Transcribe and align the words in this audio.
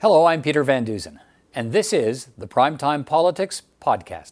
Hello, 0.00 0.26
I'm 0.26 0.42
Peter 0.42 0.62
Van 0.62 0.84
Dusen, 0.84 1.18
and 1.52 1.72
this 1.72 1.92
is 1.92 2.28
the 2.38 2.46
Primetime 2.46 3.04
Politics 3.04 3.62
Podcast. 3.82 4.30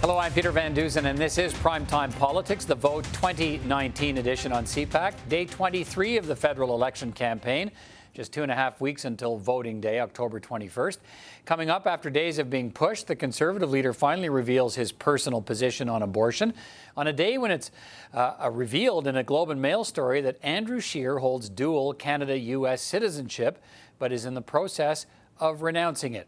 Hello, 0.00 0.16
I'm 0.16 0.32
Peter 0.32 0.52
Van 0.52 0.72
Dusen, 0.72 1.04
and 1.04 1.18
this 1.18 1.36
is 1.36 1.52
Primetime 1.52 2.18
Politics, 2.18 2.64
the 2.64 2.74
Vote 2.74 3.04
2019 3.12 4.16
edition 4.16 4.52
on 4.52 4.64
CPAC, 4.64 5.12
day 5.28 5.44
23 5.44 6.16
of 6.16 6.26
the 6.26 6.34
federal 6.34 6.74
election 6.74 7.12
campaign. 7.12 7.70
Just 8.12 8.32
two 8.32 8.42
and 8.42 8.50
a 8.50 8.54
half 8.56 8.80
weeks 8.80 9.04
until 9.04 9.36
voting 9.36 9.80
day, 9.80 10.00
October 10.00 10.40
21st. 10.40 10.98
Coming 11.44 11.70
up 11.70 11.86
after 11.86 12.10
days 12.10 12.38
of 12.38 12.50
being 12.50 12.72
pushed, 12.72 13.06
the 13.06 13.14
Conservative 13.14 13.70
leader 13.70 13.92
finally 13.92 14.28
reveals 14.28 14.74
his 14.74 14.90
personal 14.90 15.40
position 15.40 15.88
on 15.88 16.02
abortion 16.02 16.52
on 16.96 17.06
a 17.06 17.12
day 17.12 17.38
when 17.38 17.52
it's 17.52 17.70
uh, 18.12 18.50
revealed 18.52 19.06
in 19.06 19.16
a 19.16 19.22
Globe 19.22 19.50
and 19.50 19.62
Mail 19.62 19.84
story 19.84 20.20
that 20.22 20.38
Andrew 20.42 20.80
Scheer 20.80 21.18
holds 21.18 21.48
dual 21.48 21.92
Canada 21.94 22.36
US 22.36 22.82
citizenship 22.82 23.62
but 24.00 24.10
is 24.10 24.24
in 24.24 24.34
the 24.34 24.42
process 24.42 25.06
of 25.38 25.62
renouncing 25.62 26.14
it. 26.14 26.26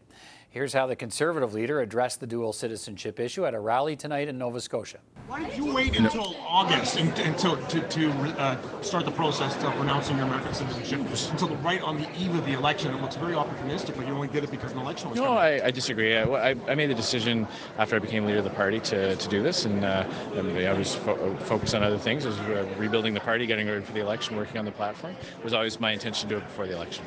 Here's 0.52 0.74
how 0.74 0.86
the 0.86 0.94
Conservative 0.94 1.54
leader 1.54 1.80
addressed 1.80 2.20
the 2.20 2.26
dual 2.26 2.52
citizenship 2.52 3.18
issue 3.18 3.46
at 3.46 3.54
a 3.54 3.58
rally 3.58 3.96
tonight 3.96 4.28
in 4.28 4.36
Nova 4.36 4.60
Scotia. 4.60 4.98
Why 5.26 5.42
did 5.42 5.56
you 5.56 5.72
wait 5.72 5.98
until 5.98 6.36
August 6.46 6.98
until 6.98 7.56
to, 7.56 7.80
to 7.88 8.10
uh, 8.38 8.82
start 8.82 9.06
the 9.06 9.12
process 9.12 9.56
of 9.64 9.74
renouncing 9.80 10.18
your 10.18 10.26
American 10.26 10.52
citizenship 10.52 11.00
until 11.30 11.48
the, 11.48 11.56
right 11.56 11.80
on 11.80 11.96
the 11.98 12.06
eve 12.18 12.34
of 12.34 12.44
the 12.44 12.52
election? 12.52 12.92
It 12.92 13.00
looks 13.00 13.16
very 13.16 13.32
opportunistic, 13.32 13.96
but 13.96 14.06
you 14.06 14.12
only 14.12 14.28
did 14.28 14.44
it 14.44 14.50
because 14.50 14.72
an 14.72 14.78
election 14.78 15.08
was 15.08 15.18
no, 15.18 15.24
coming. 15.24 15.38
I, 15.38 15.68
I 15.68 15.70
disagree. 15.70 16.14
I, 16.18 16.50
I, 16.50 16.74
made 16.74 16.90
the 16.90 16.94
decision 16.94 17.48
after 17.78 17.96
I 17.96 17.98
became 17.98 18.26
leader 18.26 18.40
of 18.40 18.44
the 18.44 18.50
party 18.50 18.78
to, 18.80 19.16
to 19.16 19.28
do 19.30 19.42
this, 19.42 19.64
and, 19.64 19.86
uh, 19.86 20.06
I 20.36 20.72
was 20.74 20.96
fo- 20.96 21.34
focused 21.36 21.74
on 21.74 21.82
other 21.82 21.96
things. 21.96 22.26
I 22.26 22.28
was 22.28 22.38
uh, 22.40 22.68
rebuilding 22.76 23.14
the 23.14 23.20
party, 23.20 23.46
getting 23.46 23.68
ready 23.68 23.82
for 23.82 23.92
the 23.92 24.00
election, 24.00 24.36
working 24.36 24.58
on 24.58 24.66
the 24.66 24.72
platform. 24.72 25.14
It 25.38 25.44
was 25.44 25.54
always 25.54 25.80
my 25.80 25.92
intention 25.92 26.28
to 26.28 26.34
do 26.34 26.38
it 26.42 26.46
before 26.46 26.66
the 26.66 26.74
election. 26.74 27.06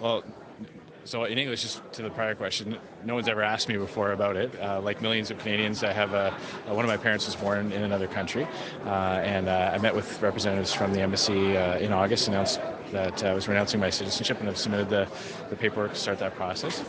Well, 0.00 0.24
so 1.06 1.24
in 1.24 1.38
English, 1.38 1.62
just 1.62 1.80
to 1.92 2.02
the 2.02 2.10
prior 2.10 2.34
question, 2.34 2.76
no 3.04 3.14
one's 3.14 3.28
ever 3.28 3.42
asked 3.42 3.68
me 3.68 3.76
before 3.76 4.12
about 4.12 4.36
it. 4.36 4.54
Uh, 4.60 4.80
like 4.80 5.00
millions 5.00 5.30
of 5.30 5.38
Canadians, 5.38 5.84
I 5.84 5.92
have 5.92 6.12
a, 6.14 6.32
one 6.66 6.84
of 6.84 6.88
my 6.88 6.96
parents 6.96 7.26
was 7.26 7.36
born 7.36 7.72
in 7.72 7.82
another 7.82 8.08
country, 8.08 8.46
uh, 8.84 8.88
and 9.22 9.48
uh, 9.48 9.70
I 9.72 9.78
met 9.78 9.94
with 9.94 10.20
representatives 10.20 10.74
from 10.74 10.92
the 10.92 11.00
embassy 11.00 11.56
uh, 11.56 11.78
in 11.78 11.92
August, 11.92 12.28
announced 12.28 12.60
that 12.90 13.22
I 13.22 13.34
was 13.34 13.48
renouncing 13.48 13.80
my 13.80 13.90
citizenship, 13.90 14.40
and 14.40 14.48
I've 14.48 14.58
submitted 14.58 14.88
the, 14.88 15.08
the 15.48 15.56
paperwork 15.56 15.92
to 15.94 15.98
start 15.98 16.18
that 16.18 16.34
process. 16.34 16.82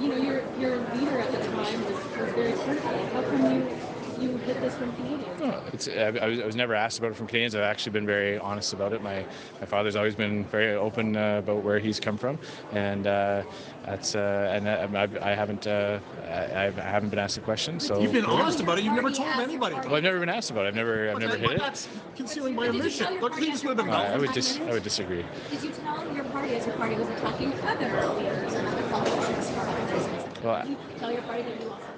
You 0.00 0.08
know, 0.08 0.16
your, 0.16 0.42
your 0.58 0.78
leader 0.94 1.18
at 1.18 1.32
the 1.32 1.38
time 1.38 1.84
was, 1.84 1.92
was 1.92 2.32
very 2.32 2.52
critical. 2.52 3.06
How 3.08 3.22
come 3.22 3.54
you 3.54 3.77
you 4.20 4.36
hid 4.38 4.60
this 4.60 4.74
from 4.76 4.92
Canadians? 4.94 5.24
Oh, 5.40 5.62
it's, 5.72 5.88
I, 5.88 6.10
was, 6.10 6.40
I 6.40 6.46
was 6.46 6.56
never 6.56 6.74
asked 6.74 6.98
about 6.98 7.12
it 7.12 7.14
from 7.14 7.26
Canadians. 7.26 7.54
I've 7.54 7.62
actually 7.62 7.92
been 7.92 8.06
very 8.06 8.38
honest 8.38 8.72
about 8.72 8.92
it. 8.92 9.02
My 9.02 9.24
my 9.60 9.66
father's 9.66 9.96
always 9.96 10.14
been 10.14 10.44
very 10.44 10.74
open 10.74 11.16
uh, 11.16 11.38
about 11.38 11.62
where 11.62 11.78
he's 11.78 12.00
come 12.00 12.16
from, 12.16 12.38
and 12.72 13.06
uh, 13.06 13.42
that's 13.84 14.14
uh, 14.14 14.52
and 14.52 14.68
I, 14.96 15.08
I 15.22 15.34
haven't 15.34 15.66
uh, 15.66 16.00
I, 16.26 16.66
I, 16.66 16.70
haven't 16.70 17.10
been 17.10 17.18
asked 17.18 17.38
a 17.38 17.40
question. 17.40 17.78
So 17.80 18.00
you've 18.00 18.12
been 18.12 18.24
honest 18.24 18.60
about 18.60 18.78
it. 18.78 18.84
You've 18.84 18.94
never 18.94 19.10
told 19.10 19.28
anybody. 19.28 19.74
Well, 19.76 19.94
I've 19.94 20.02
never 20.02 20.20
been 20.20 20.28
asked 20.28 20.50
about 20.50 20.66
it. 20.66 20.68
I've 20.68 20.74
never 20.74 21.10
I've 21.10 21.18
never 21.18 21.36
hid 21.36 21.52
it. 21.52 21.58
That's 21.58 21.88
concealing 22.16 22.54
my 22.54 22.68
omission. 22.68 23.20
Look, 23.20 23.38
he 23.38 23.46
just 23.46 23.64
would 23.64 23.78
have 23.78 23.86
been. 23.86 23.94
I 23.94 24.16
would 24.16 24.32
dis- 24.32 24.58
I 24.60 24.70
would 24.70 24.82
disagree. 24.82 25.24
Did 25.50 25.62
you 25.62 25.70
tell 25.70 26.14
your 26.14 26.24
party 26.24 26.54
as 26.56 26.66
your 26.66 26.76
party 26.76 26.96
was 26.96 27.08
attacking 27.08 27.52
other 27.60 28.08
leaders 28.14 28.54
and 28.54 28.66
other 28.66 28.82
politicians 28.88 29.50
for 29.50 30.46
Well, 30.46 30.62
Did 30.62 30.70
you 30.70 30.76
tell 30.98 31.12
your 31.12 31.22
party 31.22 31.42
that 31.42 31.60
you 31.60 31.68
lost? 31.68 31.97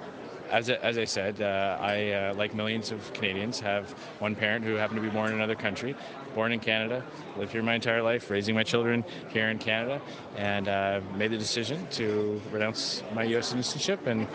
As, 0.51 0.69
as 0.69 0.97
I 0.97 1.05
said, 1.05 1.41
uh, 1.41 1.77
I, 1.79 2.11
uh, 2.11 2.33
like 2.35 2.53
millions 2.53 2.91
of 2.91 3.11
Canadians, 3.13 3.59
have 3.61 3.89
one 4.19 4.35
parent 4.35 4.65
who 4.65 4.75
happened 4.75 4.97
to 4.97 5.01
be 5.01 5.09
born 5.09 5.29
in 5.29 5.35
another 5.35 5.55
country, 5.55 5.95
born 6.35 6.51
in 6.51 6.59
Canada, 6.59 7.03
lived 7.37 7.53
here 7.53 7.63
my 7.63 7.75
entire 7.75 8.01
life, 8.01 8.29
raising 8.29 8.53
my 8.53 8.63
children 8.63 9.03
here 9.29 9.49
in 9.49 9.57
Canada, 9.57 10.01
and 10.35 10.67
uh, 10.67 10.99
made 11.15 11.31
the 11.31 11.37
decision 11.37 11.87
to 11.91 12.39
renounce 12.51 13.01
my 13.15 13.23
U.S. 13.23 13.47
citizenship 13.47 14.05
and 14.07 14.27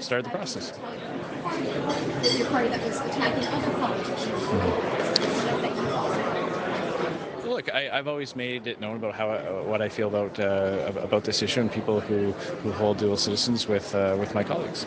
start 0.00 0.24
the 0.24 0.30
process. 0.30 0.72
Look, 7.44 7.74
I, 7.74 7.90
have 7.92 8.08
always 8.08 8.36
made 8.36 8.66
it 8.66 8.80
known 8.80 8.96
about 8.96 9.14
how 9.14 9.30
uh, 9.30 9.62
what 9.64 9.82
I 9.82 9.88
feel 9.88 10.08
about 10.08 10.38
uh, 10.38 10.92
about 10.96 11.24
this 11.24 11.42
issue 11.42 11.60
and 11.60 11.72
people 11.72 12.00
who, 12.00 12.32
who 12.62 12.72
hold 12.72 12.98
dual 12.98 13.16
citizens 13.16 13.66
with 13.66 13.94
uh, 13.94 14.16
with 14.18 14.34
my 14.34 14.44
colleagues. 14.44 14.86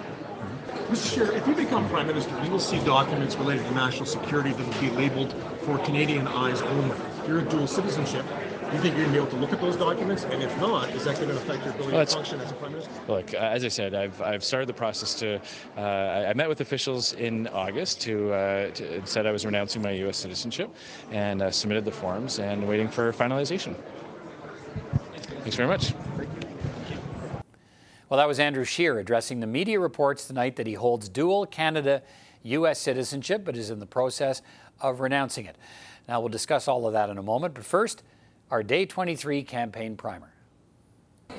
Mr. 0.92 1.16
Chair, 1.16 1.32
if 1.32 1.48
you 1.48 1.56
become 1.56 1.88
Prime 1.88 2.06
Minister, 2.06 2.38
you 2.44 2.52
will 2.52 2.60
see 2.60 2.78
documents 2.84 3.38
related 3.38 3.66
to 3.66 3.72
national 3.74 4.06
security 4.06 4.52
that 4.52 4.68
will 4.68 4.82
be 4.82 4.90
labeled 4.90 5.34
for 5.62 5.78
Canadian 5.86 6.28
eyes 6.28 6.62
only. 6.62 6.98
You're 7.26 7.40
a 7.40 7.44
dual 7.44 7.66
citizenship. 7.66 8.26
Do 8.26 8.76
you 8.76 8.82
think 8.82 8.98
you're 8.98 9.06
going 9.06 9.06
to 9.06 9.12
be 9.12 9.18
able 9.18 9.28
to 9.28 9.38
look 9.38 9.54
at 9.54 9.62
those 9.62 9.78
documents? 9.78 10.26
And 10.26 10.44
if 10.44 10.58
not, 10.60 10.90
is 10.90 11.06
that 11.06 11.16
going 11.16 11.30
to 11.30 11.36
affect 11.38 11.64
your 11.64 11.74
ability 11.74 11.94
well, 11.94 12.06
to 12.06 12.14
function 12.14 12.42
as 12.42 12.52
a 12.52 12.56
Prime 12.56 12.74
Minister? 12.74 12.92
Look, 13.08 13.34
uh, 13.34 13.38
as 13.38 13.64
I 13.64 13.70
said, 13.70 13.96
I've, 13.96 14.22
I've 14.22 14.44
started 14.44 14.68
the 14.68 14.74
process 14.74 15.14
to. 15.20 15.40
Uh, 15.78 15.82
I 16.30 16.34
met 16.34 16.50
with 16.50 16.60
officials 16.60 17.14
in 17.14 17.48
August 17.48 18.02
to, 18.02 18.34
uh, 18.34 18.72
to, 18.72 19.06
said 19.06 19.26
I 19.26 19.32
was 19.32 19.46
renouncing 19.46 19.82
my 19.82 19.92
U.S. 19.92 20.18
citizenship 20.18 20.76
and 21.12 21.42
uh, 21.42 21.52
submitted 21.52 21.86
the 21.86 21.92
forms 21.94 22.40
and 22.40 22.68
waiting 22.68 22.90
for 22.90 23.14
finalization. 23.14 23.78
Thanks 25.44 25.56
very 25.56 25.70
much. 25.70 25.94
Well, 28.12 28.18
that 28.18 28.28
was 28.28 28.40
Andrew 28.42 28.66
Scheer 28.66 29.00
addressing 29.00 29.40
the 29.40 29.48
media 29.48 29.80
reports 29.80 30.28
tonight 30.28 30.58
that 30.58 30.68
he 30.68 30.74
holds 30.74 31.08
dual 31.08 31.46
Canada 31.46 32.04
U.S. 32.44 32.78
citizenship 32.78 33.46
but 33.46 33.56
is 33.56 33.70
in 33.70 33.80
the 33.80 33.86
process 33.86 34.42
of 34.82 35.00
renouncing 35.00 35.46
it. 35.46 35.56
Now, 36.10 36.20
we'll 36.20 36.28
discuss 36.28 36.68
all 36.68 36.86
of 36.86 36.92
that 36.92 37.10
in 37.10 37.18
a 37.18 37.24
moment, 37.24 37.54
but 37.54 37.64
first, 37.64 38.04
our 38.50 38.64
Day 38.64 38.86
23 38.86 39.44
campaign 39.44 39.96
primer. 39.96 40.34
The 41.30 41.38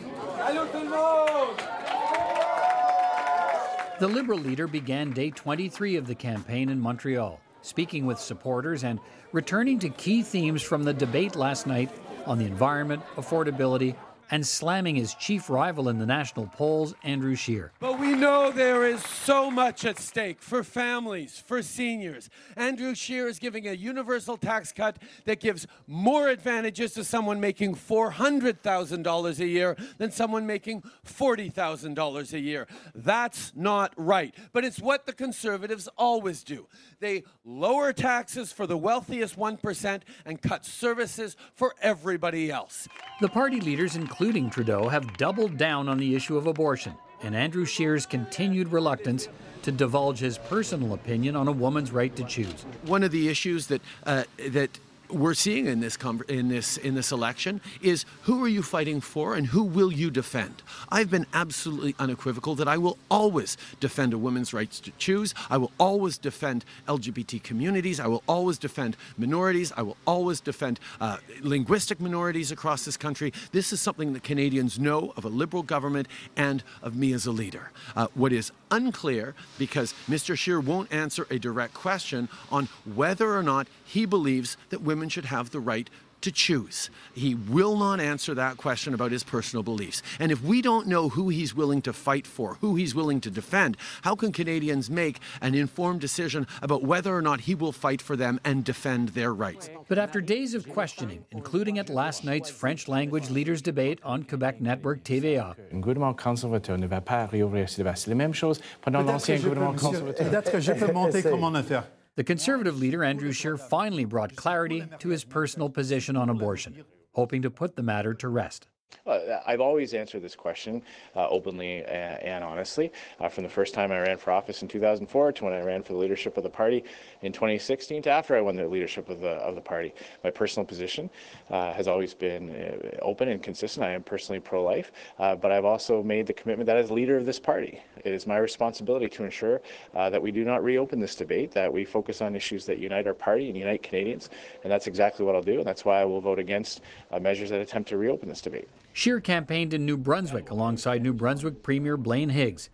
Liberal 4.08 4.38
leader 4.38 4.66
began 4.66 5.10
day 5.10 5.28
23 5.28 5.96
of 5.96 6.06
the 6.06 6.14
campaign 6.14 6.70
in 6.70 6.80
Montreal, 6.80 7.38
speaking 7.60 8.06
with 8.06 8.18
supporters 8.18 8.82
and 8.82 8.98
returning 9.32 9.78
to 9.80 9.90
key 9.90 10.22
themes 10.22 10.62
from 10.62 10.84
the 10.84 10.94
debate 10.94 11.36
last 11.36 11.66
night 11.66 11.90
on 12.24 12.38
the 12.38 12.46
environment, 12.46 13.02
affordability, 13.16 13.94
and 14.32 14.46
slamming 14.46 14.96
his 14.96 15.14
chief 15.14 15.50
rival 15.50 15.90
in 15.90 15.98
the 15.98 16.06
national 16.06 16.46
polls, 16.46 16.94
Andrew 17.04 17.36
Scheer. 17.36 17.70
But 17.78 18.00
we 18.00 18.14
know 18.14 18.50
there 18.50 18.86
is 18.86 19.04
so 19.04 19.50
much 19.50 19.84
at 19.84 19.98
stake 19.98 20.40
for 20.40 20.64
families, 20.64 21.38
for 21.38 21.60
seniors. 21.60 22.30
Andrew 22.56 22.94
Scheer 22.94 23.28
is 23.28 23.38
giving 23.38 23.68
a 23.68 23.74
universal 23.74 24.38
tax 24.38 24.72
cut 24.72 24.96
that 25.26 25.38
gives 25.38 25.66
more 25.86 26.28
advantages 26.28 26.94
to 26.94 27.04
someone 27.04 27.40
making 27.40 27.74
$400,000 27.74 29.38
a 29.38 29.46
year 29.46 29.76
than 29.98 30.10
someone 30.10 30.46
making 30.46 30.82
$40,000 31.06 32.32
a 32.32 32.40
year. 32.40 32.66
That's 32.94 33.52
not 33.54 33.92
right. 33.98 34.34
But 34.54 34.64
it's 34.64 34.80
what 34.80 35.04
the 35.04 35.12
conservatives 35.12 35.90
always 35.98 36.42
do. 36.42 36.68
They 37.00 37.24
lower 37.44 37.92
taxes 37.92 38.50
for 38.50 38.66
the 38.66 38.78
wealthiest 38.78 39.38
1% 39.38 40.00
and 40.24 40.40
cut 40.40 40.64
services 40.64 41.36
for 41.54 41.74
everybody 41.82 42.50
else. 42.50 42.88
The 43.20 43.28
party 43.28 43.60
leaders 43.60 43.94
include 43.94 44.21
including 44.22 44.50
Trudeau, 44.50 44.88
have 44.88 45.16
doubled 45.16 45.58
down 45.58 45.88
on 45.88 45.98
the 45.98 46.14
issue 46.14 46.36
of 46.36 46.46
abortion, 46.46 46.94
and 47.24 47.34
Andrew 47.34 47.64
Scheer's 47.64 48.06
continued 48.06 48.70
reluctance 48.70 49.28
to 49.62 49.72
divulge 49.72 50.20
his 50.20 50.38
personal 50.38 50.94
opinion 50.94 51.34
on 51.34 51.48
a 51.48 51.52
woman's 51.52 51.90
right 51.90 52.14
to 52.14 52.22
choose. 52.22 52.64
One 52.84 53.02
of 53.02 53.10
the 53.10 53.28
issues 53.28 53.66
that 53.66 53.82
uh, 54.06 54.22
that 54.50 54.78
we're 55.12 55.34
seeing 55.34 55.66
in 55.66 55.80
this 55.80 55.96
in 56.28 56.48
this 56.48 56.76
in 56.78 56.94
this 56.94 57.12
election 57.12 57.60
is 57.80 58.04
who 58.22 58.42
are 58.44 58.48
you 58.48 58.62
fighting 58.62 59.00
for 59.00 59.34
and 59.34 59.46
who 59.46 59.62
will 59.62 59.92
you 59.92 60.10
defend? 60.10 60.62
I've 60.88 61.10
been 61.10 61.26
absolutely 61.32 61.94
unequivocal 61.98 62.54
that 62.56 62.68
I 62.68 62.78
will 62.78 62.98
always 63.10 63.56
defend 63.80 64.12
a 64.12 64.18
woman's 64.18 64.52
rights 64.52 64.80
to 64.80 64.90
choose. 64.98 65.34
I 65.50 65.58
will 65.58 65.72
always 65.78 66.18
defend 66.18 66.64
LGBT 66.88 67.42
communities. 67.42 68.00
I 68.00 68.06
will 68.06 68.22
always 68.26 68.58
defend 68.58 68.96
minorities. 69.16 69.72
I 69.76 69.82
will 69.82 69.96
always 70.06 70.40
defend 70.40 70.80
uh, 71.00 71.18
linguistic 71.40 72.00
minorities 72.00 72.50
across 72.50 72.84
this 72.84 72.96
country. 72.96 73.32
This 73.52 73.72
is 73.72 73.80
something 73.80 74.12
that 74.14 74.22
Canadians 74.22 74.78
know 74.78 75.12
of 75.16 75.24
a 75.24 75.28
Liberal 75.28 75.62
government 75.62 76.08
and 76.36 76.62
of 76.82 76.96
me 76.96 77.12
as 77.12 77.26
a 77.26 77.32
leader. 77.32 77.70
Uh, 77.96 78.08
what 78.14 78.32
is 78.32 78.52
unclear, 78.72 79.34
because 79.58 79.94
Mr. 80.08 80.36
Scheer 80.36 80.58
won't 80.58 80.92
answer 80.92 81.26
a 81.30 81.38
direct 81.38 81.74
question 81.74 82.28
on 82.50 82.68
whether 82.84 83.32
or 83.32 83.42
not 83.42 83.68
he 83.84 84.06
believes 84.06 84.56
that 84.70 84.82
women 84.82 85.08
should 85.08 85.26
have 85.26 85.50
the 85.50 85.60
right 85.60 85.88
to 86.22 86.32
choose. 86.32 86.90
He 87.14 87.34
will 87.34 87.76
not 87.76 88.00
answer 88.00 88.34
that 88.34 88.56
question 88.56 88.94
about 88.94 89.12
his 89.12 89.22
personal 89.22 89.62
beliefs. 89.62 90.02
And 90.18 90.32
if 90.32 90.42
we 90.42 90.62
don't 90.62 90.86
know 90.86 91.08
who 91.08 91.28
he's 91.28 91.54
willing 91.54 91.82
to 91.82 91.92
fight 91.92 92.26
for, 92.26 92.54
who 92.60 92.74
he's 92.76 92.94
willing 92.94 93.20
to 93.20 93.30
defend, 93.30 93.76
how 94.02 94.14
can 94.14 94.32
Canadians 94.32 94.90
make 94.90 95.18
an 95.40 95.54
informed 95.54 96.00
decision 96.00 96.46
about 96.62 96.82
whether 96.82 97.14
or 97.14 97.22
not 97.22 97.40
he 97.42 97.54
will 97.54 97.72
fight 97.72 98.00
for 98.00 98.16
them 98.16 98.40
and 98.44 98.64
defend 98.64 99.10
their 99.10 99.32
rights? 99.32 99.70
But 99.88 99.98
after 99.98 100.20
days 100.20 100.54
of 100.54 100.68
questioning, 100.68 101.24
including 101.30 101.78
at 101.78 101.88
last 101.88 102.24
night's 102.24 102.50
French 102.50 102.88
language 102.88 103.30
leaders 103.30 103.62
debate 103.62 103.98
on 104.02 104.22
Quebec 104.22 104.60
network 104.60 105.04
TVA, 105.04 105.50
uh, 105.50 105.54
un 105.72 105.80
gouvernement 105.80 106.14
conservateur 106.14 106.78
ne 106.78 106.86
va 106.86 107.00
pas 107.00 107.26
réouvrir 107.26 107.68
ces 107.68 107.82
débats. 107.82 107.96
C'est 107.96 108.10
la 108.10 108.16
même 108.16 108.34
chose 108.34 108.60
pendant 108.80 109.02
l'ancien 109.02 109.36
gouvernement 109.36 109.74
conservateur. 109.74 110.28
Peut-être 110.28 110.52
que 110.52 110.60
je 110.60 110.72
peux 110.72 110.92
monter 110.92 111.22
comment 111.22 111.48
on 111.48 111.54
a 111.54 111.62
fait. 111.62 111.80
The 112.14 112.24
Conservative 112.24 112.78
leader 112.78 113.02
Andrew 113.02 113.32
Scheer 113.32 113.56
finally 113.56 114.04
brought 114.04 114.36
clarity 114.36 114.84
to 114.98 115.08
his 115.08 115.24
personal 115.24 115.70
position 115.70 116.16
on 116.16 116.28
abortion, 116.28 116.84
hoping 117.12 117.42
to 117.42 117.50
put 117.50 117.74
the 117.74 117.82
matter 117.82 118.12
to 118.14 118.28
rest. 118.28 118.68
Uh, 119.04 119.40
I've 119.46 119.60
always 119.60 119.94
answered 119.94 120.22
this 120.22 120.36
question 120.36 120.80
uh, 121.16 121.28
openly 121.28 121.84
and, 121.84 122.22
and 122.22 122.44
honestly. 122.44 122.92
Uh, 123.18 123.28
from 123.28 123.42
the 123.42 123.50
first 123.50 123.74
time 123.74 123.90
I 123.90 123.98
ran 123.98 124.16
for 124.16 124.30
office 124.30 124.62
in 124.62 124.68
2004 124.68 125.32
to 125.32 125.44
when 125.44 125.52
I 125.52 125.60
ran 125.60 125.82
for 125.82 125.92
the 125.94 125.98
leadership 125.98 126.36
of 126.36 126.44
the 126.44 126.50
party 126.50 126.84
in 127.22 127.32
2016 127.32 128.02
to 128.02 128.10
after 128.10 128.36
I 128.36 128.40
won 128.40 128.54
the 128.54 128.66
leadership 128.66 129.08
of 129.08 129.20
the 129.20 129.30
of 129.30 129.56
the 129.56 129.60
party, 129.60 129.92
my 130.22 130.30
personal 130.30 130.64
position 130.64 131.10
uh, 131.50 131.72
has 131.72 131.88
always 131.88 132.14
been 132.14 132.50
uh, 132.50 132.98
open 133.02 133.28
and 133.28 133.42
consistent. 133.42 133.84
I 133.84 133.90
am 133.90 134.04
personally 134.04 134.38
pro-life, 134.38 134.92
uh, 135.18 135.34
but 135.34 135.50
I've 135.50 135.64
also 135.64 136.02
made 136.02 136.28
the 136.28 136.32
commitment 136.32 136.66
that 136.66 136.76
as 136.76 136.90
leader 136.90 137.16
of 137.16 137.26
this 137.26 137.40
party, 137.40 137.80
it 138.04 138.12
is 138.12 138.26
my 138.26 138.38
responsibility 138.38 139.08
to 139.08 139.24
ensure 139.24 139.60
that 139.94 140.20
we 140.22 140.30
do 140.30 140.44
not 140.44 140.62
reopen 140.62 141.00
this 141.00 141.14
debate, 141.14 141.50
that 141.52 141.72
we 141.72 141.84
focus 141.84 142.20
on 142.20 142.36
issues 142.36 142.66
that 142.66 142.78
unite 142.78 143.06
our 143.06 143.14
party 143.14 143.48
and 143.48 143.56
unite 143.56 143.82
Canadians, 143.82 144.30
and 144.62 144.72
that's 144.72 144.86
exactly 144.86 145.24
what 145.24 145.34
I'll 145.34 145.42
do, 145.42 145.58
and 145.58 145.66
that's 145.66 145.84
why 145.84 146.00
I 146.00 146.04
will 146.04 146.20
vote 146.20 146.38
against 146.38 146.82
measures 147.20 147.50
that 147.50 147.60
attempt 147.60 147.88
to 147.90 147.96
reopen 147.96 148.28
this 148.28 148.40
debate. 148.40 148.68
Scheer 148.92 149.20
campaigned 149.20 149.72
in 149.72 149.86
New 149.86 149.96
Brunswick 149.96 150.50
alongside 150.50 151.02
New 151.02 151.14
Brunswick 151.14 151.62
Premier 151.62 151.96
Blaine 151.96 152.28
Higgs. 152.28 152.68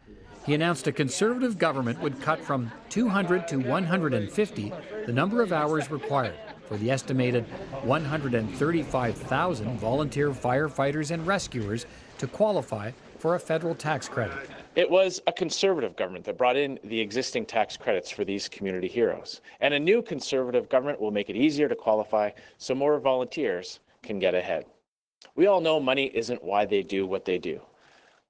He 0.45 0.55
announced 0.55 0.89
a 0.89 0.93
conservative 0.93 1.59
government 1.59 2.01
would 2.01 2.21
cut 2.21 2.41
from 2.41 2.73
200 2.89 3.47
to 3.49 3.59
150 3.59 4.73
the 5.07 5.13
number 5.13 5.43
of 5.43 5.53
hours 5.53 5.91
required 5.91 6.35
for 6.65 6.77
the 6.77 6.91
estimated 6.91 7.45
135,000 7.85 9.79
volunteer 9.79 10.31
firefighters 10.31 11.13
and 11.13 11.27
rescuers 11.27 11.87
to 12.19 12.27
qualify 12.27 12.91
for 13.19 13.37
a 13.37 13.39
federal 13.39 13.75
tax 13.75 14.09
credit. 14.09 14.51
It 14.75 14.91
was 14.91 15.21
a 15.27 15.33
conservative 15.33 15.97
government 15.97 16.25
that 16.25 16.37
brought 16.37 16.57
in 16.57 16.79
the 16.85 17.01
existing 17.01 17.47
tax 17.47 17.77
credits 17.77 18.11
for 18.11 18.25
these 18.25 18.49
community 18.49 18.89
heroes. 18.89 19.41
And 19.61 19.75
a 19.75 19.79
new 19.79 20.03
conservative 20.03 20.69
government 20.69 21.01
will 21.01 21.11
make 21.11 21.31
it 21.31 21.37
easier 21.37 21.69
to 21.69 21.77
qualify 21.77 22.31
so 22.59 22.75
more 22.75 22.99
volunteers 22.99 23.81
can 24.03 24.19
get 24.19 24.35
ahead. 24.35 24.67
We 25.39 25.47
all 25.47 25.61
know 25.61 25.79
money 25.79 26.11
isn't 26.15 26.43
why 26.43 26.65
they 26.65 26.83
do 26.83 27.07
what 27.07 27.25
they 27.25 27.39
do, 27.39 27.61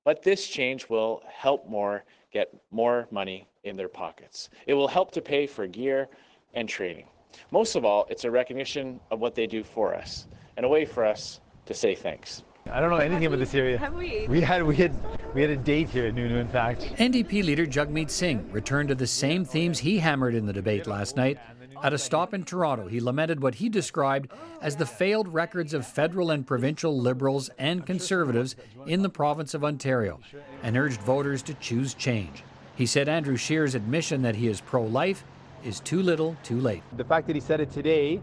but 0.05 0.23
this 0.23 0.47
change 0.47 0.91
will 0.91 1.23
help 1.27 1.67
more 1.67 2.05
get 2.33 2.55
more 2.71 3.09
money 3.11 3.49
in 3.65 3.79
their 3.79 3.89
pockets. 3.89 4.51
It 4.67 4.75
will 4.75 4.89
help 4.89 5.11
to 5.13 5.23
pay 5.23 5.47
for 5.47 5.67
gear 5.67 6.09
and 6.53 6.69
training. 6.69 7.07
Most 7.51 7.77
of 7.77 7.85
all, 7.87 8.07
it's 8.11 8.25
a 8.25 8.31
recognition 8.31 9.01
of 9.11 9.21
what 9.21 9.35
they 9.35 9.47
do 9.47 9.65
for 9.65 9.95
us 9.95 10.27
and 10.59 10.67
a 10.67 10.69
way 10.69 10.85
for 10.85 11.03
us 11.03 11.41
to 11.65 11.73
say 11.73 11.95
thanks. 11.95 12.43
I 12.71 12.79
don't 12.79 12.91
know 12.91 12.97
anything 12.97 13.25
about 13.25 13.39
this 13.39 13.55
area. 13.55 13.79
Have 13.79 13.95
we? 13.95 14.27
We 14.29 14.43
had 14.43 14.63
we 14.63 14.77
had 14.77 14.95
we 15.35 15.41
had 15.41 15.51
a 15.51 15.57
date 15.57 15.89
here 15.89 16.07
at 16.07 16.15
Nunu, 16.15 16.37
in 16.37 16.49
fact. 16.49 16.83
NDP 16.99 17.43
leader 17.43 17.67
Jagmeet 17.67 18.11
Singh 18.11 18.53
returned 18.53 18.91
to 18.91 18.95
the 18.95 19.07
same 19.07 19.47
themes 19.47 19.79
he 19.79 19.99
hammered 19.99 20.35
in 20.35 20.45
the 20.45 20.53
debate 20.53 20.87
last 20.87 21.17
night 21.17 21.39
at 21.83 21.93
a 21.93 21.99
stop 21.99 22.35
in 22.35 22.45
Toronto, 22.45 22.89
he 22.89 23.01
lamented 23.01 23.43
what 23.43 23.57
he 23.57 23.69
described 23.69 24.33
as 24.61 24.77
the 24.77 24.87
failed 24.87 25.29
records 25.29 25.75
of 25.75 25.87
federal 25.87 26.31
and 26.31 26.47
provincial 26.47 26.99
Liberals 26.99 27.51
and 27.59 27.87
Conservatives 27.87 28.57
in 28.87 29.03
the 29.03 29.09
province 29.09 29.55
of 29.55 29.65
Ontario 29.65 30.21
and 30.63 30.77
urged 30.77 31.01
voters 31.01 31.43
to 31.43 31.55
choose 31.55 31.95
change. 31.95 32.43
He 32.77 32.87
said 32.87 33.09
Andrew 33.09 33.37
Scheer's 33.37 33.75
admission 33.75 34.23
that 34.23 34.37
he 34.37 34.47
is 34.47 34.61
pro 34.61 34.85
life 34.85 35.25
is 35.65 35.81
too 35.81 36.03
little, 36.03 36.37
too 36.43 36.61
late. 36.61 36.83
The 36.97 37.05
fact 37.05 37.27
that 37.27 37.35
he 37.35 37.41
said 37.41 37.61
it 37.61 37.71
today, 37.73 38.21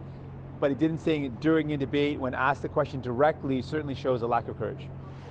but 0.60 0.70
he 0.70 0.76
didn't 0.76 1.00
say 1.00 1.26
it 1.26 1.40
during 1.42 1.74
a 1.74 1.78
debate 1.78 2.20
when 2.20 2.34
asked 2.34 2.62
the 2.62 2.70
question 2.70 3.02
directly, 3.02 3.62
certainly 3.62 3.96
shows 3.96 4.22
a 4.22 4.28
lack 4.28 4.48
of 4.48 4.58
courage. 4.58 4.88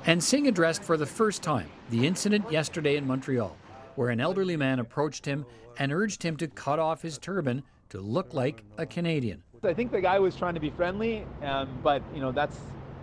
And 0.06 0.22
Singh 0.22 0.46
addressed 0.46 0.82
for 0.82 0.98
the 0.98 1.06
first 1.06 1.42
time 1.42 1.70
the 1.90 2.06
incident 2.06 2.50
yesterday 2.52 2.96
in 2.96 3.06
Montreal, 3.06 3.56
where 3.96 4.10
an 4.10 4.20
elderly 4.20 4.56
man 4.56 4.78
approached 4.78 5.24
him 5.24 5.46
and 5.78 5.92
urged 5.92 6.22
him 6.22 6.36
to 6.36 6.46
cut 6.46 6.78
off 6.78 7.00
his 7.00 7.16
turban 7.16 7.62
to 7.90 8.00
look 8.00 8.34
like 8.34 8.64
a 8.78 8.86
Canadian. 8.86 9.42
I 9.62 9.72
think 9.72 9.92
the 9.92 10.00
guy 10.00 10.18
was 10.18 10.36
trying 10.36 10.54
to 10.54 10.60
be 10.60 10.70
friendly, 10.70 11.24
um, 11.42 11.68
but 11.82 12.02
you 12.14 12.20
know 12.20 12.32
that's 12.32 12.58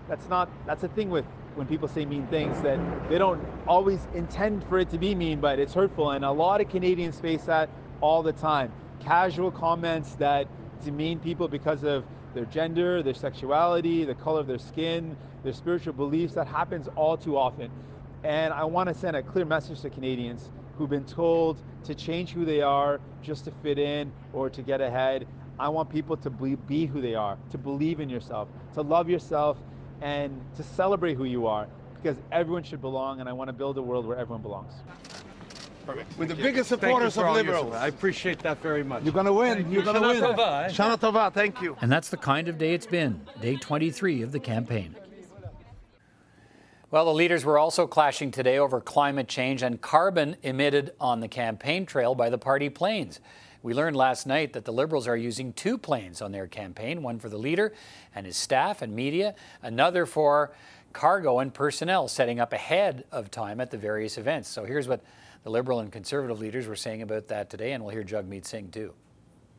that's 0.08 0.28
not 0.30 0.50
that's 0.66 0.84
a 0.84 0.88
thing 0.90 1.10
with 1.10 1.26
when 1.56 1.68
people 1.68 1.88
say 1.88 2.06
mean 2.06 2.28
things 2.28 2.62
that 2.62 2.80
they 3.10 3.18
don't 3.18 3.42
always 3.68 4.00
intend 4.14 4.64
for 4.66 4.80
it 4.80 4.90
to 4.90 4.98
be 4.98 5.16
mean, 5.16 5.40
but 5.40 5.60
it's 5.60 5.74
hurtful. 5.74 6.12
And 6.12 6.24
a 6.24 6.32
lot 6.32 6.62
of 6.62 6.70
Canadians 6.70 7.20
face 7.20 7.44
that 7.44 7.70
all 8.00 8.24
the 8.24 8.34
time. 8.34 8.72
Casual 9.00 9.52
comments 9.52 10.16
that 10.16 10.48
demean 10.84 11.20
people 11.20 11.48
because 11.48 11.84
of 11.84 12.06
their 12.34 12.46
gender, 12.46 13.04
their 13.04 13.14
sexuality, 13.14 14.06
the 14.06 14.16
color 14.16 14.40
of 14.40 14.48
their 14.48 14.60
skin, 14.60 15.18
their 15.44 15.54
spiritual 15.54 15.94
beliefs. 15.94 16.34
That 16.36 16.48
happens 16.48 16.88
all 16.96 17.18
too 17.18 17.38
often. 17.38 17.70
And 18.24 18.54
I 18.54 18.64
want 18.64 18.88
to 18.88 18.96
send 18.96 19.16
a 19.18 19.24
clear 19.24 19.46
message 19.46 19.82
to 19.82 19.90
Canadians 19.90 20.50
who've 20.82 20.90
been 20.90 21.06
told 21.06 21.60
to 21.84 21.94
change 21.94 22.32
who 22.32 22.44
they 22.44 22.62
are 22.62 23.00
just 23.22 23.46
to 23.46 23.52
fit 23.62 23.78
in 23.78 24.12
or 24.34 24.50
to 24.50 24.64
get 24.64 24.82
ahead. 24.82 25.28
I 25.60 25.70
want 25.70 25.92
people 25.92 26.18
to 26.18 26.30
be, 26.32 26.56
be 26.56 26.88
who 26.88 27.02
they 27.02 27.14
are, 27.14 27.38
to 27.52 27.60
believe 27.60 28.00
in 28.00 28.10
yourself, 28.10 28.50
to 28.74 28.82
love 28.82 29.08
yourself, 29.08 29.58
and 30.02 30.42
to 30.56 30.64
celebrate 30.64 31.14
who 31.14 31.26
you 31.26 31.46
are 31.46 31.68
because 32.02 32.18
everyone 32.32 32.64
should 32.64 32.82
belong, 32.82 33.20
and 33.20 33.30
I 33.30 33.34
want 33.34 33.50
to 33.50 33.54
build 33.54 33.78
a 33.78 33.82
world 33.84 34.08
where 34.08 34.18
everyone 34.18 34.42
belongs. 34.42 34.74
Perfect. 35.86 36.18
We're 36.18 36.26
the 36.26 36.34
biggest 36.34 36.70
supporters 36.70 37.16
of 37.16 37.32
liberals. 37.36 37.76
I 37.76 37.90
appreciate 37.90 38.40
that 38.40 38.60
very 38.64 38.84
much. 38.84 39.04
You're 39.04 39.14
going 39.14 39.28
to 39.28 39.34
win. 39.34 39.72
You're 39.72 39.84
going 39.84 40.02
to 40.02 40.08
win. 40.08 40.22
Shana 40.24 41.00
Tova, 41.00 41.32
thank 41.32 41.62
you. 41.62 41.78
And 41.82 41.92
that's 41.92 42.10
the 42.10 42.18
kind 42.18 42.48
of 42.48 42.58
day 42.58 42.74
it's 42.74 42.88
been, 42.88 43.22
day 43.40 43.56
23 43.56 44.24
of 44.24 44.32
the 44.32 44.40
campaign. 44.40 44.96
Well, 46.92 47.06
the 47.06 47.14
leaders 47.14 47.46
were 47.46 47.58
also 47.58 47.88
clashing 47.88 48.32
today 48.32 48.58
over 48.58 48.82
climate 48.82 49.30
change 49.30 49.64
and 49.64 49.80
carbon 49.80 50.36
emitted 50.44 50.92
on 51.00 51.22
the 51.22 51.30
campaign 51.30 51.86
trail 51.86 52.16
by 52.16 52.30
the 52.30 52.38
party 52.38 52.68
planes. 52.68 53.22
We 53.64 53.74
learned 53.74 53.96
last 53.96 54.28
night 54.28 54.52
that 54.52 54.66
the 54.66 54.74
Liberals 54.74 55.08
are 55.08 55.16
using 55.16 55.54
two 55.54 55.78
planes 55.78 56.22
on 56.22 56.34
their 56.34 56.48
campaign 56.48 57.02
one 57.02 57.18
for 57.18 57.30
the 57.30 57.38
leader 57.38 57.74
and 58.14 58.26
his 58.26 58.36
staff 58.36 58.82
and 58.82 58.94
media, 58.94 59.36
another 59.62 60.06
for 60.06 60.52
cargo 60.92 61.40
and 61.40 61.54
personnel 61.54 62.10
setting 62.10 62.42
up 62.42 62.52
ahead 62.52 63.06
of 63.10 63.32
time 63.32 63.62
at 63.62 63.72
the 63.72 63.78
various 63.78 64.18
events. 64.18 64.50
So 64.50 64.66
here's 64.66 64.90
what 64.90 65.02
the 65.46 65.50
Liberal 65.50 65.80
and 65.80 65.94
Conservative 65.94 66.42
leaders 66.42 66.68
were 66.68 66.76
saying 66.76 67.04
about 67.04 67.30
that 67.30 67.50
today, 67.50 67.72
and 67.72 67.86
we'll 67.86 67.94
hear 67.94 68.04
Jagmeet 68.04 68.46
Singh 68.46 68.70
too. 68.70 68.94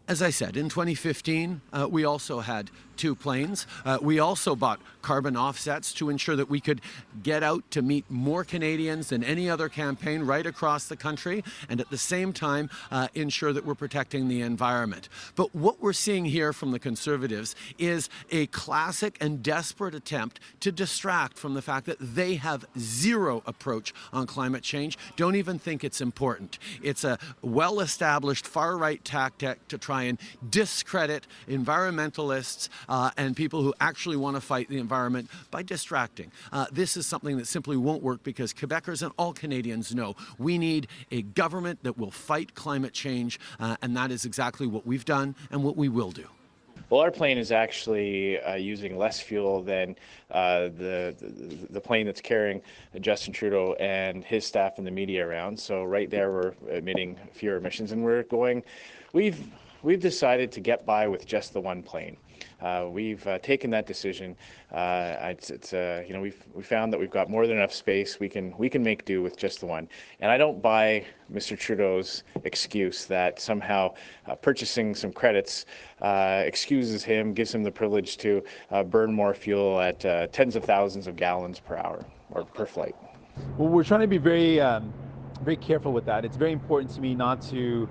As 0.06 0.20
I 0.20 0.28
said, 0.28 0.58
in 0.58 0.68
2015, 0.68 1.62
uh, 1.72 1.88
we 1.90 2.04
also 2.04 2.40
had 2.40 2.70
two 2.96 3.14
planes. 3.14 3.66
Uh, 3.84 3.98
we 4.00 4.18
also 4.18 4.54
bought 4.54 4.80
carbon 5.02 5.36
offsets 5.36 5.92
to 5.94 6.08
ensure 6.08 6.36
that 6.36 6.48
we 6.48 6.60
could 6.60 6.80
get 7.22 7.42
out 7.42 7.68
to 7.70 7.82
meet 7.82 8.08
more 8.10 8.44
Canadians 8.44 9.08
than 9.08 9.24
any 9.24 9.50
other 9.50 9.68
campaign 9.68 10.22
right 10.22 10.46
across 10.46 10.86
the 10.86 10.96
country, 10.96 11.44
and 11.68 11.80
at 11.80 11.90
the 11.90 11.98
same 11.98 12.32
time, 12.32 12.70
uh, 12.90 13.08
ensure 13.14 13.52
that 13.52 13.66
we're 13.66 13.74
protecting 13.74 14.28
the 14.28 14.40
environment. 14.40 15.08
But 15.34 15.54
what 15.54 15.80
we're 15.80 15.92
seeing 15.92 16.24
here 16.24 16.52
from 16.52 16.70
the 16.70 16.78
Conservatives 16.78 17.54
is 17.78 18.08
a 18.30 18.46
classic 18.46 19.18
and 19.20 19.42
desperate 19.42 19.94
attempt 19.94 20.40
to 20.60 20.72
distract 20.72 21.38
from 21.38 21.54
the 21.54 21.62
fact 21.62 21.86
that 21.86 21.98
they 22.00 22.36
have 22.36 22.64
zero 22.78 23.42
approach 23.46 23.92
on 24.12 24.26
climate 24.26 24.62
change, 24.62 24.98
don't 25.16 25.36
even 25.36 25.58
think 25.58 25.84
it's 25.84 26.00
important. 26.00 26.58
It's 26.82 27.04
a 27.04 27.18
well 27.42 27.80
established 27.80 28.46
far 28.46 28.76
right 28.76 29.04
tactic 29.04 29.66
to 29.68 29.78
try 29.78 30.04
and 30.04 30.18
discredit 30.48 31.26
environmentalists 31.48 32.68
uh, 32.88 33.10
and 33.16 33.36
people 33.36 33.62
who 33.62 33.74
actually 33.80 34.16
want 34.16 34.36
to 34.36 34.40
fight 34.40 34.68
the 34.68 34.78
environment 34.78 35.30
by 35.50 35.62
distracting. 35.62 36.30
Uh, 36.52 36.66
this 36.72 36.96
is 36.96 37.06
something 37.06 37.36
that 37.36 37.46
simply 37.46 37.76
won't 37.76 38.02
work 38.02 38.22
because 38.22 38.52
Quebecers 38.52 39.02
and 39.02 39.12
all 39.18 39.32
Canadians 39.32 39.94
know 39.94 40.14
we 40.38 40.58
need 40.58 40.88
a 41.10 41.22
government 41.22 41.82
that 41.82 41.98
will 41.98 42.10
fight 42.10 42.54
climate 42.54 42.92
change, 42.92 43.38
uh, 43.60 43.76
and 43.82 43.96
that 43.96 44.10
is 44.10 44.24
exactly 44.24 44.66
what 44.66 44.86
we've 44.86 45.04
done 45.04 45.34
and 45.50 45.62
what 45.62 45.76
we 45.76 45.88
will 45.88 46.10
do. 46.10 46.26
Well, 46.92 47.00
our 47.00 47.10
plane 47.10 47.38
is 47.38 47.52
actually 47.52 48.38
uh, 48.40 48.56
using 48.56 48.98
less 48.98 49.18
fuel 49.18 49.62
than 49.62 49.96
uh, 50.30 50.64
the, 50.64 51.16
the, 51.18 51.66
the 51.70 51.80
plane 51.80 52.04
that's 52.04 52.20
carrying 52.20 52.60
Justin 53.00 53.32
Trudeau 53.32 53.72
and 53.80 54.22
his 54.22 54.44
staff 54.44 54.76
and 54.76 54.86
the 54.86 54.90
media 54.90 55.26
around. 55.26 55.58
So 55.58 55.84
right 55.84 56.10
there, 56.10 56.30
we're 56.30 56.52
emitting 56.70 57.18
fewer 57.32 57.56
emissions, 57.56 57.92
and 57.92 58.04
we're 58.04 58.24
going. 58.24 58.62
We've 59.14 59.42
we've 59.82 60.00
decided 60.00 60.52
to 60.52 60.60
get 60.60 60.84
by 60.84 61.08
with 61.08 61.24
just 61.24 61.54
the 61.54 61.60
one 61.62 61.82
plane. 61.82 62.18
Uh, 62.60 62.86
we've 62.90 63.26
uh, 63.26 63.38
taken 63.38 63.70
that 63.70 63.86
decision. 63.86 64.36
Uh, 64.72 65.16
it's, 65.22 65.50
it's 65.50 65.72
you 65.72 66.14
know 66.14 66.20
we've 66.20 66.44
we 66.54 66.62
found 66.62 66.92
that 66.92 66.98
we've 66.98 67.10
got 67.10 67.28
more 67.28 67.46
than 67.46 67.56
enough 67.56 67.72
space. 67.72 68.20
We 68.20 68.28
can 68.28 68.56
we 68.58 68.68
can 68.68 68.82
make 68.82 69.04
do 69.04 69.22
with 69.22 69.36
just 69.36 69.60
the 69.60 69.66
one. 69.66 69.88
And 70.20 70.30
I 70.30 70.38
don't 70.38 70.62
buy 70.62 71.04
Mr. 71.32 71.58
Trudeau's 71.58 72.24
excuse 72.44 73.06
that 73.06 73.40
somehow 73.40 73.94
purchasing 74.42 74.94
some 74.94 75.12
credits 75.12 75.66
excuses 76.00 77.04
him, 77.04 77.34
gives 77.34 77.54
him 77.54 77.62
the 77.62 77.70
privilege 77.70 78.16
to 78.18 78.42
burn 78.86 79.12
more 79.12 79.34
fuel 79.34 79.80
at 79.80 80.00
tens 80.32 80.56
of 80.56 80.64
thousands 80.64 81.06
of 81.06 81.16
gallons 81.16 81.60
per 81.60 81.76
hour 81.76 82.04
or 82.30 82.44
per 82.44 82.66
flight. 82.66 82.94
Well, 83.56 83.68
we're 83.68 83.84
trying 83.84 84.00
to 84.00 84.06
be 84.06 84.18
very 84.18 84.60
um, 84.60 84.92
very 85.42 85.56
careful 85.56 85.92
with 85.92 86.04
that. 86.06 86.24
It's 86.24 86.36
very 86.36 86.52
important 86.52 86.92
to 86.94 87.00
me 87.00 87.14
not 87.14 87.42
to 87.42 87.88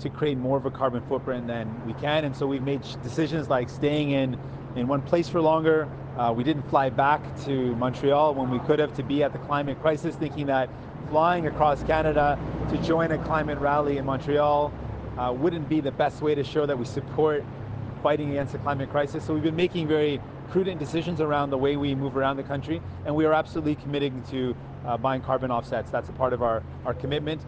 to 0.00 0.08
create 0.08 0.38
more 0.38 0.56
of 0.56 0.66
a 0.66 0.70
carbon 0.70 1.02
footprint 1.08 1.46
than 1.46 1.86
we 1.86 1.92
can. 1.94 2.24
And 2.24 2.36
so 2.36 2.46
we've 2.46 2.62
made 2.62 2.82
decisions 3.02 3.48
like 3.48 3.68
staying 3.68 4.10
in, 4.10 4.38
in 4.76 4.86
one 4.86 5.02
place 5.02 5.28
for 5.28 5.40
longer. 5.40 5.88
Uh, 6.16 6.32
we 6.32 6.44
didn't 6.44 6.68
fly 6.68 6.90
back 6.90 7.20
to 7.44 7.74
Montreal 7.76 8.34
when 8.34 8.50
we 8.50 8.58
could 8.60 8.78
have 8.78 8.94
to 8.94 9.02
be 9.02 9.22
at 9.22 9.32
the 9.32 9.38
climate 9.40 9.80
crisis, 9.80 10.16
thinking 10.16 10.46
that 10.46 10.68
flying 11.10 11.46
across 11.46 11.82
Canada 11.84 12.38
to 12.70 12.76
join 12.78 13.12
a 13.12 13.18
climate 13.24 13.58
rally 13.58 13.98
in 13.98 14.04
Montreal 14.04 14.72
uh, 15.16 15.32
wouldn't 15.32 15.68
be 15.68 15.80
the 15.80 15.92
best 15.92 16.20
way 16.22 16.34
to 16.34 16.44
show 16.44 16.66
that 16.66 16.78
we 16.78 16.84
support 16.84 17.44
fighting 18.02 18.30
against 18.30 18.52
the 18.52 18.58
climate 18.58 18.90
crisis. 18.90 19.24
So 19.24 19.34
we've 19.34 19.42
been 19.42 19.56
making 19.56 19.88
very 19.88 20.20
prudent 20.50 20.78
decisions 20.78 21.20
around 21.20 21.50
the 21.50 21.58
way 21.58 21.76
we 21.76 21.94
move 21.94 22.16
around 22.16 22.36
the 22.36 22.42
country, 22.42 22.80
and 23.04 23.14
we 23.14 23.24
are 23.24 23.32
absolutely 23.32 23.74
committing 23.76 24.22
to 24.30 24.56
uh, 24.86 24.96
buying 24.96 25.20
carbon 25.20 25.50
offsets. 25.50 25.90
That's 25.90 26.08
a 26.08 26.12
part 26.12 26.32
of 26.32 26.42
our, 26.42 26.62
our 26.84 26.94
commitment. 26.94 27.42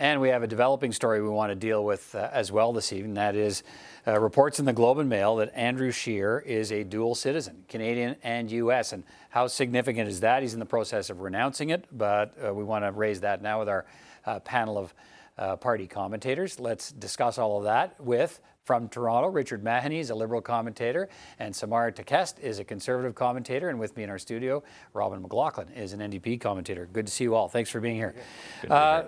And 0.00 0.22
we 0.22 0.30
have 0.30 0.42
a 0.42 0.46
developing 0.46 0.92
story 0.92 1.20
we 1.20 1.28
want 1.28 1.50
to 1.50 1.54
deal 1.54 1.84
with 1.84 2.14
uh, 2.14 2.30
as 2.32 2.50
well 2.50 2.72
this 2.72 2.90
evening. 2.90 3.12
That 3.14 3.36
is 3.36 3.62
uh, 4.08 4.18
reports 4.18 4.58
in 4.58 4.64
the 4.64 4.72
Globe 4.72 4.96
and 4.96 5.10
Mail 5.10 5.36
that 5.36 5.52
Andrew 5.54 5.90
Scheer 5.90 6.38
is 6.38 6.72
a 6.72 6.84
dual 6.84 7.14
citizen, 7.14 7.64
Canadian 7.68 8.16
and 8.22 8.50
U.S. 8.50 8.94
And 8.94 9.04
how 9.28 9.46
significant 9.46 10.08
is 10.08 10.20
that? 10.20 10.40
He's 10.40 10.54
in 10.54 10.58
the 10.58 10.64
process 10.64 11.10
of 11.10 11.20
renouncing 11.20 11.68
it, 11.68 11.84
but 11.92 12.34
uh, 12.42 12.54
we 12.54 12.64
want 12.64 12.82
to 12.86 12.92
raise 12.92 13.20
that 13.20 13.42
now 13.42 13.58
with 13.58 13.68
our 13.68 13.84
uh, 14.24 14.40
panel 14.40 14.78
of 14.78 14.94
uh, 15.36 15.56
party 15.56 15.86
commentators. 15.86 16.58
Let's 16.58 16.92
discuss 16.92 17.36
all 17.36 17.58
of 17.58 17.64
that 17.64 18.00
with 18.00 18.40
from 18.64 18.88
Toronto, 18.88 19.28
Richard 19.28 19.64
Mahoney 19.64 19.98
is 19.98 20.10
a 20.10 20.14
Liberal 20.14 20.40
commentator, 20.40 21.08
and 21.38 21.54
Samara 21.54 21.92
Takest 21.92 22.38
is 22.40 22.58
a 22.58 22.64
Conservative 22.64 23.14
commentator. 23.14 23.68
And 23.68 23.80
with 23.80 23.96
me 23.96 24.04
in 24.04 24.10
our 24.10 24.18
studio, 24.18 24.62
Robin 24.92 25.20
McLaughlin 25.22 25.68
is 25.70 25.92
an 25.92 26.00
NDP 26.00 26.40
commentator. 26.40 26.88
Good 26.92 27.06
to 27.06 27.12
see 27.12 27.24
you 27.24 27.34
all. 27.34 27.48
Thanks 27.48 27.70
for 27.70 27.80
being 27.80 27.96
here. 27.96 28.14
Uh, 28.68 29.04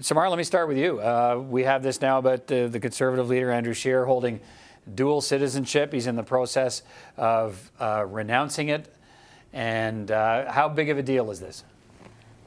Samara, 0.00 0.28
let 0.28 0.36
me 0.36 0.44
start 0.44 0.68
with 0.68 0.78
you. 0.78 1.00
Uh, 1.00 1.42
we 1.48 1.62
have 1.62 1.82
this 1.82 2.00
now 2.00 2.18
about 2.18 2.50
uh, 2.52 2.68
the 2.68 2.80
Conservative 2.80 3.28
leader, 3.28 3.50
Andrew 3.50 3.72
Scheer, 3.72 4.04
holding 4.04 4.40
dual 4.94 5.20
citizenship. 5.20 5.92
He's 5.92 6.06
in 6.06 6.16
the 6.16 6.22
process 6.22 6.82
of 7.16 7.70
uh, 7.80 8.04
renouncing 8.06 8.68
it. 8.68 8.92
And 9.52 10.10
uh, 10.10 10.52
how 10.52 10.68
big 10.68 10.90
of 10.90 10.98
a 10.98 11.02
deal 11.02 11.30
is 11.30 11.40
this? 11.40 11.64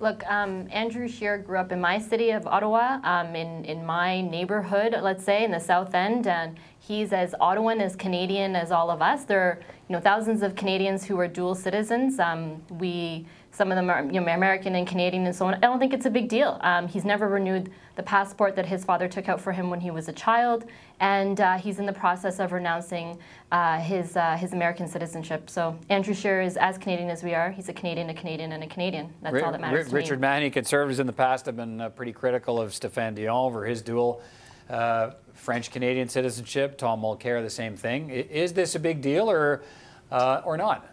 Look, 0.01 0.25
um, 0.32 0.70
Andrew 0.72 1.10
Scheer 1.10 1.38
grew 1.38 1.58
up 1.58 1.74
in 1.74 1.82
my 1.82 2.00
city 2.00 2.32
of 2.32 2.48
Ottawa, 2.48 3.00
um, 3.03 3.36
in, 3.36 3.65
in 3.65 3.86
my 3.86 4.22
neighborhood, 4.22 4.96
let's 5.01 5.25
say, 5.25 5.44
in 5.44 5.51
the 5.51 5.60
South 5.60 5.94
End, 5.94 6.25
and 6.25 6.58
he's 6.79 7.12
as 7.12 7.36
Ottawan, 7.41 7.82
as 7.82 7.98
Canadian 7.98 8.56
as 8.56 8.72
all 8.72 8.89
of 8.89 9.01
us. 9.01 9.25
There 9.25 9.41
are 9.41 9.60
you 9.89 9.96
know, 9.96 10.01
thousands 10.01 10.41
of 10.41 10.56
Canadians 10.56 11.03
who 11.03 11.20
are 11.20 11.27
dual 11.27 11.53
citizens. 11.53 12.18
Um, 12.20 12.63
we 12.70 13.25
some 13.51 13.72
of 13.72 13.75
them 13.75 13.89
are 13.89 14.06
you 14.06 14.22
know, 14.22 14.32
American 14.32 14.75
and 14.75 14.88
Canadian 14.88 15.25
and 15.25 15.36
so 15.36 15.48
on. 15.48 15.56
I 15.56 15.58
don't 15.58 15.79
think 15.79 15.94
it's 15.94 16.06
a 16.06 16.10
big 16.10 16.29
deal. 16.29 16.60
Um, 16.62 16.88
he's 16.88 17.03
never 17.03 17.27
renewed 17.27 17.72
the 18.00 18.03
passport 18.03 18.56
that 18.56 18.65
his 18.65 18.86
father 18.86 19.10
took 19.10 19.27
out 19.27 19.41
for 19.41 19.51
him 19.51 19.70
when 19.70 19.82
he 19.82 19.91
was 19.91 20.08
a 20.08 20.13
child, 20.13 20.63
and 21.01 21.41
uh, 21.41 21.58
he's 21.58 21.79
in 21.79 21.86
the 21.86 21.91
process 21.91 22.39
of 22.39 22.53
renouncing 22.53 23.20
uh, 23.51 23.77
his 23.77 24.15
uh, 24.15 24.38
his 24.38 24.53
American 24.53 24.88
citizenship. 24.88 25.50
So 25.50 25.77
Andrew 25.89 26.13
Scheer 26.13 26.41
is 26.41 26.56
as 26.56 26.77
Canadian 26.77 27.10
as 27.10 27.25
we 27.25 27.36
are. 27.36 27.51
He's 27.51 27.68
a 27.68 27.74
Canadian, 27.74 28.10
a 28.10 28.13
Canadian, 28.13 28.53
and 28.53 28.63
a 28.63 28.68
Canadian. 28.68 29.13
That's 29.22 29.36
R- 29.36 29.44
all 29.44 29.51
that 29.51 29.60
matters. 29.60 29.89
R- 29.91 29.94
Richard 29.94 30.22
Mahoney, 30.22 30.50
conservatives 30.50 31.00
in 31.00 31.08
the 31.08 31.13
past 31.13 31.46
have 31.46 31.58
been 31.58 31.82
uh, 31.82 31.89
pretty 31.89 32.13
critical 32.13 32.62
of 32.62 32.72
Stéphane 32.72 33.15
Dion 33.15 33.36
over 33.36 33.65
his 33.65 33.82
dual. 33.82 34.22
Uh, 34.70 35.12
French 35.34 35.70
Canadian 35.70 36.08
citizenship, 36.08 36.77
Tom 36.77 37.01
Mulcair, 37.01 37.44
the 37.44 37.50
same 37.50 37.75
thing. 37.75 38.12
Is 38.12 38.53
this 38.53 38.75
a 38.75 38.79
big 38.79 39.01
deal 39.01 39.29
or, 39.29 39.62
uh, 40.10 40.41
or 40.46 40.56
not? 40.56 40.88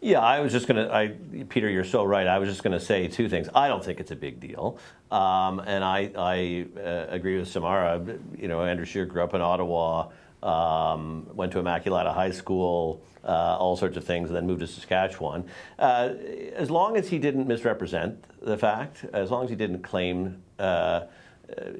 Yeah, 0.00 0.20
I 0.20 0.40
was 0.40 0.52
just 0.52 0.68
going 0.68 0.88
to, 0.88 1.44
Peter, 1.46 1.70
you're 1.70 1.84
so 1.84 2.04
right. 2.04 2.26
I 2.26 2.38
was 2.38 2.48
just 2.48 2.62
to 2.62 2.78
say 2.80 3.08
two 3.08 3.28
things. 3.28 3.48
I 3.54 3.68
don't 3.68 3.82
think 3.82 3.98
it's 3.98 4.10
a 4.10 4.16
big 4.16 4.40
deal. 4.40 4.78
Um, 5.10 5.60
and 5.60 5.82
I, 5.82 6.10
I 6.16 6.66
uh, 6.78 7.06
agree 7.08 7.38
with 7.38 7.48
Samara. 7.48 8.04
You 8.36 8.48
know, 8.48 8.62
Andrew 8.62 8.84
Scheer 8.84 9.06
grew 9.06 9.22
up 9.22 9.32
in 9.32 9.40
Ottawa, 9.40 10.10
um, 10.42 11.26
went 11.34 11.52
to 11.52 11.58
Immaculata 11.58 12.12
High 12.12 12.30
School, 12.30 13.02
uh, 13.24 13.56
all 13.58 13.76
sorts 13.76 13.96
of 13.96 14.04
things, 14.04 14.28
and 14.28 14.36
then 14.36 14.46
moved 14.46 14.60
to 14.60 14.66
Saskatchewan. 14.66 15.46
Uh, 15.78 16.10
as 16.54 16.70
long 16.70 16.96
as 16.96 17.08
he 17.08 17.18
didn't 17.18 17.46
misrepresent 17.46 18.22
the 18.42 18.58
fact, 18.58 19.06
as 19.14 19.30
long 19.30 19.44
as 19.44 19.50
he 19.50 19.56
didn't 19.56 19.82
claim 19.82 20.42
uh, 20.58 21.04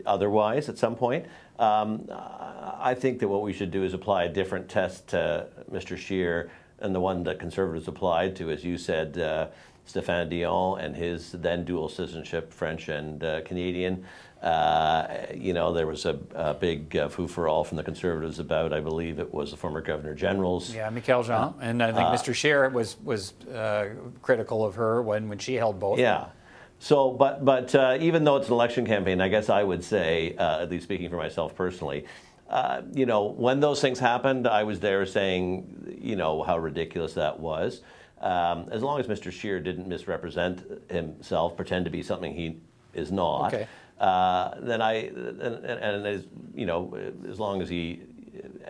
otherwise 0.07 0.69
at 0.69 0.79
some 0.79 0.97
point, 0.97 1.27
um, 1.59 2.09
I 2.11 2.95
think 2.95 3.19
that 3.21 3.29
what 3.29 3.43
we 3.43 3.53
should 3.53 3.71
do 3.71 3.85
is 3.85 3.95
apply 3.95 4.25
a 4.25 4.29
different 4.29 4.69
test 4.69 5.09
to 5.09 5.49
Mr. 5.71 5.97
Scheer 5.99 6.51
and 6.87 6.95
the 6.95 7.01
one 7.01 7.25
that 7.25 7.39
conservatives 7.39 7.89
applied 7.89 8.35
to, 8.37 8.51
as 8.51 8.65
you 8.65 8.79
said, 8.79 9.19
uh, 9.19 9.49
Stéphane 9.87 10.31
Dion 10.31 10.81
and 10.81 10.97
his 10.97 11.33
then 11.33 11.65
dual 11.65 11.89
citizenship, 11.89 12.53
French 12.53 12.89
and 12.89 13.23
uh, 13.23 13.43
Canadian. 13.43 14.05
Uh, 14.43 15.27
you 15.35 15.53
know, 15.53 15.73
there 15.73 15.87
was 15.87 16.07
a, 16.07 16.19
a 16.35 16.55
big 16.55 16.97
uh, 16.97 17.09
foo 17.09 17.27
for 17.27 17.49
all 17.49 17.65
from 17.65 17.77
the 17.77 17.83
Conservatives 17.83 18.39
about, 18.39 18.73
I 18.73 18.81
believe 18.81 19.19
it 19.19 19.33
was 19.33 19.51
the 19.51 19.57
former 19.57 19.81
Governor 19.81 20.15
General's. 20.15 20.75
Yeah, 20.75 20.91
Michaëlle 20.91 21.25
Jean. 21.25 21.33
Uh, 21.33 21.53
and 21.61 21.83
I 21.83 21.93
think 21.93 22.07
uh, 22.07 22.15
Mr. 22.15 22.35
Scheer 22.35 22.69
was, 22.69 22.97
was 23.03 23.33
uh, 23.49 23.89
critical 24.23 24.65
of 24.65 24.75
her 24.77 25.03
when, 25.03 25.29
when 25.29 25.39
she 25.39 25.55
held 25.55 25.81
both. 25.81 25.99
Yeah. 25.99 26.27
So, 26.79 27.11
but, 27.11 27.45
but 27.45 27.75
uh, 27.75 27.97
even 28.01 28.25
though 28.25 28.37
it's 28.37 28.49
an 28.49 28.53
election 28.53 28.87
campaign, 28.87 29.21
I 29.21 29.29
guess 29.29 29.49
I 29.49 29.63
would 29.63 29.83
say, 29.83 30.35
at 30.39 30.71
least 30.71 30.85
speaking 30.85 31.09
for 31.09 31.17
myself 31.17 31.55
personally, 31.55 32.05
uh, 32.49 32.83
you 32.93 33.07
know, 33.07 33.25
when 33.25 33.61
those 33.61 33.81
things 33.81 33.99
happened, 33.99 34.47
I 34.47 34.63
was 34.63 34.81
there 34.81 35.05
saying, 35.07 35.99
you 36.01 36.17
know, 36.17 36.43
how 36.43 36.59
ridiculous 36.59 37.15
that 37.15 37.41
was. 37.41 37.83
Um, 38.21 38.69
as 38.71 38.83
long 38.83 39.01
as 39.01 39.07
Mr. 39.07 39.31
Scheer 39.33 39.61
didn't 39.61 39.89
misrepresent 39.89 40.65
himself, 40.91 41.57
pretend 41.57 41.85
to 41.85 41.91
be 41.91 42.03
something 42.03 42.35
he 42.35 42.61
is 42.95 43.13
not, 43.13 43.53
okay. 43.53 43.67
uh, 44.01 44.55
then 44.61 44.81
I, 44.81 44.93
and, 44.95 45.43
and, 45.43 46.07
as, 46.07 46.27
you 46.55 46.67
know, 46.67 46.97
as 47.29 47.39
long 47.39 47.61
as 47.61 47.69
he, 47.69 48.03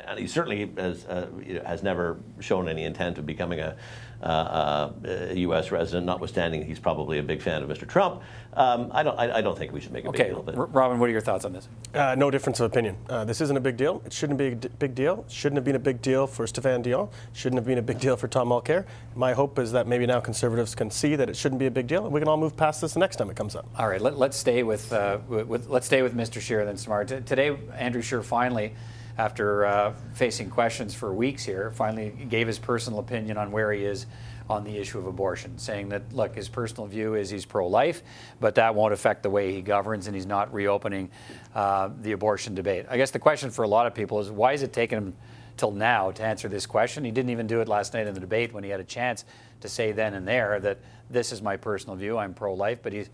and 0.07 0.19
he 0.19 0.27
certainly 0.27 0.71
has, 0.77 1.05
uh, 1.07 1.29
you 1.45 1.55
know, 1.55 1.65
has 1.65 1.83
never 1.83 2.19
shown 2.41 2.69
any 2.69 2.85
intent 2.85 3.19
of 3.19 3.27
becoming 3.27 3.61
a, 3.61 3.77
uh, 4.23 4.93
a 5.05 5.35
U.S. 5.35 5.71
resident, 5.71 6.07
notwithstanding 6.07 6.65
he's 6.65 6.79
probably 6.79 7.19
a 7.19 7.23
big 7.23 7.43
fan 7.43 7.63
of 7.63 7.69
Mr. 7.69 7.87
Trump. 7.87 8.23
Um, 8.55 8.91
I 8.93 9.03
don't. 9.03 9.19
I, 9.19 9.39
I, 9.39 9.41
don't 9.43 9.57
think 9.59 9.73
we 9.73 9.81
should 9.81 9.93
make 9.93 10.07
a 10.07 10.09
okay. 10.09 10.25
big 10.25 10.33
deal 10.33 10.41
of 10.41 10.49
it. 10.49 10.57
Robin, 10.57 10.99
what 10.99 11.11
are 11.11 11.13
your 11.13 11.21
thoughts 11.21 11.45
on 11.45 11.53
this? 11.53 11.69
Uh, 11.95 12.15
no 12.17 12.31
difference 12.31 12.59
of 12.61 12.71
opinion. 12.71 12.97
Uh, 13.09 13.25
this 13.25 13.43
isn't 13.43 13.57
a 13.57 13.61
big 13.61 13.77
deal. 13.77 14.01
It 14.07 14.13
shouldn't 14.13 14.39
be 14.39 14.49
a 14.49 14.57
big 14.57 14.95
deal. 14.95 15.25
It 15.27 15.33
shouldn't 15.33 15.57
have 15.57 15.65
been 15.65 15.77
a 15.77 15.81
big 15.81 16.01
deal 16.01 16.27
for 16.27 16.47
Stéphane 16.47 16.83
Dion. 16.83 17.09
Shouldn't 17.35 17.59
have 17.59 17.67
been 17.67 17.79
a 17.79 17.83
big 17.83 18.01
deal 18.01 18.17
for 18.17 18.29
Tom 18.29 18.49
Mulcair. 18.49 18.87
My 19.15 19.35
hope 19.35 19.59
is 19.59 19.73
that 19.73 19.87
maybe 19.87 20.07
now 20.07 20.21
conservatives 20.21 20.75
can 20.75 20.91
see 20.91 21.17
that 21.17 21.29
it 21.29 21.37
shouldn't 21.37 21.59
be 21.59 21.67
a 21.67 21.71
big 21.71 21.87
deal, 21.87 22.05
and 22.05 22.15
we 22.15 22.21
can 22.21 22.29
all 22.29 22.39
move 22.39 22.57
past 22.57 22.81
this 22.81 22.95
the 22.95 23.01
next 23.01 23.17
time 23.17 23.29
it 23.29 23.37
comes 23.37 23.55
up. 23.55 23.67
All 23.79 23.89
right. 23.89 24.01
Let, 24.01 24.15
us 24.15 24.37
stay 24.37 24.63
with, 24.63 24.91
uh, 24.93 25.19
with, 25.29 25.69
let's 25.69 25.87
stay 25.87 26.01
with 26.01 26.17
Mr. 26.17 26.41
Scheer 26.41 26.65
then, 26.65 26.79
Smart. 26.79 27.09
Today, 27.09 27.57
Andrew 27.77 28.01
Scheer 28.01 28.23
finally 28.23 28.75
after 29.19 29.65
uh, 29.65 29.95
facing 30.15 30.51
questions 30.51 30.95
for 30.95 31.13
weeks 31.15 31.45
here, 31.45 31.71
finally 31.71 32.11
gave 32.29 32.47
his 32.47 32.59
personal 32.59 32.99
opinion 32.99 33.39
on 33.39 33.51
where 33.51 33.73
he 33.73 33.85
is 33.85 34.07
on 34.49 34.63
the 34.63 34.77
issue 34.77 34.99
of 34.99 35.07
abortion, 35.07 35.59
saying 35.59 35.89
that, 35.89 36.13
look, 36.13 36.35
his 36.35 36.49
personal 36.49 36.87
view 36.87 37.15
is 37.15 37.31
he's 37.31 37.45
pro 37.45 37.67
life, 37.67 38.03
but 38.41 38.55
that 38.55 38.75
won't 38.75 38.93
affect 38.93 39.23
the 39.23 39.31
way 39.31 39.53
he 39.53 39.61
governs, 39.61 40.07
and 40.07 40.15
he's 40.15 40.27
not 40.27 40.53
reopening 40.53 41.11
uh, 41.55 41.91
the 42.03 42.13
abortion 42.13 42.55
debate. 42.55 42.87
I 42.89 42.97
guess 42.97 43.11
the 43.11 43.19
question 43.19 43.51
for 43.51 43.65
a 43.65 43.69
lot 43.69 43.87
of 43.87 43.95
people 43.95 44.21
is 44.21 44.31
why 44.31 44.53
is 44.53 44.63
it 44.63 44.73
taking 44.73 44.99
him 44.99 45.17
till 45.57 45.73
now 45.73 46.11
to 46.13 46.23
answer 46.23 46.49
this 46.49 46.67
question? 46.67 47.05
He 47.05 47.11
didn't 47.11 47.31
even 47.31 47.47
do 47.47 47.61
it 47.61 47.69
last 47.69 47.95
night 47.95 48.07
in 48.07 48.15
the 48.15 48.21
debate 48.21 48.53
when 48.53 48.63
he 48.63 48.71
had 48.71 48.81
a 48.81 48.85
chance 48.85 49.25
to 49.63 49.69
say 49.69 49.91
then 49.91 50.15
and 50.15 50.29
there 50.29 50.61
that 50.61 50.79
this 51.11 51.33
is 51.33 51.43
my 51.43 51.57
personal 51.57 51.97
view, 51.97 52.19
I'm 52.19 52.35
pro 52.35 52.55
life, 52.55 52.81
but 52.83 52.93
he 52.93 53.05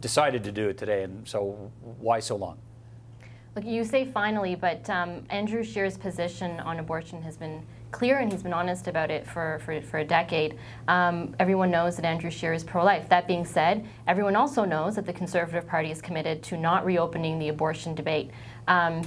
decided 0.00 0.44
to 0.44 0.52
do 0.52 0.68
it 0.68 0.78
today, 0.78 1.02
and 1.02 1.26
so 1.26 1.72
why 1.98 2.20
so 2.20 2.36
long? 2.36 2.58
Look, 3.56 3.64
you 3.64 3.84
say 3.84 4.04
finally, 4.04 4.54
but 4.54 4.88
um, 4.90 5.22
Andrew 5.30 5.64
Scheer's 5.64 5.96
position 5.96 6.60
on 6.60 6.78
abortion 6.78 7.22
has 7.22 7.38
been 7.38 7.62
clear 7.90 8.18
and 8.18 8.30
he's 8.30 8.42
been 8.42 8.52
honest 8.52 8.86
about 8.86 9.10
it 9.10 9.26
for, 9.26 9.62
for, 9.64 9.80
for 9.80 10.00
a 10.00 10.04
decade. 10.04 10.58
Um, 10.88 11.34
everyone 11.40 11.70
knows 11.70 11.96
that 11.96 12.04
Andrew 12.04 12.30
Scheer 12.30 12.52
is 12.52 12.62
pro 12.62 12.84
life. 12.84 13.08
That 13.08 13.26
being 13.26 13.46
said, 13.46 13.86
everyone 14.06 14.36
also 14.36 14.66
knows 14.66 14.96
that 14.96 15.06
the 15.06 15.12
Conservative 15.14 15.66
Party 15.66 15.90
is 15.90 16.02
committed 16.02 16.42
to 16.42 16.58
not 16.58 16.84
reopening 16.84 17.38
the 17.38 17.48
abortion 17.48 17.94
debate. 17.94 18.30
Um, 18.68 19.00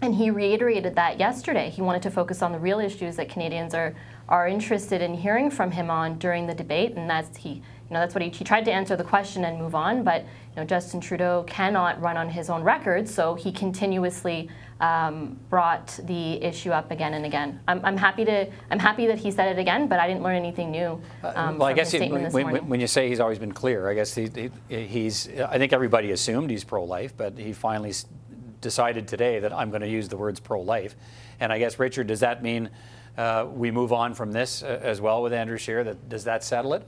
and 0.00 0.14
he 0.14 0.30
reiterated 0.30 0.94
that 0.94 1.18
yesterday. 1.18 1.68
He 1.68 1.82
wanted 1.82 2.02
to 2.02 2.10
focus 2.12 2.40
on 2.40 2.52
the 2.52 2.58
real 2.60 2.78
issues 2.78 3.16
that 3.16 3.28
Canadians 3.28 3.74
are, 3.74 3.96
are 4.28 4.46
interested 4.46 5.02
in 5.02 5.12
hearing 5.12 5.50
from 5.50 5.72
him 5.72 5.90
on 5.90 6.18
during 6.18 6.46
the 6.46 6.54
debate, 6.54 6.92
and 6.94 7.10
that's 7.10 7.36
he 7.38 7.62
you 7.90 7.94
know, 7.94 8.00
that's 8.00 8.14
what 8.14 8.22
he, 8.22 8.28
he 8.28 8.44
tried 8.44 8.64
to 8.66 8.72
answer 8.72 8.96
the 8.96 9.04
question 9.04 9.44
and 9.44 9.58
move 9.58 9.74
on, 9.74 10.02
but 10.04 10.22
you 10.22 10.56
know, 10.56 10.64
Justin 10.64 11.00
Trudeau 11.00 11.44
cannot 11.46 12.00
run 12.02 12.16
on 12.18 12.28
his 12.28 12.50
own 12.50 12.62
record, 12.62 13.08
so 13.08 13.34
he 13.34 13.50
continuously 13.50 14.50
um, 14.80 15.38
brought 15.48 15.98
the 16.04 16.34
issue 16.42 16.70
up 16.70 16.90
again 16.90 17.14
and 17.14 17.24
again. 17.24 17.60
I'm, 17.66 17.84
I'm, 17.84 17.96
happy 17.96 18.24
to 18.26 18.46
I'm 18.70 18.78
happy 18.78 19.06
that 19.06 19.18
he 19.18 19.30
said 19.30 19.56
it 19.56 19.58
again, 19.60 19.88
but 19.88 19.98
I 19.98 20.06
didn't 20.06 20.22
learn 20.22 20.36
anything 20.36 20.70
new. 20.70 21.00
Uh, 21.24 21.32
Um, 21.34 21.58
well, 21.58 21.68
I 21.68 21.72
guess 21.72 21.86
his 21.90 21.92
he- 21.92 21.98
statement 22.06 22.24
this 22.24 22.34
when, 22.34 22.44
morning. 22.44 22.68
when 22.68 22.80
you 22.80 22.86
say 22.86 23.08
he's 23.08 23.20
always 23.20 23.38
been 23.38 23.52
clear, 23.52 23.88
I 23.88 23.94
guess 23.94 24.14
he, 24.14 24.28
he, 24.68 24.84
he's. 24.86 25.28
I 25.40 25.56
think 25.58 25.72
everybody 25.72 26.10
assumed 26.12 26.50
he's 26.50 26.64
pro-life, 26.64 27.16
but 27.16 27.38
he 27.38 27.52
finally 27.52 27.90
s- 27.90 28.06
decided 28.60 29.08
today 29.08 29.38
that 29.40 29.52
I'm 29.52 29.70
going 29.70 29.82
to 29.82 29.88
use 29.88 30.08
the 30.08 30.16
words 30.16 30.40
pro-life. 30.40 30.94
And 31.40 31.52
I 31.52 31.58
guess 31.58 31.78
Richard, 31.78 32.06
does 32.08 32.20
that 32.20 32.42
mean 32.42 32.68
uh, 33.16 33.46
we 33.50 33.70
move 33.70 33.92
on 33.92 34.12
from 34.14 34.30
this 34.32 34.62
uh, 34.62 34.78
as 34.82 35.00
well 35.00 35.22
with 35.22 35.32
Andrew 35.32 35.56
Scheer? 35.58 35.82
That 35.84 36.08
does 36.08 36.24
that 36.24 36.44
settle 36.44 36.74
it? 36.74 36.86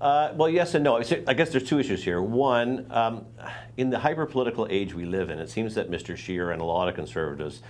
Uh, 0.00 0.32
well, 0.34 0.48
yes 0.48 0.74
and 0.74 0.84
no. 0.84 0.96
I 0.98 1.34
guess 1.34 1.50
there's 1.50 1.64
two 1.64 1.78
issues 1.78 2.04
here. 2.04 2.20
One, 2.20 2.86
um, 2.90 3.24
in 3.76 3.90
the 3.90 3.98
hyper-political 3.98 4.66
age 4.70 4.92
we 4.92 5.06
live 5.06 5.30
in, 5.30 5.38
it 5.38 5.48
seems 5.48 5.74
that 5.74 5.90
Mr. 5.90 6.16
Scheer 6.16 6.50
and 6.50 6.60
a 6.60 6.64
lot 6.64 6.88
of 6.88 6.94
conservatives 6.94 7.62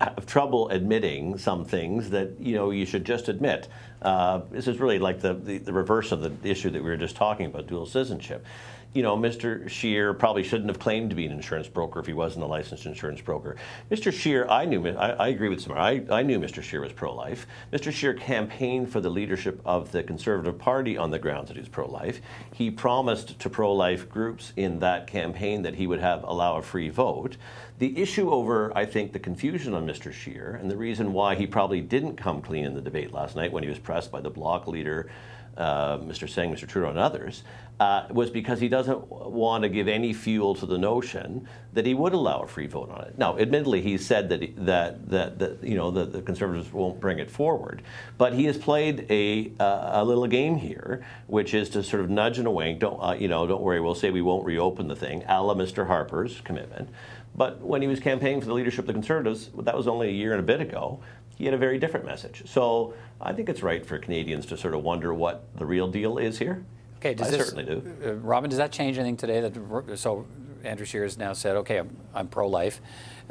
have 0.00 0.24
trouble 0.24 0.70
admitting 0.70 1.36
some 1.36 1.64
things 1.64 2.08
that 2.08 2.30
you 2.40 2.54
know 2.54 2.70
you 2.70 2.86
should 2.86 3.04
just 3.04 3.28
admit. 3.28 3.68
Uh, 4.00 4.40
this 4.50 4.66
is 4.66 4.78
really 4.78 4.98
like 4.98 5.20
the, 5.20 5.34
the, 5.34 5.58
the 5.58 5.72
reverse 5.72 6.10
of 6.12 6.22
the 6.22 6.48
issue 6.48 6.70
that 6.70 6.82
we 6.82 6.88
were 6.88 6.96
just 6.96 7.16
talking 7.16 7.46
about, 7.46 7.66
dual 7.66 7.84
citizenship. 7.84 8.46
You 8.92 9.04
know, 9.04 9.16
Mr. 9.16 9.68
Scheer 9.68 10.12
probably 10.12 10.42
shouldn't 10.42 10.68
have 10.68 10.80
claimed 10.80 11.10
to 11.10 11.16
be 11.16 11.24
an 11.24 11.30
insurance 11.30 11.68
broker 11.68 12.00
if 12.00 12.06
he 12.06 12.12
wasn't 12.12 12.44
a 12.44 12.48
licensed 12.48 12.86
insurance 12.86 13.20
broker. 13.20 13.54
Mr. 13.88 14.12
Scheer, 14.12 14.48
I 14.48 14.64
knew, 14.64 14.84
I, 14.88 15.10
I 15.10 15.28
agree 15.28 15.48
with 15.48 15.60
Samara, 15.60 15.80
I, 15.80 16.04
I 16.10 16.22
knew 16.22 16.40
Mr. 16.40 16.60
Scheer 16.60 16.80
was 16.80 16.92
pro-life. 16.92 17.46
Mr. 17.72 17.92
Scheer 17.92 18.14
campaigned 18.14 18.90
for 18.90 19.00
the 19.00 19.08
leadership 19.08 19.60
of 19.64 19.92
the 19.92 20.02
Conservative 20.02 20.58
Party 20.58 20.98
on 20.98 21.12
the 21.12 21.20
grounds 21.20 21.48
that 21.48 21.54
he 21.54 21.60
was 21.60 21.68
pro-life. 21.68 22.20
He 22.52 22.68
promised 22.68 23.38
to 23.38 23.48
pro-life 23.48 24.08
groups 24.08 24.52
in 24.56 24.80
that 24.80 25.06
campaign 25.06 25.62
that 25.62 25.76
he 25.76 25.86
would 25.86 26.00
have 26.00 26.24
allow 26.24 26.56
a 26.56 26.62
free 26.62 26.88
vote. 26.88 27.36
The 27.78 27.96
issue 27.96 28.28
over, 28.30 28.76
I 28.76 28.86
think, 28.86 29.12
the 29.12 29.20
confusion 29.20 29.72
on 29.72 29.86
Mr. 29.86 30.12
Scheer 30.12 30.58
and 30.60 30.68
the 30.68 30.76
reason 30.76 31.12
why 31.12 31.36
he 31.36 31.46
probably 31.46 31.80
didn't 31.80 32.16
come 32.16 32.42
clean 32.42 32.64
in 32.64 32.74
the 32.74 32.82
debate 32.82 33.12
last 33.12 33.36
night 33.36 33.52
when 33.52 33.62
he 33.62 33.68
was 33.68 33.78
pressed 33.78 34.10
by 34.10 34.20
the 34.20 34.30
bloc 34.30 34.66
leader, 34.66 35.08
uh, 35.56 35.98
Mr. 35.98 36.28
Singh, 36.28 36.52
Mr. 36.52 36.66
Trudeau, 36.66 36.90
and 36.90 36.98
others, 36.98 37.42
uh, 37.80 38.06
was 38.10 38.28
because 38.28 38.60
he 38.60 38.68
doesn't 38.68 39.08
want 39.08 39.62
to 39.62 39.68
give 39.68 39.88
any 39.88 40.12
fuel 40.12 40.54
to 40.54 40.66
the 40.66 40.76
notion 40.76 41.48
that 41.72 41.86
he 41.86 41.94
would 41.94 42.12
allow 42.12 42.40
a 42.40 42.46
free 42.46 42.66
vote 42.66 42.90
on 42.90 43.06
it. 43.06 43.16
Now, 43.16 43.38
admittedly, 43.38 43.80
he 43.80 43.96
said 43.96 44.28
that 44.28 44.66
that, 44.66 45.08
that 45.08 45.38
that 45.38 45.64
you 45.64 45.76
know 45.76 45.90
that 45.90 46.12
the 46.12 46.20
Conservatives 46.20 46.72
won't 46.72 47.00
bring 47.00 47.18
it 47.18 47.30
forward, 47.30 47.82
but 48.18 48.34
he 48.34 48.44
has 48.44 48.58
played 48.58 49.06
a 49.08 49.52
uh, 49.58 50.02
a 50.02 50.04
little 50.04 50.26
game 50.26 50.56
here, 50.56 51.04
which 51.26 51.54
is 51.54 51.70
to 51.70 51.82
sort 51.82 52.02
of 52.02 52.10
nudge 52.10 52.38
and 52.38 52.52
wink. 52.54 52.80
Don't 52.80 53.00
uh, 53.02 53.12
you 53.12 53.28
know? 53.28 53.46
Don't 53.46 53.62
worry, 53.62 53.80
we'll 53.80 53.94
say 53.94 54.10
we 54.10 54.22
won't 54.22 54.44
reopen 54.44 54.86
the 54.86 54.96
thing, 54.96 55.24
a 55.26 55.42
la 55.42 55.54
Mr. 55.54 55.86
Harper's 55.86 56.42
commitment. 56.42 56.90
But 57.34 57.60
when 57.60 57.80
he 57.80 57.88
was 57.88 58.00
campaigning 58.00 58.40
for 58.40 58.48
the 58.48 58.54
leadership 58.54 58.80
of 58.80 58.86
the 58.88 58.92
Conservatives, 58.92 59.50
that 59.60 59.76
was 59.76 59.88
only 59.88 60.08
a 60.08 60.12
year 60.12 60.32
and 60.32 60.40
a 60.40 60.42
bit 60.42 60.60
ago, 60.60 61.00
he 61.36 61.46
had 61.46 61.54
a 61.54 61.58
very 61.58 61.78
different 61.78 62.04
message. 62.04 62.42
So 62.46 62.92
I 63.20 63.32
think 63.32 63.48
it's 63.48 63.62
right 63.62 63.84
for 63.84 63.98
Canadians 63.98 64.46
to 64.46 64.56
sort 64.56 64.74
of 64.74 64.82
wonder 64.82 65.12
what 65.12 65.44
the 65.56 65.66
real 65.66 65.88
deal 65.88 66.18
is 66.18 66.38
here. 66.38 66.64
Okay, 66.98 67.14
does 67.14 67.28
I 67.28 67.30
this, 67.32 67.46
certainly 67.46 67.64
do. 67.64 67.94
Uh, 68.04 68.14
Robin, 68.14 68.50
does 68.50 68.58
that 68.58 68.72
change 68.72 68.98
anything 68.98 69.16
today? 69.16 69.40
That 69.40 69.98
so 69.98 70.26
Andrew 70.64 70.86
Scheer 70.86 71.02
has 71.02 71.18
now 71.18 71.32
said, 71.32 71.56
okay, 71.56 71.78
I'm, 71.78 71.96
I'm 72.14 72.28
pro-life. 72.28 72.80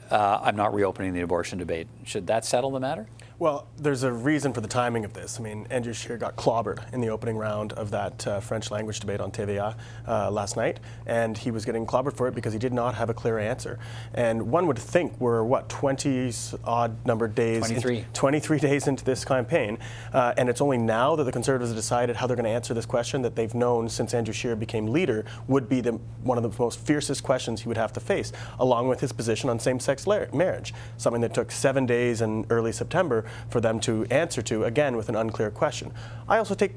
Uh, 0.10 0.40
I'm 0.42 0.56
not 0.56 0.74
reopening 0.74 1.14
the 1.14 1.22
abortion 1.22 1.60
debate. 1.60 1.88
Should 2.04 2.28
that 2.28 2.46
settle 2.46 2.72
the 2.72 2.80
matter? 2.80 3.08
Well, 3.40 3.70
there's 3.78 4.04
a 4.04 4.12
reason 4.12 4.52
for 4.52 4.60
the 4.60 4.68
timing 4.68 5.06
of 5.06 5.14
this. 5.14 5.40
I 5.40 5.44
mean, 5.44 5.66
Andrew 5.70 5.94
Scheer 5.94 6.18
got 6.18 6.36
clobbered 6.36 6.92
in 6.92 7.00
the 7.00 7.08
opening 7.08 7.38
round 7.38 7.72
of 7.72 7.90
that 7.92 8.28
uh, 8.28 8.42
French 8.42 8.70
language 8.70 9.00
debate 9.00 9.22
on 9.22 9.32
TVA 9.32 9.76
uh, 10.06 10.30
last 10.30 10.58
night, 10.58 10.82
and 11.06 11.38
he 11.38 11.50
was 11.50 11.64
getting 11.64 11.86
clobbered 11.86 12.18
for 12.18 12.28
it 12.28 12.36
because 12.36 12.52
he 12.52 12.60
did 12.60 12.74
not 12.74 12.96
have 12.96 13.10
a 13.10 13.14
clear 13.14 13.40
answer. 13.40 13.80
And 14.14 14.52
one 14.52 14.68
would 14.68 14.78
think 14.78 15.18
we're, 15.22 15.42
what, 15.42 15.70
20 15.70 16.34
odd 16.66 17.06
numbered 17.06 17.34
days? 17.34 17.60
23. 17.60 18.08
23 18.14 18.60
days 18.60 18.88
into 18.90 19.06
this 19.06 19.24
campaign, 19.24 19.78
uh, 20.12 20.34
and 20.36 20.50
it's 20.50 20.60
only 20.60 20.78
now 20.78 21.16
that 21.16 21.24
the 21.24 21.32
Conservatives 21.32 21.70
have 21.70 21.78
decided 21.78 22.18
how 22.18 22.28
they're 22.28 22.36
going 22.36 22.44
to 22.44 22.50
answer 22.50 22.74
this 22.74 22.86
question 22.86 23.22
that 23.22 23.38
they've 23.38 23.56
known 23.56 23.88
since 23.88 24.14
Andrew 24.14 24.34
Scheer 24.34 24.58
became 24.58 24.88
leader 24.88 25.24
would 25.48 25.70
be 25.70 25.80
the, 25.80 25.94
one 26.24 26.38
of 26.38 26.44
the 26.44 26.62
most 26.62 26.78
fiercest 26.82 27.24
questions 27.24 27.62
he 27.62 27.70
would 27.70 27.78
have 27.78 27.94
to 27.94 28.02
face, 28.02 28.34
along 28.60 28.90
with 28.90 29.00
his 29.00 29.14
position 29.14 29.50
on 29.50 29.60
same-sex 29.60 30.06
la- 30.08 30.26
marriage, 30.34 30.74
something 30.98 31.22
that 31.22 31.34
took 31.34 31.52
seven 31.52 31.86
days 31.86 32.20
in 32.20 32.46
early 32.50 32.74
September 32.74 33.24
for 33.50 33.62
them 33.62 33.80
to 33.82 34.06
answer 34.06 34.42
to, 34.44 34.64
again, 34.66 34.96
with 34.96 35.10
an 35.10 35.16
unclear 35.16 35.52
question. 35.52 35.92
I 36.28 36.38
also 36.38 36.56
take 36.56 36.74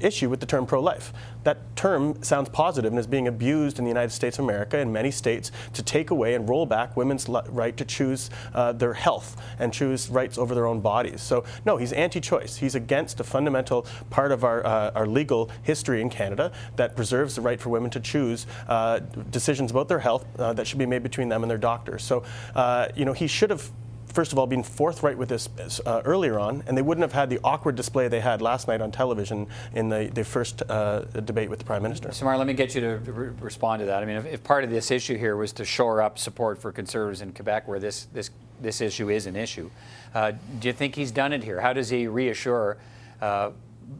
issue 0.00 0.28
with 0.28 0.40
the 0.40 0.46
term 0.46 0.66
pro-life. 0.66 1.12
That 1.44 1.74
term 1.76 2.22
sounds 2.22 2.48
positive 2.48 2.92
and 2.92 2.98
is 2.98 3.06
being 3.06 3.28
abused 3.28 3.78
in 3.78 3.84
the 3.84 3.88
United 3.88 4.10
States 4.10 4.38
of 4.38 4.44
America 4.44 4.78
in 4.78 4.92
many 4.92 5.10
states 5.10 5.52
to 5.74 5.82
take 5.82 6.10
away 6.10 6.34
and 6.34 6.48
roll 6.48 6.66
back 6.66 6.96
women's 6.96 7.28
right 7.28 7.76
to 7.76 7.84
choose 7.84 8.30
uh, 8.54 8.72
their 8.72 8.94
health 8.94 9.40
and 9.58 9.72
choose 9.72 10.08
rights 10.10 10.38
over 10.38 10.54
their 10.54 10.66
own 10.66 10.80
bodies. 10.80 11.22
So 11.22 11.44
no, 11.64 11.76
he's 11.76 11.92
anti-choice. 11.92 12.56
He's 12.56 12.74
against 12.74 13.20
a 13.20 13.24
fundamental 13.24 13.86
part 14.10 14.32
of 14.32 14.44
our, 14.44 14.66
uh, 14.66 14.90
our 14.94 15.06
legal 15.06 15.50
history 15.62 16.02
in 16.02 16.10
Canada 16.10 16.52
that 16.76 16.96
preserves 16.96 17.36
the 17.36 17.40
right 17.40 17.60
for 17.60 17.70
women 17.70 17.90
to 17.90 18.00
choose 18.00 18.46
uh, 18.68 19.00
decisions 19.30 19.70
about 19.70 19.88
their 19.88 20.00
health 20.00 20.26
uh, 20.38 20.52
that 20.52 20.66
should 20.66 20.78
be 20.78 20.86
made 20.86 21.02
between 21.02 21.28
them 21.28 21.42
and 21.42 21.50
their 21.50 21.58
doctors. 21.58 22.02
So 22.02 22.22
uh, 22.54 22.88
you 22.94 23.04
know 23.04 23.12
he 23.12 23.26
should 23.26 23.50
have 23.50 23.70
first 24.16 24.32
of 24.32 24.38
all, 24.38 24.46
been 24.46 24.62
forthright 24.62 25.18
with 25.18 25.28
this 25.28 25.50
uh, 25.84 26.00
earlier 26.06 26.38
on, 26.38 26.64
and 26.66 26.74
they 26.76 26.80
wouldn't 26.80 27.02
have 27.02 27.12
had 27.12 27.28
the 27.28 27.38
awkward 27.44 27.76
display 27.76 28.08
they 28.08 28.20
had 28.20 28.40
last 28.40 28.66
night 28.66 28.80
on 28.80 28.90
television 28.90 29.46
in 29.74 29.90
the, 29.90 30.10
the 30.14 30.24
first 30.24 30.62
uh, 30.70 31.00
debate 31.26 31.50
with 31.50 31.58
the 31.58 31.66
Prime 31.66 31.82
Minister. 31.82 32.10
Samar, 32.12 32.38
let 32.38 32.46
me 32.46 32.54
get 32.54 32.74
you 32.74 32.80
to 32.80 32.96
re- 33.12 33.34
respond 33.42 33.80
to 33.80 33.86
that. 33.86 34.02
I 34.02 34.06
mean, 34.06 34.16
if, 34.16 34.24
if, 34.24 34.42
part 34.42 34.64
of 34.64 34.70
this 34.70 34.90
issue 34.90 35.18
here 35.18 35.36
was 35.36 35.52
to 35.52 35.66
shore 35.66 36.00
up 36.00 36.18
support 36.18 36.58
for 36.58 36.72
Conservatives 36.72 37.20
in 37.20 37.34
Quebec, 37.34 37.68
where 37.68 37.78
this, 37.78 38.06
this, 38.14 38.30
this 38.62 38.80
issue 38.80 39.10
is 39.10 39.26
an 39.26 39.36
issue, 39.36 39.70
uh, 40.14 40.32
do 40.60 40.68
you 40.68 40.72
think 40.72 40.94
he's 40.94 41.10
done 41.10 41.34
it 41.34 41.44
here? 41.44 41.60
How 41.60 41.74
does 41.74 41.90
he 41.90 42.06
reassure 42.06 42.78
uh, 43.20 43.50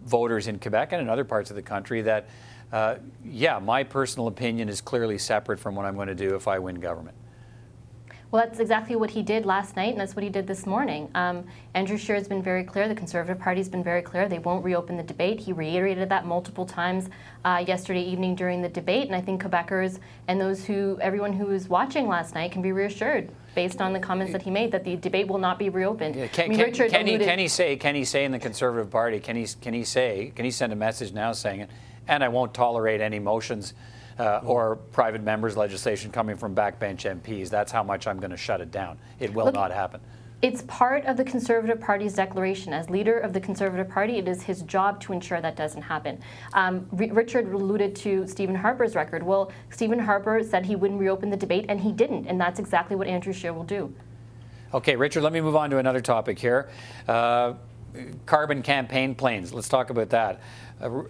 voters 0.06 0.46
in 0.46 0.58
Quebec 0.58 0.92
and 0.92 1.02
in 1.02 1.10
other 1.10 1.24
parts 1.24 1.50
of 1.50 1.56
the 1.56 1.62
country 1.62 2.00
that, 2.00 2.26
uh, 2.72 2.94
yeah, 3.22 3.58
my 3.58 3.84
personal 3.84 4.28
opinion 4.28 4.70
is 4.70 4.80
clearly 4.80 5.18
separate 5.18 5.60
from 5.60 5.74
what 5.74 5.84
I'm 5.84 5.94
going 5.94 6.08
to 6.08 6.14
do 6.14 6.36
if 6.36 6.48
I 6.48 6.58
win 6.58 6.76
government? 6.76 7.18
Well, 8.36 8.44
that's 8.44 8.60
exactly 8.60 8.96
what 8.96 9.08
he 9.08 9.22
did 9.22 9.46
last 9.46 9.76
night, 9.76 9.92
and 9.92 9.98
that's 9.98 10.14
what 10.14 10.22
he 10.22 10.28
did 10.28 10.46
this 10.46 10.66
morning. 10.66 11.08
Um, 11.14 11.46
Andrew 11.72 11.96
Scheer 11.96 12.16
has 12.16 12.28
been 12.28 12.42
very 12.42 12.64
clear. 12.64 12.86
The 12.86 12.94
Conservative 12.94 13.38
Party's 13.38 13.66
been 13.66 13.82
very 13.82 14.02
clear. 14.02 14.28
They 14.28 14.40
won't 14.40 14.62
reopen 14.62 14.98
the 14.98 15.02
debate. 15.02 15.40
He 15.40 15.54
reiterated 15.54 16.10
that 16.10 16.26
multiple 16.26 16.66
times 16.66 17.08
uh, 17.46 17.64
yesterday 17.66 18.02
evening 18.02 18.34
during 18.34 18.60
the 18.60 18.68
debate, 18.68 19.06
and 19.06 19.16
I 19.16 19.22
think 19.22 19.42
Quebecers 19.42 20.00
and 20.28 20.38
those 20.38 20.66
who, 20.66 20.98
everyone 21.00 21.32
who 21.32 21.46
was 21.46 21.70
watching 21.70 22.08
last 22.08 22.34
night, 22.34 22.52
can 22.52 22.60
be 22.60 22.72
reassured 22.72 23.30
based 23.54 23.80
on 23.80 23.94
the 23.94 24.00
comments 24.00 24.32
that 24.32 24.42
he 24.42 24.50
made 24.50 24.70
that 24.70 24.84
the 24.84 24.96
debate 24.96 25.28
will 25.28 25.38
not 25.38 25.58
be 25.58 25.70
reopened. 25.70 26.14
Yeah, 26.14 26.26
can, 26.26 26.44
I 26.44 26.48
mean, 26.48 26.74
can, 26.74 26.90
can, 26.90 27.06
he, 27.06 27.16
can 27.16 27.38
he 27.38 27.48
say? 27.48 27.76
Can 27.76 27.94
he 27.94 28.04
say 28.04 28.26
in 28.26 28.32
the 28.32 28.38
Conservative 28.38 28.90
Party? 28.90 29.18
Can 29.18 29.36
he? 29.36 29.46
Can 29.62 29.72
he 29.72 29.84
say? 29.84 30.30
Can 30.36 30.44
he 30.44 30.50
send 30.50 30.74
a 30.74 30.76
message 30.76 31.14
now 31.14 31.32
saying 31.32 31.60
it? 31.60 31.70
And 32.08 32.22
I 32.22 32.28
won't 32.28 32.54
tolerate 32.54 33.00
any 33.00 33.18
motions 33.18 33.74
uh, 34.18 34.40
or 34.44 34.76
private 34.76 35.22
members' 35.22 35.56
legislation 35.56 36.10
coming 36.10 36.36
from 36.36 36.54
backbench 36.54 37.04
MPs. 37.20 37.50
That's 37.50 37.72
how 37.72 37.82
much 37.82 38.06
I'm 38.06 38.18
going 38.18 38.30
to 38.30 38.36
shut 38.36 38.60
it 38.60 38.70
down. 38.70 38.98
It 39.20 39.32
will 39.34 39.46
Look- 39.46 39.54
not 39.54 39.70
happen. 39.72 40.00
It's 40.42 40.62
part 40.68 41.06
of 41.06 41.16
the 41.16 41.24
Conservative 41.24 41.80
Party's 41.80 42.12
declaration. 42.14 42.74
As 42.74 42.90
leader 42.90 43.18
of 43.18 43.32
the 43.32 43.40
Conservative 43.40 43.88
Party, 43.88 44.18
it 44.18 44.28
is 44.28 44.42
his 44.42 44.60
job 44.62 45.00
to 45.00 45.14
ensure 45.14 45.40
that 45.40 45.56
doesn't 45.56 45.80
happen. 45.80 46.20
Um, 46.52 46.86
R- 46.92 47.08
Richard 47.10 47.50
alluded 47.50 47.96
to 47.96 48.26
Stephen 48.28 48.54
Harper's 48.54 48.94
record. 48.94 49.22
Well, 49.22 49.50
Stephen 49.70 49.98
Harper 49.98 50.42
said 50.42 50.66
he 50.66 50.76
wouldn't 50.76 51.00
reopen 51.00 51.30
the 51.30 51.38
debate, 51.38 51.64
and 51.70 51.80
he 51.80 51.90
didn't, 51.90 52.26
and 52.26 52.38
that's 52.38 52.58
exactly 52.58 52.96
what 52.96 53.06
Andrew 53.06 53.32
Scheer 53.32 53.54
will 53.54 53.64
do. 53.64 53.92
Okay, 54.74 54.94
Richard, 54.94 55.22
let 55.22 55.32
me 55.32 55.40
move 55.40 55.56
on 55.56 55.70
to 55.70 55.78
another 55.78 56.02
topic 56.02 56.38
here. 56.38 56.68
Uh, 57.08 57.54
carbon 58.26 58.62
campaign 58.62 59.14
planes. 59.14 59.52
Let's 59.52 59.68
talk 59.68 59.90
about 59.90 60.10
that. 60.10 60.40
Uh, 60.80 61.00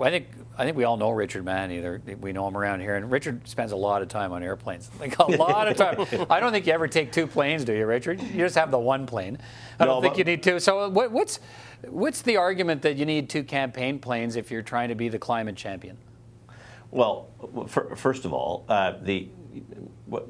I 0.00 0.10
think 0.10 0.28
I 0.58 0.64
think 0.64 0.76
we 0.76 0.84
all 0.84 0.96
know 0.96 1.10
Richard 1.10 1.44
Mann. 1.44 1.70
Either 1.72 2.02
we 2.20 2.32
know 2.32 2.46
him 2.46 2.56
around 2.56 2.80
here, 2.80 2.96
and 2.96 3.10
Richard 3.10 3.48
spends 3.48 3.72
a 3.72 3.76
lot 3.76 4.02
of 4.02 4.08
time 4.08 4.32
on 4.32 4.42
airplanes. 4.42 4.90
Like 5.00 5.18
a 5.18 5.22
lot 5.36 5.68
of 5.68 5.76
time. 5.76 6.26
I 6.28 6.40
don't 6.40 6.52
think 6.52 6.66
you 6.66 6.72
ever 6.72 6.88
take 6.88 7.12
two 7.12 7.26
planes, 7.26 7.64
do 7.64 7.72
you, 7.72 7.86
Richard? 7.86 8.20
You 8.20 8.38
just 8.38 8.56
have 8.56 8.70
the 8.70 8.78
one 8.78 9.06
plane. 9.06 9.38
I 9.78 9.84
don't 9.84 10.02
think 10.02 10.18
you 10.18 10.24
need 10.24 10.42
two. 10.42 10.60
So 10.60 10.88
what, 10.88 11.10
what's 11.12 11.40
what's 11.82 12.22
the 12.22 12.36
argument 12.36 12.82
that 12.82 12.96
you 12.96 13.06
need 13.06 13.30
two 13.30 13.44
campaign 13.44 13.98
planes 13.98 14.36
if 14.36 14.50
you're 14.50 14.62
trying 14.62 14.88
to 14.88 14.94
be 14.94 15.08
the 15.08 15.18
climate 15.18 15.56
champion? 15.56 15.96
Well, 16.90 17.28
fir- 17.68 17.94
first 17.94 18.24
of 18.24 18.32
all, 18.32 18.64
uh, 18.68 18.94
the 19.02 19.28
what 20.06 20.26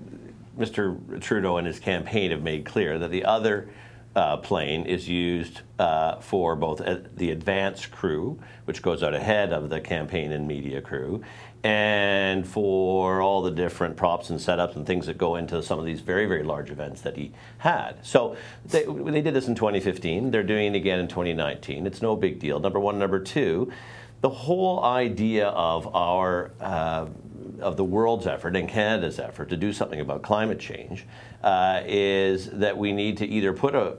Mr. 0.58 1.20
Trudeau 1.20 1.56
and 1.56 1.66
his 1.66 1.78
campaign 1.78 2.30
have 2.30 2.42
made 2.42 2.64
clear 2.64 2.98
that 2.98 3.10
the 3.10 3.24
other 3.24 3.70
uh, 4.18 4.36
plane 4.36 4.84
is 4.84 5.08
used 5.08 5.60
uh, 5.78 6.16
for 6.16 6.56
both 6.56 6.80
uh, 6.80 6.96
the 7.16 7.30
advance 7.30 7.86
crew, 7.86 8.36
which 8.64 8.82
goes 8.82 9.00
out 9.04 9.14
ahead 9.14 9.52
of 9.52 9.70
the 9.70 9.80
campaign 9.80 10.32
and 10.32 10.48
media 10.48 10.80
crew, 10.80 11.22
and 11.62 12.44
for 12.46 13.22
all 13.22 13.42
the 13.42 13.50
different 13.52 13.96
props 13.96 14.28
and 14.30 14.40
setups 14.40 14.74
and 14.74 14.84
things 14.84 15.06
that 15.06 15.18
go 15.18 15.36
into 15.36 15.62
some 15.62 15.78
of 15.78 15.84
these 15.84 16.00
very, 16.00 16.26
very 16.26 16.42
large 16.42 16.68
events 16.68 17.00
that 17.02 17.16
he 17.16 17.30
had. 17.58 18.04
So 18.04 18.36
they, 18.66 18.84
they 18.84 19.22
did 19.22 19.34
this 19.34 19.46
in 19.46 19.54
2015. 19.54 20.32
They're 20.32 20.42
doing 20.42 20.74
it 20.74 20.76
again 20.76 20.98
in 20.98 21.06
2019. 21.06 21.86
It's 21.86 22.02
no 22.02 22.16
big 22.16 22.40
deal. 22.40 22.58
Number 22.58 22.80
one. 22.80 22.98
Number 22.98 23.20
two, 23.20 23.70
the 24.20 24.28
whole 24.28 24.84
idea 24.84 25.48
of 25.48 25.94
our 25.94 26.50
uh, 26.60 27.06
of 27.60 27.76
the 27.76 27.84
world's 27.84 28.26
effort 28.26 28.56
and 28.56 28.68
Canada's 28.68 29.18
effort 29.18 29.48
to 29.48 29.56
do 29.56 29.72
something 29.72 30.00
about 30.00 30.22
climate 30.22 30.60
change 30.60 31.06
uh, 31.42 31.82
is 31.86 32.50
that 32.50 32.76
we 32.76 32.92
need 32.92 33.16
to 33.16 33.26
either 33.26 33.52
put 33.52 33.74
a, 33.74 33.96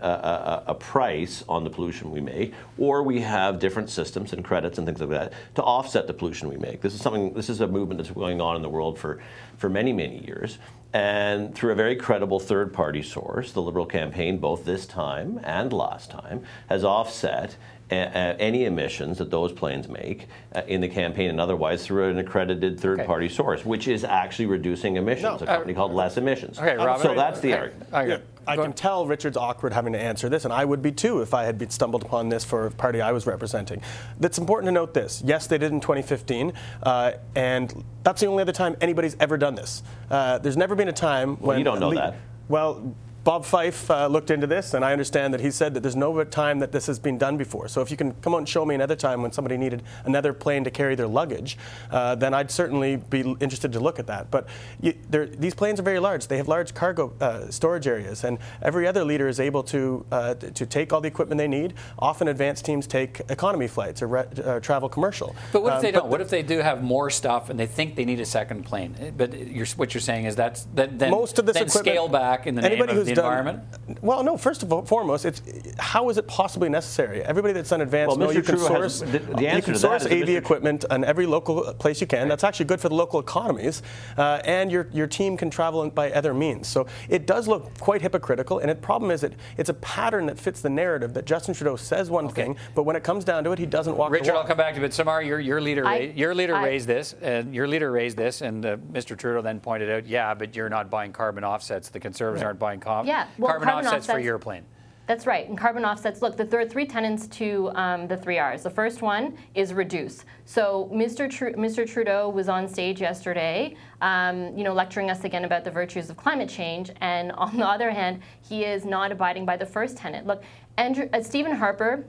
a, 0.00 0.64
a, 0.68 0.74
price 0.74 1.44
on 1.48 1.64
the 1.64 1.70
pollution 1.70 2.10
we 2.10 2.20
make, 2.20 2.54
or 2.78 3.02
we 3.02 3.20
have 3.20 3.58
different 3.58 3.90
systems 3.90 4.32
and 4.32 4.44
credits 4.44 4.78
and 4.78 4.86
things 4.86 5.00
like 5.00 5.10
that 5.10 5.32
to 5.54 5.62
offset 5.62 6.06
the 6.06 6.14
pollution 6.14 6.48
we 6.48 6.56
make. 6.56 6.80
This 6.80 6.94
is 6.94 7.00
something. 7.00 7.32
This 7.34 7.48
is 7.48 7.60
a 7.60 7.66
movement 7.66 7.98
that's 7.98 8.10
going 8.10 8.40
on 8.40 8.56
in 8.56 8.62
the 8.62 8.68
world 8.68 8.98
for 8.98 9.20
for 9.58 9.68
many 9.68 9.92
many 9.92 10.24
years. 10.24 10.58
And 10.92 11.54
through 11.54 11.72
a 11.72 11.74
very 11.74 11.96
credible 11.96 12.40
third 12.40 12.72
party 12.72 13.02
source, 13.02 13.52
the 13.52 13.60
Liberal 13.60 13.84
campaign, 13.84 14.38
both 14.38 14.64
this 14.64 14.86
time 14.86 15.40
and 15.42 15.70
last 15.70 16.10
time, 16.10 16.44
has 16.70 16.84
offset 16.84 17.56
any 17.90 18.64
emissions 18.64 19.18
that 19.18 19.30
those 19.30 19.52
planes 19.52 19.88
make 19.88 20.26
uh, 20.54 20.62
in 20.66 20.80
the 20.80 20.88
campaign 20.88 21.30
and 21.30 21.40
otherwise 21.40 21.86
through 21.86 22.10
an 22.10 22.18
accredited 22.18 22.80
third-party 22.80 23.28
source, 23.28 23.64
which 23.64 23.88
is 23.88 24.04
actually 24.04 24.46
reducing 24.46 24.96
emissions. 24.96 25.22
No, 25.22 25.34
a 25.34 25.46
company 25.46 25.72
uh, 25.72 25.76
called 25.76 25.92
Less 25.92 26.16
Emissions. 26.16 26.58
Okay, 26.58 26.76
Robert, 26.76 27.02
so 27.02 27.14
that's 27.14 27.40
the 27.40 27.54
okay. 27.54 27.72
argument. 27.92 28.24
I 28.48 28.56
can 28.56 28.72
tell 28.72 29.06
Richard's 29.06 29.36
awkward 29.36 29.72
having 29.72 29.92
to 29.92 30.00
answer 30.00 30.28
this, 30.28 30.44
and 30.44 30.54
I 30.54 30.64
would 30.64 30.80
be 30.80 30.92
too 30.92 31.20
if 31.20 31.34
I 31.34 31.44
had 31.44 31.58
been 31.58 31.70
stumbled 31.70 32.04
upon 32.04 32.28
this 32.28 32.44
for 32.44 32.66
a 32.66 32.70
party 32.70 33.00
I 33.00 33.12
was 33.12 33.26
representing. 33.26 33.82
It's 34.20 34.38
important 34.38 34.68
to 34.68 34.72
note 34.72 34.94
this. 34.94 35.22
Yes, 35.24 35.46
they 35.46 35.58
did 35.58 35.72
in 35.72 35.80
2015, 35.80 36.52
uh, 36.82 37.12
and 37.34 37.84
that's 38.04 38.20
the 38.20 38.28
only 38.28 38.42
other 38.42 38.52
time 38.52 38.76
anybody's 38.80 39.16
ever 39.18 39.36
done 39.36 39.56
this. 39.56 39.82
Uh, 40.10 40.38
there's 40.38 40.56
never 40.56 40.74
been 40.74 40.88
a 40.88 40.92
time 40.92 41.30
well, 41.40 41.48
when 41.48 41.58
you 41.58 41.64
don't 41.64 41.80
know 41.80 41.88
le- 41.88 41.94
that. 41.96 42.16
Well, 42.48 42.94
Bob 43.26 43.44
Fife 43.44 43.90
uh, 43.90 44.06
looked 44.06 44.30
into 44.30 44.46
this, 44.46 44.72
and 44.72 44.84
I 44.84 44.92
understand 44.92 45.34
that 45.34 45.40
he 45.40 45.50
said 45.50 45.74
that 45.74 45.80
there's 45.80 45.96
no 45.96 46.22
time 46.22 46.60
that 46.60 46.70
this 46.70 46.86
has 46.86 47.00
been 47.00 47.18
done 47.18 47.36
before. 47.36 47.66
So 47.66 47.80
if 47.80 47.90
you 47.90 47.96
can 47.96 48.12
come 48.22 48.34
out 48.34 48.36
and 48.36 48.48
show 48.48 48.64
me 48.64 48.76
another 48.76 48.94
time 48.94 49.20
when 49.20 49.32
somebody 49.32 49.56
needed 49.56 49.82
another 50.04 50.32
plane 50.32 50.62
to 50.62 50.70
carry 50.70 50.94
their 50.94 51.08
luggage, 51.08 51.58
uh, 51.90 52.14
then 52.14 52.34
I'd 52.34 52.52
certainly 52.52 52.94
be 52.94 53.22
interested 53.40 53.72
to 53.72 53.80
look 53.80 53.98
at 53.98 54.06
that. 54.06 54.30
But 54.30 54.46
you, 54.80 54.94
these 55.10 55.56
planes 55.56 55.80
are 55.80 55.82
very 55.82 55.98
large. 55.98 56.28
They 56.28 56.36
have 56.36 56.46
large 56.46 56.72
cargo 56.72 57.12
uh, 57.20 57.50
storage 57.50 57.88
areas, 57.88 58.22
and 58.22 58.38
every 58.62 58.86
other 58.86 59.02
leader 59.02 59.26
is 59.26 59.40
able 59.40 59.64
to 59.64 60.06
uh, 60.12 60.34
to 60.34 60.64
take 60.64 60.92
all 60.92 61.00
the 61.00 61.08
equipment 61.08 61.36
they 61.40 61.48
need. 61.48 61.74
Often, 61.98 62.28
advanced 62.28 62.64
teams 62.64 62.86
take 62.86 63.22
economy 63.28 63.66
flights 63.66 64.02
or 64.02 64.06
re- 64.06 64.26
uh, 64.44 64.60
travel 64.60 64.88
commercial. 64.88 65.34
But 65.52 65.64
what 65.64 65.74
if 65.74 65.82
they 65.82 65.88
um, 65.88 65.94
don't? 65.94 66.10
What 66.10 66.20
if 66.20 66.30
they 66.30 66.44
do 66.44 66.58
have 66.58 66.80
more 66.80 67.10
stuff 67.10 67.50
and 67.50 67.58
they 67.58 67.66
think 67.66 67.96
they 67.96 68.04
need 68.04 68.20
a 68.20 68.24
second 68.24 68.62
plane? 68.62 69.14
But 69.16 69.36
you're, 69.36 69.66
what 69.74 69.94
you're 69.94 70.00
saying 70.00 70.26
is 70.26 70.36
that's 70.36 70.68
that, 70.76 70.96
then 70.96 71.10
most 71.10 71.40
of 71.40 71.46
this 71.46 71.56
then 71.56 71.68
scale 71.68 72.06
back 72.06 72.46
in 72.46 72.54
the 72.54 72.62
name 72.62 72.80
of 72.82 73.04
the 73.04 73.15
environment? 73.16 73.62
Well, 74.02 74.22
no. 74.22 74.36
First 74.36 74.62
of 74.62 74.72
all, 74.72 74.84
foremost, 74.84 75.24
it's 75.24 75.42
how 75.78 76.08
is 76.10 76.18
it 76.18 76.26
possibly 76.26 76.68
necessary? 76.68 77.22
Everybody 77.22 77.54
that's 77.54 77.70
done 77.70 77.80
advanced 77.80 78.16
well, 78.16 78.28
know 78.28 78.32
you 78.32 78.42
can 78.42 78.58
source 78.58 79.00
the, 79.00 79.18
the 79.18 79.54
you 79.54 79.62
can 79.62 79.74
source 79.74 80.06
AV 80.06 80.30
equipment 80.30 80.84
on 80.90 81.04
every 81.04 81.26
local 81.26 81.72
place 81.74 82.00
you 82.00 82.06
can. 82.06 82.20
Right. 82.20 82.28
That's 82.28 82.44
actually 82.44 82.66
good 82.66 82.80
for 82.80 82.88
the 82.88 82.94
local 82.94 83.20
economies, 83.20 83.82
uh, 84.16 84.40
and 84.44 84.70
your 84.70 84.88
your 84.92 85.06
team 85.06 85.36
can 85.36 85.50
travel 85.50 85.88
by 85.90 86.12
other 86.12 86.34
means. 86.34 86.68
So 86.68 86.86
it 87.08 87.26
does 87.26 87.48
look 87.48 87.78
quite 87.78 88.02
hypocritical, 88.02 88.58
and 88.58 88.70
the 88.70 88.74
problem 88.74 89.10
is 89.10 89.20
that 89.20 89.32
it's 89.56 89.70
a 89.70 89.74
pattern 89.74 90.26
that 90.26 90.38
fits 90.38 90.60
the 90.60 90.70
narrative 90.70 91.14
that 91.14 91.24
Justin 91.24 91.54
Trudeau 91.54 91.76
says 91.76 92.10
one 92.10 92.26
okay. 92.26 92.42
thing, 92.42 92.56
but 92.74 92.84
when 92.84 92.96
it 92.96 93.04
comes 93.04 93.24
down 93.24 93.44
to 93.44 93.52
it, 93.52 93.58
he 93.58 93.66
doesn't 93.66 93.96
walk. 93.96 94.10
Richard, 94.10 94.34
I'll 94.34 94.44
come 94.44 94.56
back 94.56 94.74
to 94.74 94.84
it. 94.84 94.92
Samar, 94.92 95.22
your 95.22 95.40
your 95.40 95.60
leader 95.60 95.86
I, 95.86 96.12
your 96.14 96.34
leader 96.34 96.54
I, 96.54 96.64
raised 96.64 96.86
this, 96.86 97.14
and 97.22 97.54
your 97.54 97.68
leader 97.68 97.90
raised 97.90 98.16
this, 98.16 98.40
and 98.40 98.64
uh, 98.64 98.76
Mr. 98.92 99.16
Trudeau 99.16 99.42
then 99.42 99.60
pointed 99.60 99.90
out, 99.90 100.06
yeah, 100.06 100.34
but 100.34 100.56
you're 100.56 100.68
not 100.68 100.90
buying 100.90 101.12
carbon 101.12 101.44
offsets. 101.44 101.88
The 101.88 102.00
Conservatives 102.00 102.42
aren't 102.42 102.58
buying 102.58 102.80
com- 102.80 103.05
yeah, 103.06 103.28
well, 103.38 103.52
carbon, 103.52 103.68
carbon 103.68 103.86
offsets, 103.86 104.04
offsets 104.04 104.16
for 104.16 104.20
your 104.20 104.38
plane. 104.38 104.64
That's 105.06 105.24
right. 105.24 105.48
And 105.48 105.56
carbon 105.56 105.84
offsets, 105.84 106.20
look, 106.20 106.36
there 106.36 106.60
are 106.60 106.66
three 106.66 106.84
tenets 106.84 107.28
to 107.28 107.70
um, 107.76 108.08
the 108.08 108.16
three 108.16 108.38
R's. 108.38 108.64
The 108.64 108.70
first 108.70 109.02
one 109.02 109.38
is 109.54 109.72
reduce. 109.72 110.24
So 110.46 110.90
Mr. 110.92 111.28
Mr. 111.54 111.88
Trudeau 111.88 112.28
was 112.28 112.48
on 112.48 112.66
stage 112.66 113.00
yesterday, 113.00 113.76
um, 114.00 114.56
you 114.58 114.64
know, 114.64 114.74
lecturing 114.74 115.08
us 115.08 115.22
again 115.22 115.44
about 115.44 115.62
the 115.62 115.70
virtues 115.70 116.10
of 116.10 116.16
climate 116.16 116.48
change. 116.48 116.90
And 117.00 117.30
on 117.38 117.56
the 117.56 117.66
other 117.66 117.90
hand, 117.90 118.20
he 118.42 118.64
is 118.64 118.84
not 118.84 119.12
abiding 119.12 119.46
by 119.46 119.56
the 119.56 119.66
first 119.66 119.96
tenet. 119.96 120.26
Look, 120.26 120.42
Andrew, 120.76 121.08
uh, 121.12 121.22
Stephen 121.22 121.54
Harper 121.54 122.04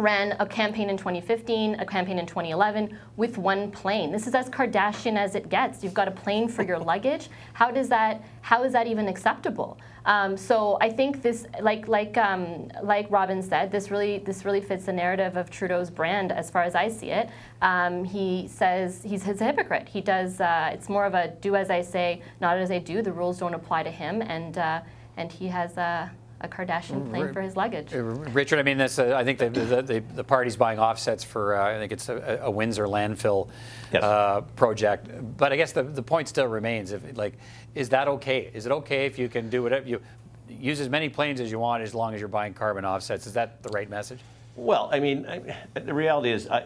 ran 0.00 0.34
a 0.40 0.46
campaign 0.46 0.88
in 0.90 0.96
2015, 0.96 1.78
a 1.78 1.86
campaign 1.86 2.18
in 2.18 2.26
2011 2.26 2.98
with 3.16 3.38
one 3.38 3.70
plane. 3.70 4.10
This 4.10 4.26
is 4.26 4.34
as 4.34 4.48
Kardashian 4.48 5.16
as 5.16 5.34
it 5.34 5.48
gets. 5.48 5.84
You've 5.84 5.94
got 5.94 6.08
a 6.08 6.10
plane 6.10 6.48
for 6.48 6.62
your 6.62 6.78
luggage. 6.78 7.28
How 7.52 7.70
does 7.70 7.88
that? 7.90 8.22
How 8.40 8.64
is 8.64 8.72
that 8.72 8.86
even 8.86 9.06
acceptable? 9.06 9.78
Um, 10.06 10.36
so 10.36 10.78
I 10.80 10.90
think 10.90 11.22
this, 11.22 11.46
like 11.60 11.86
like 11.86 12.16
um, 12.16 12.70
like 12.82 13.06
Robin 13.10 13.42
said, 13.42 13.70
this 13.70 13.90
really 13.90 14.18
this 14.18 14.44
really 14.44 14.60
fits 14.60 14.86
the 14.86 14.92
narrative 14.92 15.36
of 15.36 15.50
Trudeau's 15.50 15.90
brand 15.90 16.32
as 16.32 16.50
far 16.50 16.62
as 16.62 16.74
I 16.74 16.88
see 16.88 17.10
it. 17.10 17.28
Um, 17.60 18.04
he 18.04 18.48
says 18.48 19.02
he's, 19.04 19.26
a 19.26 19.44
hypocrite. 19.44 19.88
He 19.88 20.00
does. 20.00 20.40
Uh, 20.40 20.70
it's 20.72 20.88
more 20.88 21.04
of 21.04 21.14
a 21.14 21.28
do 21.40 21.54
as 21.56 21.70
I 21.70 21.82
say, 21.82 22.22
not 22.40 22.56
as 22.56 22.70
I 22.70 22.78
do. 22.78 23.02
The 23.02 23.12
rules 23.12 23.38
don't 23.38 23.54
apply 23.54 23.82
to 23.82 23.90
him, 23.90 24.22
and 24.22 24.56
uh, 24.56 24.80
and 25.16 25.30
he 25.30 25.48
has 25.48 25.76
a 25.76 26.10
a 26.42 26.48
Kardashian 26.48 27.08
plane 27.10 27.32
for 27.32 27.42
his 27.42 27.56
luggage. 27.56 27.92
Richard, 27.92 28.58
I 28.58 28.62
mean, 28.62 28.78
this, 28.78 28.98
uh, 28.98 29.14
I 29.14 29.24
think 29.24 29.38
the, 29.38 29.50
the, 29.50 29.82
the, 29.82 30.00
the, 30.14 30.24
party's 30.24 30.56
buying 30.56 30.78
offsets 30.78 31.22
for, 31.22 31.54
uh, 31.54 31.74
I 31.74 31.78
think 31.78 31.92
it's 31.92 32.08
a, 32.08 32.40
a 32.42 32.50
Windsor 32.50 32.86
landfill 32.86 33.48
yes. 33.92 34.02
uh, 34.02 34.40
project. 34.56 35.08
But 35.36 35.52
I 35.52 35.56
guess 35.56 35.72
the, 35.72 35.82
the 35.82 36.02
point 36.02 36.28
still 36.28 36.46
remains, 36.46 36.92
if 36.92 37.02
like, 37.16 37.34
is 37.74 37.90
that 37.90 38.08
okay? 38.08 38.50
Is 38.54 38.64
it 38.64 38.72
okay 38.72 39.04
if 39.04 39.18
you 39.18 39.28
can 39.28 39.50
do 39.50 39.62
whatever 39.62 39.86
you 39.86 40.00
use 40.48 40.80
as 40.80 40.88
many 40.88 41.08
planes 41.08 41.40
as 41.40 41.50
you 41.50 41.58
want 41.58 41.82
as 41.82 41.94
long 41.94 42.14
as 42.14 42.20
you're 42.20 42.28
buying 42.28 42.54
carbon 42.54 42.84
offsets? 42.84 43.26
Is 43.26 43.34
that 43.34 43.62
the 43.62 43.68
right 43.70 43.90
message? 43.90 44.20
Well, 44.56 44.90
I 44.92 44.98
mean, 44.98 45.26
I, 45.26 45.78
the 45.78 45.94
reality 45.94 46.32
is, 46.32 46.48
I, 46.48 46.64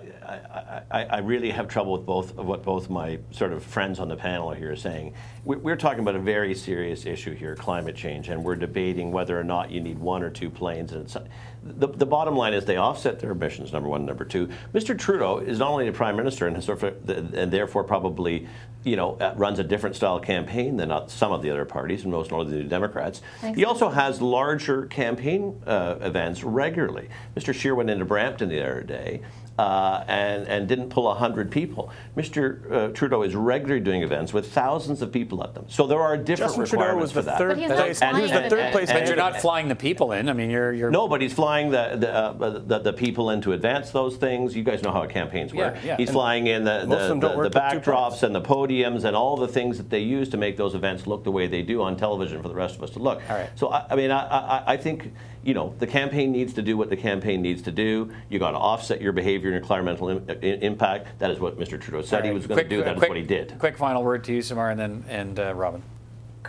I, 0.90 1.04
I, 1.04 1.18
really 1.18 1.50
have 1.50 1.68
trouble 1.68 1.92
with 1.92 2.06
both 2.06 2.36
of 2.38 2.46
what 2.46 2.62
both 2.64 2.88
my 2.88 3.18
sort 3.30 3.52
of 3.52 3.62
friends 3.62 4.00
on 4.00 4.08
the 4.08 4.16
panel 4.16 4.50
here 4.52 4.72
are 4.72 4.76
saying. 4.76 5.12
We're 5.44 5.76
talking 5.76 6.00
about 6.00 6.16
a 6.16 6.20
very 6.20 6.54
serious 6.54 7.04
issue 7.04 7.34
here, 7.34 7.54
climate 7.54 7.94
change, 7.94 8.30
and 8.30 8.42
we're 8.42 8.56
debating 8.56 9.12
whether 9.12 9.38
or 9.38 9.44
not 9.44 9.70
you 9.70 9.82
need 9.82 9.98
one 9.98 10.22
or 10.22 10.30
two 10.30 10.48
planes. 10.48 10.92
And 10.92 11.14
the, 11.64 11.88
the 11.88 12.06
bottom 12.06 12.36
line 12.36 12.52
is 12.52 12.64
they 12.66 12.76
offset 12.76 13.20
their 13.20 13.30
emissions. 13.30 13.72
Number 13.72 13.88
one, 13.88 14.04
number 14.04 14.24
two. 14.24 14.48
Mr. 14.74 14.96
Trudeau 14.98 15.38
is 15.38 15.58
not 15.58 15.70
only 15.70 15.86
the 15.86 15.96
prime 15.96 16.16
minister 16.16 16.46
and, 16.46 16.62
sort 16.62 16.82
of, 16.82 17.08
and 17.08 17.50
therefore 17.50 17.84
probably, 17.84 18.46
you 18.84 18.96
know, 18.96 19.16
uh, 19.16 19.32
runs 19.36 19.58
a 19.58 19.64
different 19.64 19.96
style 19.96 20.20
campaign 20.20 20.76
than 20.76 20.92
some 21.08 21.32
of 21.32 21.42
the 21.42 21.50
other 21.50 21.64
parties, 21.64 22.02
and 22.02 22.12
most 22.12 22.30
notably 22.30 22.58
the 22.58 22.64
Democrats. 22.64 23.22
Thanks. 23.40 23.58
He 23.58 23.64
also 23.64 23.88
has 23.88 24.20
larger 24.20 24.86
campaign 24.86 25.62
uh, 25.66 25.96
events 26.00 26.44
regularly. 26.44 27.08
Mr. 27.34 27.54
Scheer 27.54 27.74
went 27.74 27.88
into 27.88 28.04
Brampton 28.04 28.50
the 28.50 28.60
other 28.60 28.82
day 28.82 29.22
uh, 29.58 30.04
and, 30.08 30.48
and 30.48 30.68
didn't 30.68 30.90
pull 30.90 31.04
100 31.04 31.50
people. 31.50 31.92
Mr. 32.16 32.70
Uh, 32.70 32.88
Trudeau 32.88 33.22
is 33.22 33.34
regularly 33.34 33.80
doing 33.80 34.02
events 34.02 34.32
with 34.32 34.52
thousands 34.52 35.00
of 35.00 35.12
people 35.12 35.42
at 35.44 35.54
them. 35.54 35.64
So 35.68 35.86
there 35.86 36.00
are 36.00 36.16
different 36.16 36.56
Justin 36.56 36.62
requirements 36.62 37.12
Trudeau 37.12 37.18
was 37.18 37.26
the 37.26 37.32
for 37.32 37.38
third 37.38 37.58
that. 37.58 37.76
Place, 37.76 38.02
and, 38.02 38.16
he 38.16 38.22
was 38.22 38.32
the 38.32 38.50
third 38.50 38.72
place. 38.72 38.90
But 38.90 39.06
you're 39.06 39.16
not 39.16 39.40
flying 39.40 39.68
the 39.68 39.76
people 39.76 40.12
in. 40.12 40.28
I 40.28 40.32
mean, 40.32 40.50
you're. 40.50 40.72
you're 40.72 40.90
no, 40.90 41.06
but 41.06 41.22
he's 41.22 41.32
flying 41.32 41.70
the 41.70 41.96
the, 41.96 42.12
uh, 42.12 42.58
the, 42.66 42.78
the 42.80 42.92
people 42.92 43.30
in 43.30 43.40
to 43.42 43.52
advance 43.52 43.90
those 43.90 44.16
things. 44.16 44.56
You 44.56 44.64
guys 44.64 44.82
know 44.82 44.90
how 44.90 45.06
campaigns 45.06 45.54
work. 45.54 45.76
Yeah, 45.76 45.86
yeah. 45.86 45.96
He's 45.96 46.08
and 46.08 46.14
flying 46.14 46.46
in 46.48 46.64
the 46.64 46.80
the, 46.80 47.14
the, 47.14 47.48
the 47.48 47.50
backdrops 47.50 48.22
and 48.22 48.34
the 48.34 48.42
podiums 48.42 49.04
and 49.04 49.14
all 49.14 49.36
the 49.36 49.48
things 49.48 49.76
that 49.76 49.90
they 49.90 50.00
use 50.00 50.28
to 50.30 50.36
make 50.36 50.56
those 50.56 50.74
events 50.74 51.06
look 51.06 51.24
the 51.24 51.32
way 51.32 51.46
they 51.46 51.62
do 51.62 51.82
on 51.82 51.96
television 51.96 52.42
for 52.42 52.48
the 52.48 52.54
rest 52.54 52.76
of 52.76 52.82
us 52.82 52.90
to 52.90 52.98
look. 52.98 53.22
All 53.28 53.36
right. 53.36 53.50
So 53.54 53.68
I, 53.68 53.86
I 53.90 53.94
mean, 53.94 54.10
I, 54.10 54.26
I, 54.26 54.72
I 54.74 54.76
think 54.76 55.12
you 55.44 55.54
know, 55.54 55.74
the 55.78 55.86
campaign 55.86 56.32
needs 56.32 56.54
to 56.54 56.62
do 56.62 56.76
what 56.76 56.90
the 56.90 56.96
campaign 56.96 57.42
needs 57.42 57.62
to 57.62 57.70
do. 57.70 58.10
You 58.28 58.38
got 58.38 58.52
to 58.52 58.58
offset 58.58 59.00
your 59.00 59.12
behavior 59.12 59.48
and 59.48 59.54
your 59.54 59.62
environmental 59.62 60.08
Im- 60.08 60.28
impact. 60.42 61.18
That 61.18 61.30
is 61.30 61.38
what 61.38 61.58
Mr. 61.58 61.80
Trudeau 61.80 62.02
said 62.02 62.16
right. 62.16 62.24
he 62.26 62.30
was 62.32 62.46
going 62.46 62.62
to 62.62 62.68
do. 62.68 62.82
That 62.82 62.96
quick, 62.96 63.06
is 63.06 63.08
what 63.10 63.18
he 63.18 63.24
did. 63.24 63.58
Quick 63.58 63.76
final 63.76 64.02
word 64.02 64.24
to 64.24 64.32
you, 64.32 64.42
Samar, 64.42 64.70
and 64.70 64.80
then 64.80 65.04
and 65.08 65.38
uh, 65.38 65.54
Robin. 65.54 65.82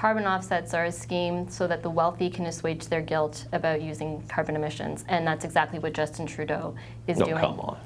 Carbon 0.06 0.28
offsets 0.28 0.76
are 0.76 0.86
a 0.86 0.92
scheme 0.92 1.50
so 1.50 1.66
that 1.66 1.82
the 1.82 1.90
wealthy 1.90 2.30
can 2.30 2.46
assuage 2.46 2.86
their 2.90 3.02
guilt 3.02 3.48
about 3.54 3.82
using 3.82 4.22
carbon 4.28 4.56
emissions, 4.56 5.04
and 5.08 5.26
that's 5.26 5.44
exactly 5.44 5.80
what 5.80 5.94
Justin 5.94 6.28
Trudeau 6.28 6.76
is 7.08 7.18
no, 7.18 7.26
doing. 7.26 7.40
come 7.40 7.60
on. 7.60 7.80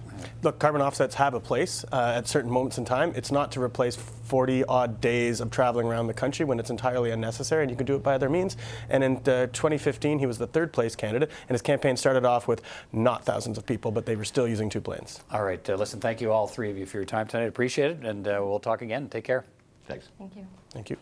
Look, 0.44 0.60
carbon 0.60 0.82
offsets 0.82 1.16
have 1.16 1.34
a 1.34 1.40
place 1.40 1.86
uh, 1.94 2.16
at 2.18 2.28
certain 2.28 2.52
moments 2.52 2.78
in 2.78 2.84
time. 2.84 3.14
It's 3.16 3.32
not 3.32 3.54
to 3.54 3.62
replace 3.62 3.96
40 3.96 4.66
odd 4.66 5.00
days 5.00 5.40
of 5.40 5.50
traveling 5.50 5.88
around 5.88 6.08
the 6.08 6.14
country 6.14 6.44
when 6.44 6.60
it's 6.60 6.70
entirely 6.70 7.12
unnecessary, 7.12 7.64
and 7.64 7.72
you 7.72 7.78
can 7.78 7.86
do 7.86 7.96
it 7.96 8.04
by 8.04 8.16
other 8.16 8.30
means. 8.30 8.58
And 8.90 9.02
in 9.02 9.16
uh, 9.20 9.48
2015, 9.54 10.20
he 10.20 10.26
was 10.26 10.38
the 10.38 10.48
third 10.48 10.74
place 10.74 10.98
candidate, 10.98 11.32
and 11.48 11.54
his 11.54 11.62
campaign 11.62 11.96
started 11.96 12.26
off 12.26 12.50
with 12.50 12.64
not 12.92 13.24
thousands 13.24 13.58
of 13.58 13.66
people, 13.66 13.92
but 13.92 14.06
they 14.06 14.18
were 14.18 14.26
still 14.26 14.46
using 14.46 14.70
two 14.70 14.82
planes. 14.82 15.22
All 15.32 15.46
right, 15.46 15.70
uh, 15.70 15.76
listen, 15.76 16.02
thank 16.02 16.20
you 16.20 16.34
all 16.34 16.48
three 16.48 16.70
of 16.70 16.78
you 16.78 16.86
for 16.86 16.98
your 16.98 17.06
time 17.06 17.28
tonight. 17.28 17.46
Appreciate 17.46 17.92
it, 17.92 18.06
and 18.06 18.28
uh, 18.28 18.42
we'll 18.44 18.60
talk 18.60 18.82
again. 18.82 19.08
Take 19.08 19.24
care. 19.24 19.46
Thanks. 19.88 20.10
Thank 20.18 20.36
you. 20.36 20.46
Thank 20.72 20.90
you. 20.90 20.98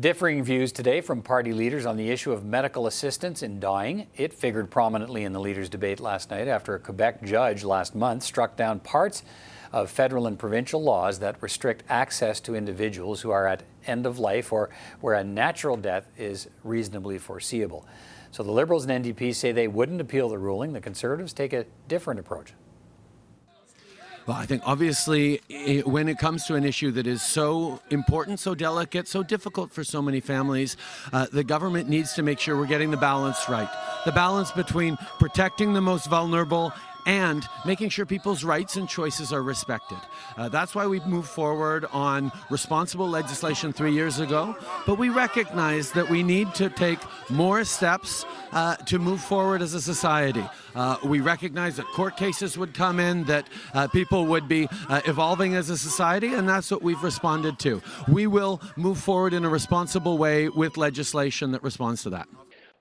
Differing 0.00 0.42
views 0.42 0.72
today 0.72 1.02
from 1.02 1.20
party 1.20 1.52
leaders 1.52 1.84
on 1.84 1.98
the 1.98 2.08
issue 2.08 2.32
of 2.32 2.46
medical 2.46 2.86
assistance 2.86 3.42
in 3.42 3.60
dying. 3.60 4.06
It 4.16 4.32
figured 4.32 4.70
prominently 4.70 5.24
in 5.24 5.34
the 5.34 5.38
leaders' 5.38 5.68
debate 5.68 6.00
last 6.00 6.30
night 6.30 6.48
after 6.48 6.74
a 6.74 6.78
Quebec 6.78 7.22
judge 7.24 7.62
last 7.62 7.94
month 7.94 8.22
struck 8.22 8.56
down 8.56 8.80
parts 8.80 9.22
of 9.70 9.90
federal 9.90 10.26
and 10.26 10.38
provincial 10.38 10.82
laws 10.82 11.18
that 11.18 11.42
restrict 11.42 11.82
access 11.90 12.40
to 12.40 12.54
individuals 12.54 13.20
who 13.20 13.30
are 13.30 13.46
at 13.46 13.64
end 13.86 14.06
of 14.06 14.18
life 14.18 14.50
or 14.50 14.70
where 15.02 15.16
a 15.16 15.22
natural 15.22 15.76
death 15.76 16.08
is 16.16 16.48
reasonably 16.64 17.18
foreseeable. 17.18 17.86
So 18.30 18.42
the 18.42 18.50
Liberals 18.50 18.86
and 18.86 19.04
NDP 19.04 19.34
say 19.34 19.52
they 19.52 19.68
wouldn't 19.68 20.00
appeal 20.00 20.30
the 20.30 20.38
ruling. 20.38 20.72
The 20.72 20.80
Conservatives 20.80 21.34
take 21.34 21.52
a 21.52 21.66
different 21.88 22.18
approach. 22.18 22.54
Well, 24.26 24.36
I 24.36 24.46
think 24.46 24.62
obviously 24.64 25.40
when 25.84 26.08
it 26.08 26.16
comes 26.18 26.44
to 26.46 26.54
an 26.54 26.64
issue 26.64 26.92
that 26.92 27.08
is 27.08 27.22
so 27.22 27.80
important, 27.90 28.38
so 28.38 28.54
delicate, 28.54 29.08
so 29.08 29.24
difficult 29.24 29.72
for 29.72 29.82
so 29.82 30.00
many 30.00 30.20
families, 30.20 30.76
uh, 31.12 31.26
the 31.32 31.42
government 31.42 31.88
needs 31.88 32.12
to 32.14 32.22
make 32.22 32.38
sure 32.38 32.56
we're 32.56 32.66
getting 32.66 32.92
the 32.92 32.96
balance 32.96 33.48
right. 33.48 33.68
The 34.04 34.12
balance 34.12 34.52
between 34.52 34.96
protecting 35.18 35.72
the 35.72 35.80
most 35.80 36.06
vulnerable 36.06 36.72
and 37.06 37.46
making 37.64 37.88
sure 37.88 38.06
people's 38.06 38.44
rights 38.44 38.76
and 38.76 38.88
choices 38.88 39.32
are 39.32 39.42
respected. 39.42 39.98
Uh, 40.36 40.48
that's 40.48 40.74
why 40.74 40.86
we 40.86 41.00
moved 41.00 41.28
forward 41.28 41.84
on 41.92 42.30
responsible 42.50 43.08
legislation 43.08 43.72
three 43.72 43.92
years 43.92 44.20
ago, 44.20 44.56
but 44.86 44.98
we 44.98 45.08
recognize 45.08 45.92
that 45.92 46.08
we 46.08 46.22
need 46.22 46.54
to 46.54 46.68
take 46.70 46.98
more 47.28 47.64
steps 47.64 48.24
uh, 48.52 48.76
to 48.76 48.98
move 48.98 49.20
forward 49.20 49.62
as 49.62 49.74
a 49.74 49.80
society. 49.80 50.44
Uh, 50.74 50.96
we 51.04 51.20
recognize 51.20 51.76
that 51.76 51.86
court 51.86 52.16
cases 52.16 52.56
would 52.56 52.74
come 52.74 53.00
in, 53.00 53.24
that 53.24 53.46
uh, 53.74 53.86
people 53.88 54.26
would 54.26 54.48
be 54.48 54.68
uh, 54.88 55.00
evolving 55.06 55.54
as 55.54 55.70
a 55.70 55.76
society, 55.76 56.34
and 56.34 56.48
that's 56.48 56.70
what 56.70 56.82
we've 56.82 57.02
responded 57.02 57.58
to. 57.58 57.82
We 58.08 58.26
will 58.26 58.60
move 58.76 58.98
forward 58.98 59.34
in 59.34 59.44
a 59.44 59.48
responsible 59.48 60.18
way 60.18 60.48
with 60.48 60.76
legislation 60.76 61.52
that 61.52 61.62
responds 61.62 62.02
to 62.04 62.10
that. 62.10 62.28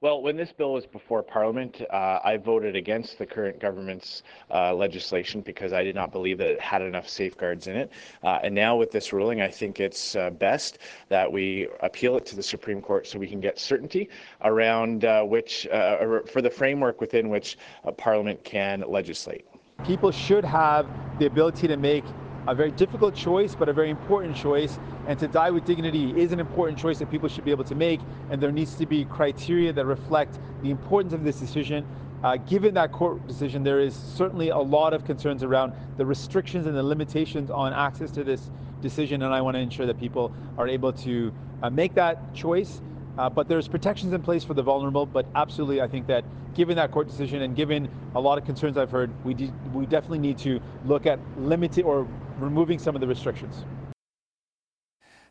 Well, 0.01 0.23
when 0.23 0.35
this 0.35 0.51
bill 0.51 0.73
was 0.73 0.87
before 0.87 1.21
Parliament, 1.21 1.79
uh, 1.91 2.19
I 2.23 2.35
voted 2.37 2.75
against 2.75 3.19
the 3.19 3.25
current 3.27 3.59
government's 3.59 4.23
uh, 4.49 4.73
legislation 4.73 5.41
because 5.41 5.73
I 5.73 5.83
did 5.83 5.93
not 5.93 6.11
believe 6.11 6.39
that 6.39 6.47
it 6.47 6.59
had 6.59 6.81
enough 6.81 7.07
safeguards 7.07 7.67
in 7.67 7.75
it. 7.75 7.91
Uh, 8.23 8.39
and 8.41 8.55
now 8.55 8.75
with 8.75 8.89
this 8.89 9.13
ruling, 9.13 9.41
I 9.41 9.47
think 9.47 9.79
it's 9.79 10.15
uh, 10.15 10.31
best 10.31 10.79
that 11.09 11.31
we 11.31 11.67
appeal 11.81 12.17
it 12.17 12.25
to 12.25 12.35
the 12.35 12.41
Supreme 12.41 12.81
Court 12.81 13.05
so 13.05 13.19
we 13.19 13.27
can 13.27 13.39
get 13.39 13.59
certainty 13.59 14.09
around 14.43 15.05
uh, 15.05 15.21
which, 15.21 15.67
uh, 15.67 16.21
for 16.25 16.41
the 16.41 16.49
framework 16.49 16.99
within 16.99 17.29
which 17.29 17.59
Parliament 17.97 18.43
can 18.43 18.83
legislate. 18.87 19.45
People 19.85 20.09
should 20.09 20.43
have 20.43 20.87
the 21.19 21.27
ability 21.27 21.67
to 21.67 21.77
make 21.77 22.05
a 22.47 22.55
very 22.55 22.71
difficult 22.71 23.15
choice, 23.15 23.55
but 23.55 23.69
a 23.69 23.73
very 23.73 23.89
important 23.89 24.35
choice. 24.35 24.79
And 25.07 25.17
to 25.19 25.27
die 25.27 25.51
with 25.51 25.65
dignity 25.65 26.13
is 26.19 26.31
an 26.31 26.39
important 26.39 26.77
choice 26.77 26.99
that 26.99 27.11
people 27.11 27.29
should 27.29 27.45
be 27.45 27.51
able 27.51 27.63
to 27.65 27.75
make. 27.75 27.99
And 28.29 28.41
there 28.41 28.51
needs 28.51 28.75
to 28.75 28.85
be 28.85 29.05
criteria 29.05 29.71
that 29.73 29.85
reflect 29.85 30.39
the 30.63 30.71
importance 30.71 31.13
of 31.13 31.23
this 31.23 31.39
decision. 31.39 31.85
Uh, 32.23 32.37
given 32.37 32.73
that 32.75 32.91
court 32.91 33.25
decision, 33.27 33.63
there 33.63 33.79
is 33.79 33.95
certainly 33.95 34.49
a 34.49 34.57
lot 34.57 34.93
of 34.93 35.05
concerns 35.05 35.43
around 35.43 35.73
the 35.97 36.05
restrictions 36.05 36.67
and 36.67 36.75
the 36.75 36.83
limitations 36.83 37.49
on 37.49 37.73
access 37.73 38.11
to 38.11 38.23
this 38.23 38.49
decision. 38.81 39.23
And 39.23 39.33
I 39.33 39.41
want 39.41 39.55
to 39.55 39.61
ensure 39.61 39.85
that 39.85 39.99
people 39.99 40.31
are 40.57 40.67
able 40.67 40.93
to 40.93 41.33
uh, 41.63 41.69
make 41.69 41.93
that 41.95 42.33
choice. 42.33 42.81
Uh, 43.17 43.29
but 43.29 43.47
there's 43.47 43.67
protections 43.67 44.13
in 44.13 44.21
place 44.21 44.43
for 44.43 44.53
the 44.53 44.63
vulnerable. 44.63 45.05
But 45.05 45.25
absolutely, 45.35 45.81
I 45.81 45.87
think 45.87 46.07
that 46.07 46.23
given 46.53 46.75
that 46.75 46.91
court 46.91 47.07
decision 47.07 47.41
and 47.43 47.55
given 47.55 47.89
a 48.15 48.19
lot 48.19 48.37
of 48.37 48.45
concerns 48.45 48.77
I've 48.77 48.91
heard, 48.91 49.09
we, 49.23 49.33
we 49.73 49.85
definitely 49.85 50.19
need 50.19 50.37
to 50.39 50.59
look 50.85 51.05
at 51.05 51.19
limited 51.37 51.85
or 51.85 52.07
removing 52.41 52.79
some 52.79 52.95
of 52.95 53.01
the 53.01 53.07
restrictions. 53.07 53.63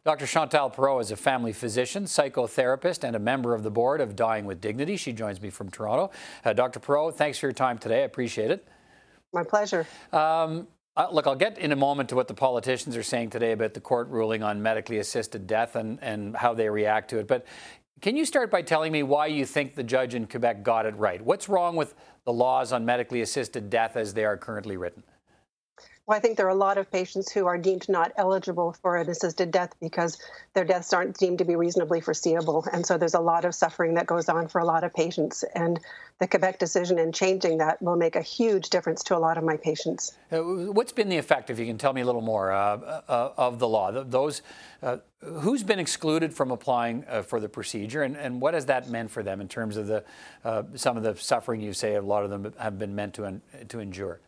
Dr. 0.02 0.26
Chantal 0.26 0.70
Perrot 0.70 1.02
is 1.02 1.10
a 1.10 1.16
family 1.16 1.52
physician, 1.52 2.04
psychotherapist, 2.04 3.04
and 3.04 3.14
a 3.14 3.18
member 3.18 3.54
of 3.54 3.62
the 3.62 3.70
board 3.70 4.00
of 4.00 4.16
Dying 4.16 4.46
with 4.46 4.58
Dignity. 4.58 4.96
She 4.96 5.12
joins 5.12 5.42
me 5.42 5.50
from 5.50 5.70
Toronto. 5.70 6.10
Uh, 6.42 6.54
Dr. 6.54 6.80
Perreault, 6.80 7.14
thanks 7.14 7.38
for 7.38 7.46
your 7.46 7.52
time 7.52 7.76
today. 7.76 8.00
I 8.00 8.04
appreciate 8.04 8.50
it. 8.50 8.66
My 9.34 9.42
pleasure. 9.44 9.86
Um, 10.12 10.68
uh, 10.96 11.08
look, 11.12 11.26
I'll 11.26 11.36
get 11.36 11.58
in 11.58 11.70
a 11.72 11.76
moment 11.76 12.08
to 12.08 12.16
what 12.16 12.28
the 12.28 12.34
politicians 12.34 12.96
are 12.96 13.02
saying 13.02 13.30
today 13.30 13.52
about 13.52 13.74
the 13.74 13.80
court 13.80 14.08
ruling 14.08 14.42
on 14.42 14.62
medically 14.62 14.98
assisted 14.98 15.46
death 15.46 15.76
and, 15.76 15.98
and 16.02 16.34
how 16.34 16.54
they 16.54 16.68
react 16.70 17.10
to 17.10 17.18
it. 17.18 17.28
But 17.28 17.46
can 18.00 18.16
you 18.16 18.24
start 18.24 18.50
by 18.50 18.62
telling 18.62 18.92
me 18.92 19.02
why 19.02 19.26
you 19.26 19.44
think 19.44 19.74
the 19.74 19.84
judge 19.84 20.14
in 20.14 20.26
Quebec 20.26 20.62
got 20.62 20.86
it 20.86 20.96
right? 20.96 21.20
What's 21.20 21.48
wrong 21.48 21.76
with 21.76 21.94
the 22.24 22.32
laws 22.32 22.72
on 22.72 22.86
medically 22.86 23.20
assisted 23.20 23.68
death 23.68 23.96
as 23.96 24.14
they 24.14 24.24
are 24.24 24.38
currently 24.38 24.78
written? 24.78 25.02
Well, 26.06 26.16
I 26.16 26.20
think 26.20 26.36
there 26.36 26.46
are 26.46 26.50
a 26.50 26.54
lot 26.56 26.76
of 26.76 26.90
patients 26.90 27.30
who 27.30 27.46
are 27.46 27.56
deemed 27.56 27.88
not 27.88 28.10
eligible 28.16 28.72
for 28.82 28.96
an 28.96 29.08
assisted 29.08 29.52
death 29.52 29.74
because 29.80 30.18
their 30.54 30.64
deaths 30.64 30.92
aren't 30.92 31.16
deemed 31.16 31.38
to 31.38 31.44
be 31.44 31.54
reasonably 31.54 32.00
foreseeable. 32.00 32.66
And 32.72 32.84
so 32.84 32.98
there's 32.98 33.14
a 33.14 33.20
lot 33.20 33.44
of 33.44 33.54
suffering 33.54 33.94
that 33.94 34.06
goes 34.06 34.28
on 34.28 34.48
for 34.48 34.60
a 34.60 34.64
lot 34.64 34.82
of 34.82 34.92
patients. 34.92 35.44
And 35.54 35.78
the 36.18 36.26
Quebec 36.26 36.58
decision 36.58 36.98
in 36.98 37.12
changing 37.12 37.58
that 37.58 37.80
will 37.80 37.94
make 37.94 38.16
a 38.16 38.22
huge 38.22 38.70
difference 38.70 39.04
to 39.04 39.16
a 39.16 39.18
lot 39.18 39.38
of 39.38 39.44
my 39.44 39.56
patients. 39.56 40.18
Uh, 40.32 40.38
what's 40.72 40.90
been 40.90 41.08
the 41.08 41.16
effect, 41.16 41.48
if 41.48 41.60
you 41.60 41.66
can 41.66 41.78
tell 41.78 41.92
me 41.92 42.00
a 42.00 42.04
little 42.04 42.20
more, 42.20 42.50
uh, 42.50 43.02
uh, 43.08 43.32
of 43.36 43.60
the 43.60 43.68
law? 43.68 43.92
Those 43.92 44.42
uh, 44.82 44.96
who's 45.22 45.62
been 45.62 45.78
excluded 45.78 46.34
from 46.34 46.50
applying 46.50 47.04
uh, 47.08 47.22
for 47.22 47.38
the 47.38 47.48
procedure, 47.48 48.02
and, 48.02 48.16
and, 48.16 48.40
what 48.40 48.54
has 48.54 48.66
that 48.66 48.88
meant 48.88 49.10
for 49.12 49.22
them 49.22 49.40
in 49.40 49.48
terms 49.48 49.76
of 49.76 49.86
the 49.86 50.02
some 50.74 50.96
of 50.96 51.02
the 51.02 51.14
suffering 51.14 51.60
you 51.60 51.72
say 51.72 51.94
a 51.94 52.02
lot 52.02 52.24
of 52.24 52.30
them 52.30 52.52
have 52.58 52.78
been 52.78 52.94
meant 52.94 53.14
to 53.14 53.40
to 53.68 53.78
endure? 53.78 54.20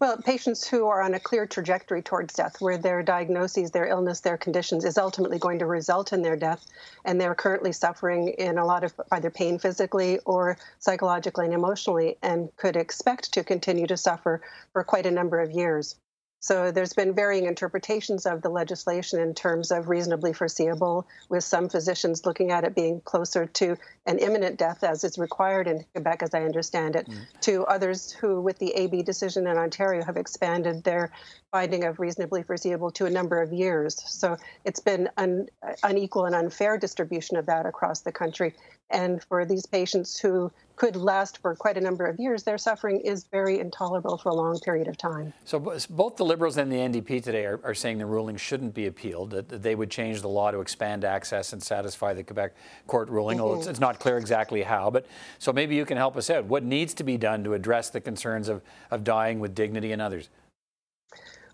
Well, 0.00 0.16
patients 0.18 0.64
who 0.64 0.86
are 0.86 1.02
on 1.02 1.14
a 1.14 1.20
clear 1.20 1.44
trajectory 1.44 2.02
towards 2.02 2.34
death, 2.34 2.60
where 2.60 2.78
their 2.78 3.02
diagnoses, 3.02 3.72
their 3.72 3.88
illness, 3.88 4.20
their 4.20 4.38
conditions 4.38 4.84
is 4.84 4.96
ultimately 4.96 5.40
going 5.40 5.58
to 5.58 5.66
result 5.66 6.12
in 6.12 6.22
their 6.22 6.36
death, 6.36 6.64
and 7.04 7.20
they're 7.20 7.34
currently 7.34 7.72
suffering 7.72 8.28
in 8.28 8.58
a 8.58 8.64
lot 8.64 8.84
of 8.84 8.92
either 9.10 9.30
pain 9.30 9.58
physically 9.58 10.20
or 10.24 10.56
psychologically 10.78 11.46
and 11.46 11.54
emotionally, 11.54 12.16
and 12.22 12.54
could 12.56 12.76
expect 12.76 13.32
to 13.32 13.42
continue 13.42 13.88
to 13.88 13.96
suffer 13.96 14.40
for 14.72 14.84
quite 14.84 15.06
a 15.06 15.10
number 15.10 15.40
of 15.40 15.50
years. 15.50 15.96
So 16.40 16.70
there's 16.70 16.92
been 16.92 17.14
varying 17.14 17.46
interpretations 17.46 18.24
of 18.24 18.42
the 18.42 18.48
legislation 18.48 19.18
in 19.18 19.34
terms 19.34 19.70
of 19.70 19.88
reasonably 19.88 20.32
foreseeable, 20.32 21.06
with 21.28 21.42
some 21.42 21.68
physicians 21.68 22.24
looking 22.24 22.52
at 22.52 22.64
it 22.64 22.74
being 22.74 23.00
closer 23.00 23.46
to 23.46 23.76
an 24.06 24.18
imminent 24.18 24.56
death 24.56 24.84
as 24.84 25.02
is 25.02 25.18
required 25.18 25.66
in 25.66 25.84
Quebec, 25.92 26.22
as 26.22 26.34
I 26.34 26.42
understand 26.42 26.94
it, 26.94 27.08
mm. 27.08 27.40
to 27.40 27.64
others 27.64 28.12
who, 28.12 28.40
with 28.40 28.58
the 28.58 28.72
AB 28.72 29.02
decision 29.02 29.46
in 29.46 29.56
Ontario, 29.56 30.04
have 30.04 30.16
expanded 30.16 30.84
their 30.84 31.10
finding 31.50 31.84
of 31.84 31.98
reasonably 31.98 32.42
foreseeable 32.42 32.90
to 32.92 33.06
a 33.06 33.10
number 33.10 33.42
of 33.42 33.52
years. 33.52 34.00
So 34.06 34.36
it's 34.64 34.80
been 34.80 35.08
an 35.16 35.48
unequal 35.82 36.26
and 36.26 36.34
unfair 36.34 36.78
distribution 36.78 37.36
of 37.36 37.46
that 37.46 37.66
across 37.66 38.02
the 38.02 38.12
country. 38.12 38.54
And 38.90 39.22
for 39.22 39.44
these 39.44 39.66
patients 39.66 40.18
who 40.18 40.50
could 40.76 40.96
last 40.96 41.38
for 41.38 41.54
quite 41.54 41.76
a 41.76 41.80
number 41.80 42.06
of 42.06 42.18
years, 42.18 42.44
their 42.44 42.56
suffering 42.56 43.00
is 43.00 43.24
very 43.24 43.58
intolerable 43.58 44.16
for 44.16 44.30
a 44.30 44.34
long 44.34 44.58
period 44.60 44.86
of 44.86 44.96
time. 44.96 45.32
So 45.44 45.58
both 45.58 46.16
the 46.16 46.24
Liberals 46.24 46.56
and 46.56 46.70
the 46.70 46.76
NDP 46.76 47.22
today 47.22 47.44
are, 47.44 47.60
are 47.64 47.74
saying 47.74 47.98
the 47.98 48.06
ruling 48.06 48.36
shouldn't 48.36 48.74
be 48.74 48.86
appealed, 48.86 49.30
that 49.30 49.62
they 49.62 49.74
would 49.74 49.90
change 49.90 50.22
the 50.22 50.28
law 50.28 50.50
to 50.50 50.60
expand 50.60 51.04
access 51.04 51.52
and 51.52 51.62
satisfy 51.62 52.14
the 52.14 52.22
Quebec 52.22 52.54
court 52.86 53.10
ruling. 53.10 53.38
Mm-hmm. 53.38 53.46
Well, 53.46 53.58
it's, 53.58 53.66
it's, 53.66 53.80
not 53.80 53.98
clear 53.98 54.18
exactly 54.18 54.62
how, 54.62 54.90
but 54.90 55.06
so 55.38 55.52
maybe 55.52 55.74
you 55.74 55.84
can 55.84 55.96
help 55.96 56.16
us 56.16 56.30
out. 56.30 56.44
What 56.44 56.62
needs 56.62 56.94
to 56.94 57.04
be 57.04 57.16
done 57.16 57.44
to 57.44 57.54
address 57.54 57.90
the 57.90 58.00
concerns 58.00 58.48
of, 58.48 58.62
of 58.90 59.04
dying 59.04 59.40
with 59.40 59.54
dignity 59.54 59.92
and 59.92 60.00
others? 60.00 60.28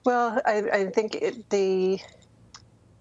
Well, 0.04 0.40
I, 0.44 0.58
I 0.70 0.86
think 0.90 1.14
it, 1.14 1.48
the 1.48 1.98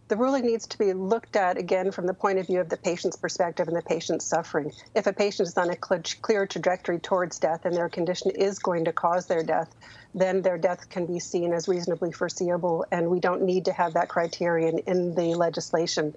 the 0.09 0.17
ruling 0.17 0.45
needs 0.45 0.67
to 0.67 0.77
be 0.77 0.93
looked 0.93 1.35
at 1.35 1.57
again 1.57 1.91
from 1.91 2.07
the 2.07 2.13
point 2.13 2.37
of 2.39 2.47
view 2.47 2.59
of 2.59 2.69
the 2.69 2.77
patient's 2.77 3.15
perspective 3.15 3.67
and 3.67 3.77
the 3.77 3.81
patient's 3.81 4.25
suffering. 4.25 4.71
If 4.95 5.07
a 5.07 5.13
patient 5.13 5.47
is 5.47 5.57
on 5.57 5.69
a 5.69 5.75
clear 5.75 6.45
trajectory 6.45 6.99
towards 6.99 7.39
death 7.39 7.65
and 7.65 7.75
their 7.75 7.89
condition 7.89 8.31
is 8.31 8.59
going 8.59 8.85
to 8.85 8.93
cause 8.93 9.25
their 9.27 9.43
death, 9.43 9.73
then 10.13 10.41
their 10.41 10.57
death 10.57 10.89
can 10.89 11.05
be 11.05 11.19
seen 11.19 11.53
as 11.53 11.67
reasonably 11.67 12.11
foreseeable, 12.11 12.85
and 12.91 13.09
we 13.09 13.19
don't 13.19 13.41
need 13.41 13.65
to 13.65 13.73
have 13.73 13.93
that 13.93 14.09
criterion 14.09 14.79
in 14.79 15.15
the 15.15 15.35
legislation. 15.35 16.13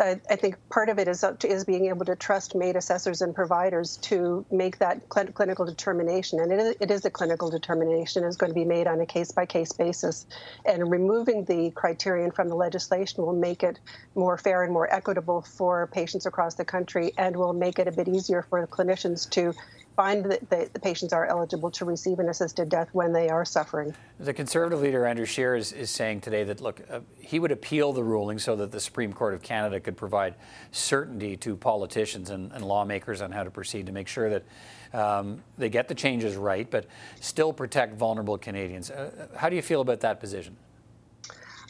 I 0.00 0.36
think 0.36 0.56
part 0.70 0.90
of 0.90 0.98
it 0.98 1.08
is 1.08 1.24
is 1.44 1.64
being 1.64 1.86
able 1.86 2.04
to 2.06 2.14
trust 2.14 2.54
MAID 2.54 2.76
assessors 2.76 3.20
and 3.20 3.34
providers 3.34 3.96
to 4.02 4.46
make 4.50 4.78
that 4.78 5.02
cl- 5.12 5.32
clinical 5.32 5.64
determination, 5.66 6.38
and 6.40 6.52
it 6.52 6.60
is, 6.60 6.76
it 6.80 6.90
is 6.90 7.04
a 7.04 7.10
clinical 7.10 7.50
determination 7.50 8.22
is 8.24 8.36
going 8.36 8.50
to 8.50 8.54
be 8.54 8.64
made 8.64 8.86
on 8.86 9.00
a 9.00 9.06
case 9.06 9.32
by 9.32 9.46
case 9.46 9.72
basis, 9.72 10.26
and 10.64 10.90
removing 10.90 11.44
the 11.46 11.72
criterion 11.72 12.30
from 12.30 12.48
the 12.48 12.54
legislation 12.54 13.24
will 13.24 13.34
make 13.34 13.62
it 13.64 13.80
more 14.14 14.38
fair 14.38 14.62
and 14.62 14.72
more 14.72 14.92
equitable 14.92 15.42
for 15.42 15.88
patients 15.88 16.26
across 16.26 16.54
the 16.54 16.64
country, 16.64 17.12
and 17.18 17.36
will 17.36 17.52
make 17.52 17.78
it 17.80 17.88
a 17.88 17.92
bit 17.92 18.08
easier 18.08 18.42
for 18.42 18.66
clinicians 18.68 19.28
to 19.30 19.52
find 19.98 20.24
that 20.26 20.48
the, 20.48 20.78
patients 20.78 21.12
are 21.12 21.26
eligible 21.26 21.72
to 21.72 21.84
receive 21.84 22.20
an 22.20 22.28
assisted 22.28 22.68
death 22.68 22.88
when 22.92 23.12
they 23.12 23.28
are 23.28 23.44
suffering. 23.44 23.92
The 24.20 24.32
Conservative 24.32 24.80
leader, 24.80 25.04
Andrew 25.04 25.26
Scheer, 25.26 25.56
is, 25.56 25.72
is 25.72 25.90
saying 25.90 26.20
today 26.20 26.44
that, 26.44 26.60
look, 26.60 26.80
uh, 26.88 27.00
he 27.18 27.40
would 27.40 27.50
appeal 27.50 27.92
the 27.92 28.04
ruling 28.04 28.38
so 28.38 28.54
that 28.54 28.70
the 28.70 28.78
Supreme 28.78 29.12
Court 29.12 29.34
of 29.34 29.42
Canada 29.42 29.80
could 29.80 29.96
provide 29.96 30.36
certainty 30.70 31.36
to 31.38 31.56
politicians 31.56 32.30
and, 32.30 32.52
and 32.52 32.64
lawmakers 32.64 33.20
on 33.20 33.32
how 33.32 33.42
to 33.42 33.50
proceed 33.50 33.86
to 33.86 33.92
make 33.92 34.06
sure 34.06 34.30
that 34.30 34.44
um, 34.92 35.42
they 35.58 35.68
get 35.68 35.88
the 35.88 35.96
changes 35.96 36.36
right, 36.36 36.70
but 36.70 36.86
still 37.18 37.52
protect 37.52 37.96
vulnerable 37.96 38.38
Canadians. 38.38 38.92
Uh, 38.92 39.26
how 39.36 39.48
do 39.48 39.56
you 39.56 39.62
feel 39.62 39.80
about 39.80 39.98
that 40.02 40.20
position? 40.20 40.56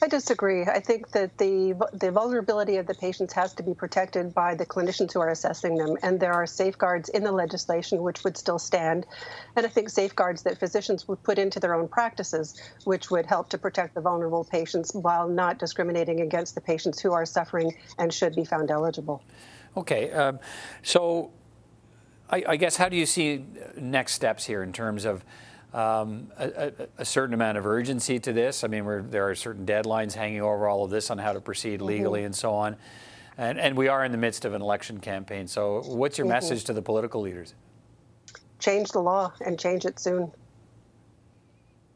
I 0.00 0.06
disagree. 0.06 0.62
I 0.62 0.78
think 0.78 1.10
that 1.10 1.38
the 1.38 1.74
the 1.92 2.12
vulnerability 2.12 2.76
of 2.76 2.86
the 2.86 2.94
patients 2.94 3.32
has 3.32 3.52
to 3.54 3.62
be 3.62 3.74
protected 3.74 4.32
by 4.32 4.54
the 4.54 4.64
clinicians 4.64 5.12
who 5.12 5.20
are 5.20 5.30
assessing 5.30 5.76
them, 5.76 5.96
and 6.02 6.20
there 6.20 6.32
are 6.32 6.46
safeguards 6.46 7.08
in 7.08 7.24
the 7.24 7.32
legislation 7.32 8.02
which 8.02 8.22
would 8.22 8.36
still 8.36 8.60
stand, 8.60 9.06
and 9.56 9.66
I 9.66 9.68
think 9.68 9.90
safeguards 9.90 10.42
that 10.44 10.58
physicians 10.58 11.08
would 11.08 11.22
put 11.24 11.38
into 11.38 11.58
their 11.58 11.74
own 11.74 11.88
practices, 11.88 12.60
which 12.84 13.10
would 13.10 13.26
help 13.26 13.48
to 13.50 13.58
protect 13.58 13.94
the 13.94 14.00
vulnerable 14.00 14.44
patients 14.44 14.94
while 14.94 15.28
not 15.28 15.58
discriminating 15.58 16.20
against 16.20 16.54
the 16.54 16.60
patients 16.60 17.00
who 17.00 17.12
are 17.12 17.26
suffering 17.26 17.74
and 17.98 18.12
should 18.12 18.36
be 18.36 18.44
found 18.44 18.70
eligible. 18.70 19.22
Okay, 19.76 20.12
um, 20.12 20.38
so 20.82 21.32
I, 22.30 22.44
I, 22.48 22.56
guess 22.56 22.76
how 22.76 22.88
do 22.88 22.96
you 22.96 23.06
see 23.06 23.44
next 23.76 24.12
steps 24.12 24.46
here 24.46 24.62
in 24.62 24.72
terms 24.72 25.04
of 25.04 25.24
um, 25.74 26.28
a, 26.38 26.72
a, 26.98 27.04
certain 27.04 27.34
amount 27.34 27.58
of 27.58 27.66
urgency 27.66 28.18
to 28.20 28.32
this? 28.32 28.64
I 28.64 28.68
mean, 28.68 29.10
there 29.10 29.28
are 29.28 29.34
certain 29.34 29.66
deadlines 29.66 30.14
hanging 30.14 30.40
over 30.40 30.66
all 30.66 30.84
of 30.84 30.90
this 30.90 31.10
on 31.10 31.18
how 31.18 31.32
to 31.32 31.40
proceed 31.40 31.82
legally 31.82 32.20
mm-hmm. 32.20 32.26
and 32.26 32.36
so 32.36 32.54
on. 32.54 32.76
And, 33.36 33.58
and, 33.58 33.76
we 33.76 33.86
are 33.86 34.04
in 34.04 34.10
the 34.10 34.18
midst 34.18 34.44
of 34.44 34.54
an 34.54 34.62
election 34.62 34.98
campaign. 34.98 35.46
So, 35.46 35.82
what's 35.82 36.18
your 36.18 36.26
mm-hmm. 36.26 36.32
message 36.32 36.64
to 36.64 36.72
the 36.72 36.82
political 36.82 37.20
leaders? 37.20 37.54
Change 38.58 38.90
the 38.90 39.00
law 39.00 39.32
and 39.44 39.58
change 39.58 39.84
it 39.84 40.00
soon. 40.00 40.32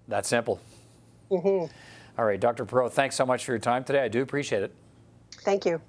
That 0.09 0.27
simple. 0.27 0.61
Mm-hmm. 1.31 1.75
All 2.19 2.25
right, 2.25 2.39
Dr. 2.39 2.65
Perrot, 2.65 2.93
thanks 2.93 3.17
so 3.17 3.25
much 3.25 3.45
for 3.45 3.53
your 3.53 3.59
time 3.59 3.85
today. 3.85 4.03
I 4.05 4.09
do 4.09 4.23
appreciate 4.23 4.63
it. 4.63 4.75
Thank 5.45 5.65
you. 5.65 5.81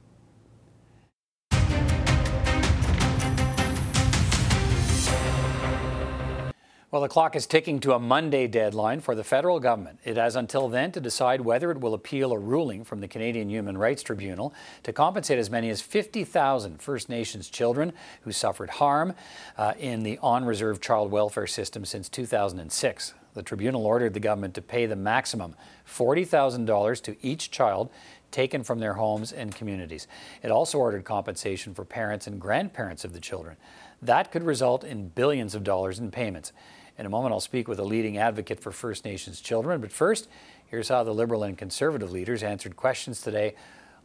Well, 6.93 7.01
the 7.01 7.09
clock 7.09 7.35
is 7.35 7.47
ticking 7.47 7.79
to 7.79 7.95
a 7.95 7.99
Monday 7.99 8.45
deadline 8.45 8.99
for 8.99 9.15
the 9.15 9.23
federal 9.23 9.59
government. 9.59 9.97
It 10.03 10.15
has 10.17 10.35
until 10.35 10.69
then 10.69 10.91
to 10.91 11.01
decide 11.01 11.41
whether 11.41 11.71
it 11.71 11.81
will 11.81 11.95
appeal 11.95 12.31
a 12.31 12.37
ruling 12.37 12.83
from 12.83 13.01
the 13.01 13.07
Canadian 13.07 13.49
Human 13.49 13.79
Rights 13.79 14.03
Tribunal 14.03 14.53
to 14.83 14.93
compensate 14.93 15.39
as 15.39 15.49
many 15.49 15.71
as 15.71 15.81
50,000 15.81 16.79
First 16.79 17.09
Nations 17.09 17.49
children 17.49 17.93
who 18.21 18.31
suffered 18.31 18.69
harm 18.69 19.15
uh, 19.57 19.73
in 19.79 20.03
the 20.03 20.19
on 20.19 20.45
reserve 20.45 20.81
child 20.81 21.09
welfare 21.09 21.47
system 21.47 21.83
since 21.83 22.09
2006. 22.09 23.15
The 23.33 23.41
tribunal 23.41 23.87
ordered 23.87 24.13
the 24.13 24.19
government 24.19 24.53
to 24.53 24.61
pay 24.61 24.85
the 24.85 24.95
maximum 24.95 25.55
$40,000 25.87 27.01
to 27.01 27.25
each 27.25 27.49
child 27.49 27.89
taken 28.29 28.63
from 28.63 28.77
their 28.77 28.93
homes 28.93 29.31
and 29.31 29.55
communities. 29.55 30.07
It 30.43 30.51
also 30.51 30.77
ordered 30.77 31.05
compensation 31.05 31.73
for 31.73 31.85
parents 31.85 32.27
and 32.27 32.39
grandparents 32.39 33.03
of 33.03 33.13
the 33.13 33.19
children. 33.19 33.57
That 33.99 34.31
could 34.31 34.43
result 34.43 34.83
in 34.83 35.09
billions 35.09 35.55
of 35.55 35.63
dollars 35.63 35.97
in 35.97 36.11
payments. 36.11 36.51
In 36.97 37.05
a 37.05 37.09
moment, 37.09 37.33
I'll 37.33 37.39
speak 37.39 37.67
with 37.67 37.79
a 37.79 37.83
leading 37.83 38.17
advocate 38.17 38.59
for 38.59 38.71
First 38.71 39.03
Nations 39.03 39.41
children. 39.41 39.81
But 39.81 39.91
first, 39.91 40.27
here's 40.67 40.89
how 40.89 41.03
the 41.03 41.13
Liberal 41.13 41.43
and 41.43 41.57
Conservative 41.57 42.11
leaders 42.11 42.43
answered 42.43 42.75
questions 42.75 43.21
today 43.21 43.55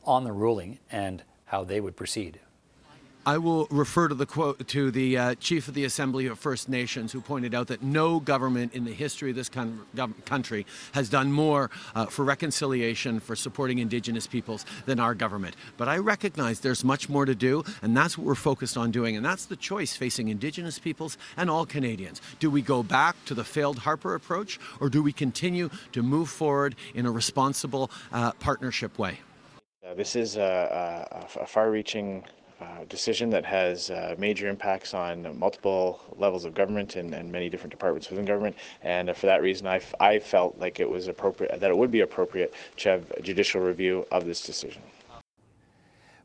on 0.05 0.25
the 0.25 0.33
ruling 0.33 0.79
and 0.91 1.23
how 1.47 1.65
they 1.65 1.81
would 1.81 1.97
proceed. 1.97 2.41
I 3.29 3.37
will 3.37 3.67
refer 3.71 4.09
to 4.09 4.15
the 4.15 4.25
quote 4.25 4.67
to 4.69 4.91
the 4.91 5.19
uh, 5.19 5.35
chief 5.35 5.69
of 5.69 5.75
the 5.75 5.85
Assembly 5.85 6.29
of 6.29 6.39
First 6.39 6.67
Nations, 6.67 7.13
who 7.13 7.21
pointed 7.21 7.55
out 7.55 7.67
that 7.67 7.83
no 7.83 8.21
government 8.21 8.73
in 8.73 8.87
the 8.87 8.95
history 8.95 9.29
of 9.29 9.37
this 9.37 9.51
con- 9.51 9.85
country 10.25 10.65
has 10.93 11.11
done 11.11 11.31
more 11.31 11.71
uh, 11.95 12.07
for 12.07 12.25
reconciliation, 12.25 13.21
for 13.21 13.37
supporting 13.37 13.81
Indigenous 13.81 14.27
peoples 14.27 14.65
than 14.87 14.99
our 14.99 15.15
government. 15.15 15.57
But 15.77 15.89
I 15.89 15.99
recognize 15.99 16.61
there's 16.61 16.85
much 16.85 17.11
more 17.11 17.27
to 17.27 17.35
do, 17.35 17.65
and 17.83 17.95
that's 17.95 18.17
what 18.17 18.27
we're 18.27 18.35
focused 18.35 18.79
on 18.79 18.93
doing. 18.93 19.15
And 19.15 19.23
that's 19.27 19.45
the 19.45 19.57
choice 19.57 19.95
facing 19.95 20.29
Indigenous 20.29 20.79
peoples 20.79 21.19
and 21.37 21.51
all 21.51 21.67
Canadians. 21.67 22.23
Do 22.39 22.51
we 22.51 22.63
go 22.63 22.83
back 22.83 23.15
to 23.27 23.35
the 23.35 23.45
failed 23.45 23.81
Harper 23.81 24.15
approach, 24.15 24.59
or 24.81 24.89
do 24.89 25.03
we 25.03 25.13
continue 25.13 25.69
to 25.93 26.03
move 26.03 26.31
forward 26.31 26.77
in 26.95 27.05
a 27.05 27.11
responsible 27.11 27.91
uh, 28.11 28.33
partnership 28.41 28.99
way? 28.99 29.21
Uh, 29.87 29.93
this 29.93 30.17
is 30.17 30.39
a, 30.39 31.29
a, 31.37 31.43
a 31.43 31.47
far-reaching 31.47 32.25
uh, 32.61 32.85
decision 32.89 33.31
that 33.31 33.45
has 33.45 33.91
uh, 33.91 34.15
major 34.19 34.49
impacts 34.49 34.95
on 34.95 35.39
multiple 35.39 36.01
levels 36.17 36.45
of 36.45 36.55
government 36.55 36.97
and, 36.97 37.15
and 37.15 37.31
many 37.31 37.49
different 37.49 37.71
departments 37.71 38.11
within 38.11 38.25
government. 38.25 38.57
And 38.83 39.15
for 39.17 39.27
that 39.27 39.43
reason, 39.43 39.67
I, 39.67 39.81
I 40.01 40.19
felt 40.19 40.59
like 40.59 40.81
it 40.81 40.89
was 40.89 41.09
appropriate, 41.09 41.61
that 41.61 41.71
it 41.71 41.77
would 41.77 41.91
be 41.91 42.01
appropriate 42.01 42.53
to 42.79 42.89
have 42.89 43.11
a 43.13 43.23
judicial 43.23 43.61
review 43.61 44.07
of 44.11 44.25
this 44.25 44.43
decision. 44.43 44.83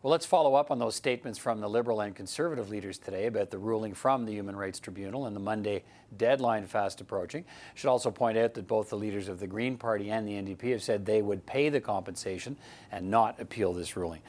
Well, 0.04 0.12
let's 0.12 0.26
follow 0.26 0.56
up 0.56 0.70
on 0.70 0.80
those 0.80 0.96
statements 0.96 1.40
from 1.40 1.62
the 1.62 1.70
Liberal 1.70 2.02
and 2.02 2.14
Conservative 2.14 2.70
leaders 2.70 2.98
today 2.98 3.28
about 3.28 3.52
the 3.52 3.58
ruling 3.58 3.94
from 3.94 4.26
the 4.26 4.34
Human 4.34 4.54
Rights 4.54 4.78
Tribunal 4.78 5.28
and 5.28 5.34
the 5.34 5.40
Monday 5.40 5.84
deadline 6.18 6.66
fast 6.66 7.00
approaching. 7.00 7.46
Should 7.76 7.90
also 7.90 8.12
point 8.12 8.38
out 8.38 8.54
that 8.56 8.68
both 8.68 8.90
the 8.90 8.98
leaders 8.98 9.30
of 9.30 9.40
the 9.40 9.48
Green 9.48 9.78
Party 9.78 10.12
and 10.12 10.28
the 10.28 10.34
NDP 10.34 10.72
have 10.72 10.84
said 10.84 11.06
they 11.06 11.22
would 11.22 11.46
pay 11.46 11.70
the 11.70 11.80
compensation 11.80 12.58
and 12.92 13.10
not 13.10 13.40
appeal 13.40 13.72
this 13.72 13.96
ruling. 13.96 14.22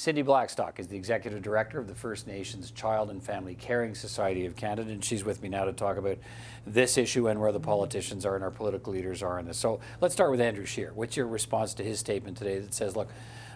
Cindy 0.00 0.22
Blackstock 0.22 0.80
is 0.80 0.88
the 0.88 0.96
Executive 0.96 1.42
Director 1.42 1.78
of 1.78 1.86
the 1.86 1.94
First 1.94 2.26
Nations 2.26 2.70
Child 2.70 3.10
and 3.10 3.22
Family 3.22 3.54
Caring 3.54 3.94
Society 3.94 4.46
of 4.46 4.56
Canada, 4.56 4.90
and 4.90 5.04
she's 5.04 5.26
with 5.26 5.42
me 5.42 5.50
now 5.50 5.66
to 5.66 5.74
talk 5.74 5.98
about 5.98 6.16
this 6.66 6.96
issue 6.96 7.28
and 7.28 7.38
where 7.38 7.52
the 7.52 7.60
politicians 7.60 8.24
are 8.24 8.34
and 8.34 8.42
our 8.42 8.50
political 8.50 8.94
leaders 8.94 9.22
are 9.22 9.38
in 9.38 9.44
this. 9.44 9.58
So 9.58 9.78
let's 10.00 10.14
start 10.14 10.30
with 10.30 10.40
Andrew 10.40 10.64
Scheer. 10.64 10.90
What's 10.94 11.18
your 11.18 11.26
response 11.26 11.74
to 11.74 11.84
his 11.84 11.98
statement 11.98 12.38
today 12.38 12.60
that 12.60 12.72
says, 12.72 12.96
look, 12.96 13.10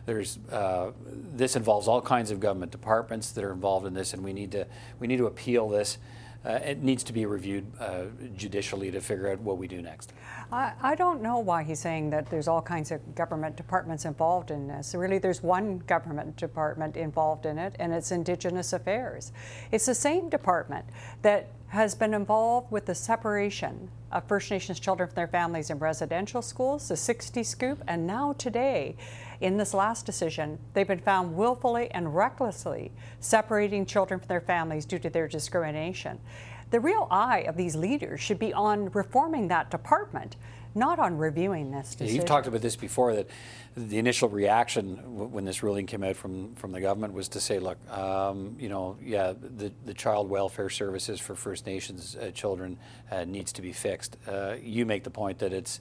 there's 0.04 0.38
uh, 0.52 0.90
this 1.34 1.56
involves 1.56 1.88
all 1.88 2.02
kinds 2.02 2.30
of 2.30 2.40
government 2.40 2.72
departments 2.72 3.32
that 3.32 3.42
are 3.42 3.52
involved 3.52 3.86
in 3.86 3.94
this, 3.94 4.12
and 4.12 4.22
we 4.22 4.34
need 4.34 4.52
to 4.52 4.66
we 5.00 5.06
need 5.06 5.16
to 5.16 5.26
appeal 5.26 5.70
this. 5.70 5.96
Uh, 6.44 6.60
it 6.62 6.82
needs 6.82 7.02
to 7.04 7.14
be 7.14 7.24
reviewed 7.24 7.64
uh, 7.80 8.02
judicially 8.36 8.90
to 8.90 9.00
figure 9.00 9.30
out 9.30 9.40
what 9.40 9.56
we 9.56 9.66
do 9.66 9.80
next. 9.80 10.12
I, 10.54 10.72
I, 10.82 10.94
don't 10.94 11.20
know 11.20 11.40
why 11.40 11.64
he's 11.64 11.80
saying 11.80 12.10
that 12.10 12.30
there's 12.30 12.46
all 12.46 12.62
kinds 12.62 12.92
of 12.92 13.16
government 13.16 13.56
departments 13.56 14.04
involved 14.04 14.52
in 14.52 14.68
this. 14.68 14.94
Really, 14.94 15.18
there's 15.18 15.42
one 15.42 15.78
government 15.78 16.36
department 16.36 16.96
involved 16.96 17.44
in 17.44 17.58
it, 17.58 17.74
and 17.80 17.92
it's 17.92 18.12
Indigenous 18.12 18.72
Affairs. 18.72 19.32
It's 19.72 19.86
the 19.86 19.96
same 19.96 20.28
department 20.28 20.84
that 21.22 21.48
has 21.68 21.96
been 21.96 22.14
involved 22.14 22.70
with 22.70 22.86
the 22.86 22.94
separation 22.94 23.90
of 24.12 24.28
First 24.28 24.48
Nations 24.48 24.78
children 24.78 25.08
from 25.08 25.16
their 25.16 25.26
families 25.26 25.70
in 25.70 25.80
residential 25.80 26.40
schools, 26.40 26.86
the 26.86 26.96
60 26.96 27.42
scoop, 27.42 27.82
and 27.88 28.06
now 28.06 28.32
today, 28.34 28.94
in 29.40 29.56
this 29.56 29.74
last 29.74 30.06
decision, 30.06 30.60
they've 30.72 30.86
been 30.86 31.00
found 31.00 31.34
willfully 31.34 31.90
and 31.90 32.14
recklessly 32.14 32.92
separating 33.18 33.84
children 33.84 34.20
from 34.20 34.28
their 34.28 34.40
families 34.40 34.84
due 34.84 35.00
to 35.00 35.10
their 35.10 35.26
discrimination 35.26 36.20
the 36.74 36.80
real 36.80 37.06
eye 37.08 37.44
of 37.46 37.56
these 37.56 37.76
leaders 37.76 38.20
should 38.20 38.40
be 38.40 38.52
on 38.52 38.90
reforming 38.90 39.46
that 39.46 39.70
department, 39.70 40.34
not 40.74 40.98
on 40.98 41.16
reviewing 41.16 41.70
this 41.70 41.94
decision. 41.94 42.16
You've 42.16 42.24
talked 42.24 42.48
about 42.48 42.62
this 42.62 42.74
before 42.74 43.14
that 43.14 43.30
the 43.76 43.96
initial 43.98 44.28
reaction 44.28 44.96
when 45.30 45.44
this 45.44 45.62
ruling 45.62 45.86
came 45.86 46.02
out 46.02 46.16
from, 46.16 46.52
from 46.56 46.72
the 46.72 46.80
government 46.80 47.14
was 47.14 47.28
to 47.28 47.40
say, 47.40 47.60
look, 47.60 47.78
um, 47.96 48.56
you 48.58 48.68
know, 48.68 48.96
yeah, 49.00 49.34
the, 49.40 49.70
the 49.84 49.94
child 49.94 50.28
welfare 50.28 50.68
services 50.68 51.20
for 51.20 51.36
First 51.36 51.64
Nations 51.64 52.16
uh, 52.16 52.32
children 52.32 52.76
uh, 53.08 53.22
needs 53.22 53.52
to 53.52 53.62
be 53.62 53.72
fixed. 53.72 54.16
Uh, 54.26 54.56
you 54.60 54.84
make 54.84 55.04
the 55.04 55.10
point 55.10 55.38
that 55.38 55.52
it's 55.52 55.78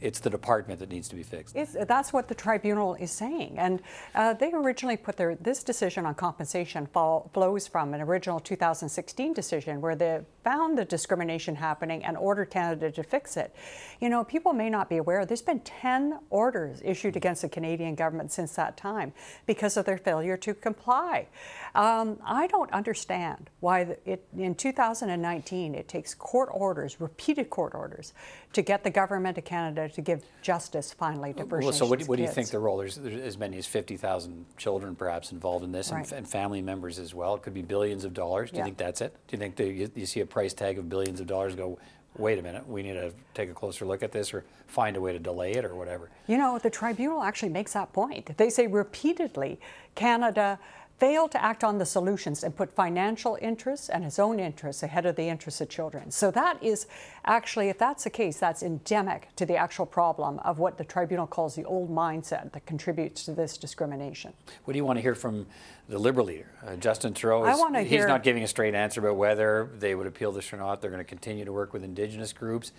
it's 0.00 0.20
the 0.20 0.30
department 0.30 0.80
that 0.80 0.90
needs 0.90 1.08
to 1.08 1.16
be 1.16 1.22
fixed. 1.22 1.56
It's, 1.56 1.76
that's 1.86 2.12
what 2.12 2.28
the 2.28 2.34
tribunal 2.34 2.94
is 2.94 3.10
saying. 3.10 3.54
And 3.58 3.80
uh, 4.14 4.34
they 4.34 4.52
originally 4.52 4.96
put 4.96 5.16
their, 5.16 5.34
this 5.36 5.62
decision 5.62 6.06
on 6.06 6.14
compensation 6.14 6.86
fall, 6.86 7.30
flows 7.32 7.66
from 7.66 7.94
an 7.94 8.00
original 8.00 8.40
2016 8.40 9.32
decision 9.32 9.80
where 9.80 9.96
they 9.96 10.20
found 10.44 10.76
the 10.76 10.84
discrimination 10.84 11.56
happening 11.56 12.04
and 12.04 12.16
ordered 12.16 12.50
Canada 12.50 12.90
to 12.92 13.02
fix 13.02 13.36
it. 13.36 13.54
You 14.00 14.10
know, 14.10 14.22
people 14.22 14.52
may 14.52 14.68
not 14.68 14.88
be 14.90 14.98
aware, 14.98 15.24
there's 15.24 15.42
been 15.42 15.60
10 15.60 16.18
orders 16.30 16.82
issued 16.84 17.16
against 17.16 17.42
the 17.42 17.48
Canadian 17.48 17.94
government 17.94 18.30
since 18.30 18.54
that 18.56 18.76
time 18.76 19.12
because 19.46 19.76
of 19.76 19.86
their 19.86 19.98
failure 19.98 20.36
to 20.36 20.54
comply. 20.54 21.28
Um, 21.74 22.18
I 22.24 22.46
don't 22.46 22.70
understand 22.72 23.50
why 23.60 23.96
it, 24.04 24.26
in 24.36 24.54
2019 24.54 25.74
it 25.74 25.88
takes 25.88 26.14
court 26.14 26.50
orders, 26.52 27.00
repeated 27.00 27.50
court 27.50 27.74
orders, 27.74 28.12
to 28.52 28.62
get 28.62 28.84
the 28.84 28.90
government 28.90 29.38
of 29.38 29.44
Canada 29.44 29.88
to 29.88 30.00
give 30.00 30.22
justice 30.42 30.92
finally 30.92 31.32
to 31.32 31.44
First 31.44 31.64
well, 31.64 31.72
So, 31.72 31.86
what, 31.86 32.02
what 32.02 32.16
do 32.16 32.22
you 32.22 32.28
think 32.28 32.48
the 32.48 32.58
role? 32.58 32.78
There's, 32.78 32.96
there's 32.96 33.20
as 33.20 33.38
many 33.38 33.58
as 33.58 33.66
50,000 33.66 34.46
children 34.56 34.94
perhaps 34.94 35.32
involved 35.32 35.64
in 35.64 35.72
this, 35.72 35.90
right. 35.90 36.04
and, 36.04 36.12
and, 36.12 36.28
family 36.28 36.62
members 36.62 36.98
as 36.98 37.14
well. 37.14 37.34
It 37.34 37.42
could 37.42 37.54
be 37.54 37.62
billions 37.62 38.04
of 38.04 38.14
dollars. 38.14 38.50
Do 38.50 38.56
yeah. 38.56 38.62
you 38.62 38.64
think 38.66 38.78
that's 38.78 39.00
it? 39.00 39.14
Do 39.28 39.36
you 39.36 39.38
think 39.38 39.58
you, 39.58 39.90
you 39.94 40.06
see 40.06 40.20
a 40.20 40.26
price 40.34 40.52
tag 40.52 40.78
of 40.78 40.88
billions 40.88 41.20
of 41.20 41.28
dollars? 41.28 41.54
Go, 41.54 41.78
wait 42.18 42.38
a 42.38 42.42
minute, 42.42 42.68
we 42.68 42.82
need 42.82 42.94
to 42.94 43.12
take 43.34 43.48
a 43.48 43.54
closer 43.54 43.86
look 43.86 44.02
at 44.02 44.10
this 44.10 44.34
or 44.34 44.44
find 44.66 44.96
a 44.96 45.00
way 45.00 45.12
to 45.12 45.18
delay 45.18 45.52
it 45.52 45.64
or 45.64 45.76
whatever. 45.76 46.10
You 46.26 46.36
know, 46.36 46.58
the 46.58 46.70
tribunal 46.70 47.22
actually 47.22 47.50
makes 47.50 47.72
that 47.74 47.92
point. 47.92 48.36
They 48.36 48.50
say 48.50 48.66
repeatedly 48.66 49.60
Canada 49.94 50.58
failed 50.98 51.32
to 51.32 51.42
act 51.42 51.64
on 51.64 51.78
the 51.78 51.84
solutions 51.84 52.44
and 52.44 52.54
put 52.54 52.74
financial 52.74 53.36
interests 53.42 53.88
and 53.88 54.04
his 54.04 54.18
own 54.18 54.38
interests 54.38 54.82
ahead 54.82 55.06
of 55.06 55.16
the 55.16 55.28
interests 55.28 55.60
of 55.60 55.68
children. 55.68 56.10
So 56.10 56.30
that 56.30 56.62
is 56.62 56.86
actually, 57.24 57.68
if 57.68 57.78
that's 57.78 58.04
the 58.04 58.10
case, 58.10 58.38
that's 58.38 58.62
endemic 58.62 59.28
to 59.36 59.46
the 59.46 59.56
actual 59.56 59.86
problem 59.86 60.38
of 60.40 60.58
what 60.58 60.78
the 60.78 60.84
tribunal 60.84 61.26
calls 61.26 61.54
the 61.56 61.64
old 61.64 61.90
mindset 61.90 62.52
that 62.52 62.64
contributes 62.66 63.24
to 63.24 63.32
this 63.32 63.58
discrimination. 63.58 64.32
What 64.64 64.72
do 64.72 64.78
you 64.78 64.84
want 64.84 64.98
to 64.98 65.02
hear 65.02 65.14
from 65.14 65.46
the 65.88 65.98
Liberal 65.98 66.26
leader, 66.26 66.50
uh, 66.66 66.76
Justin 66.76 67.12
Trudeau? 67.12 67.44
Is, 67.44 67.56
I 67.56 67.60
want 67.60 67.74
to 67.74 67.80
he's 67.80 67.90
hear, 67.90 68.08
not 68.08 68.22
giving 68.22 68.42
a 68.42 68.48
straight 68.48 68.74
answer 68.74 69.00
about 69.00 69.16
whether 69.16 69.70
they 69.78 69.94
would 69.94 70.06
appeal 70.06 70.32
this 70.32 70.52
or 70.52 70.56
not. 70.56 70.80
They're 70.80 70.90
going 70.90 71.00
to 71.00 71.04
continue 71.04 71.44
to 71.44 71.52
work 71.52 71.72
with 71.72 71.84
Indigenous 71.84 72.32
groups 72.32 72.72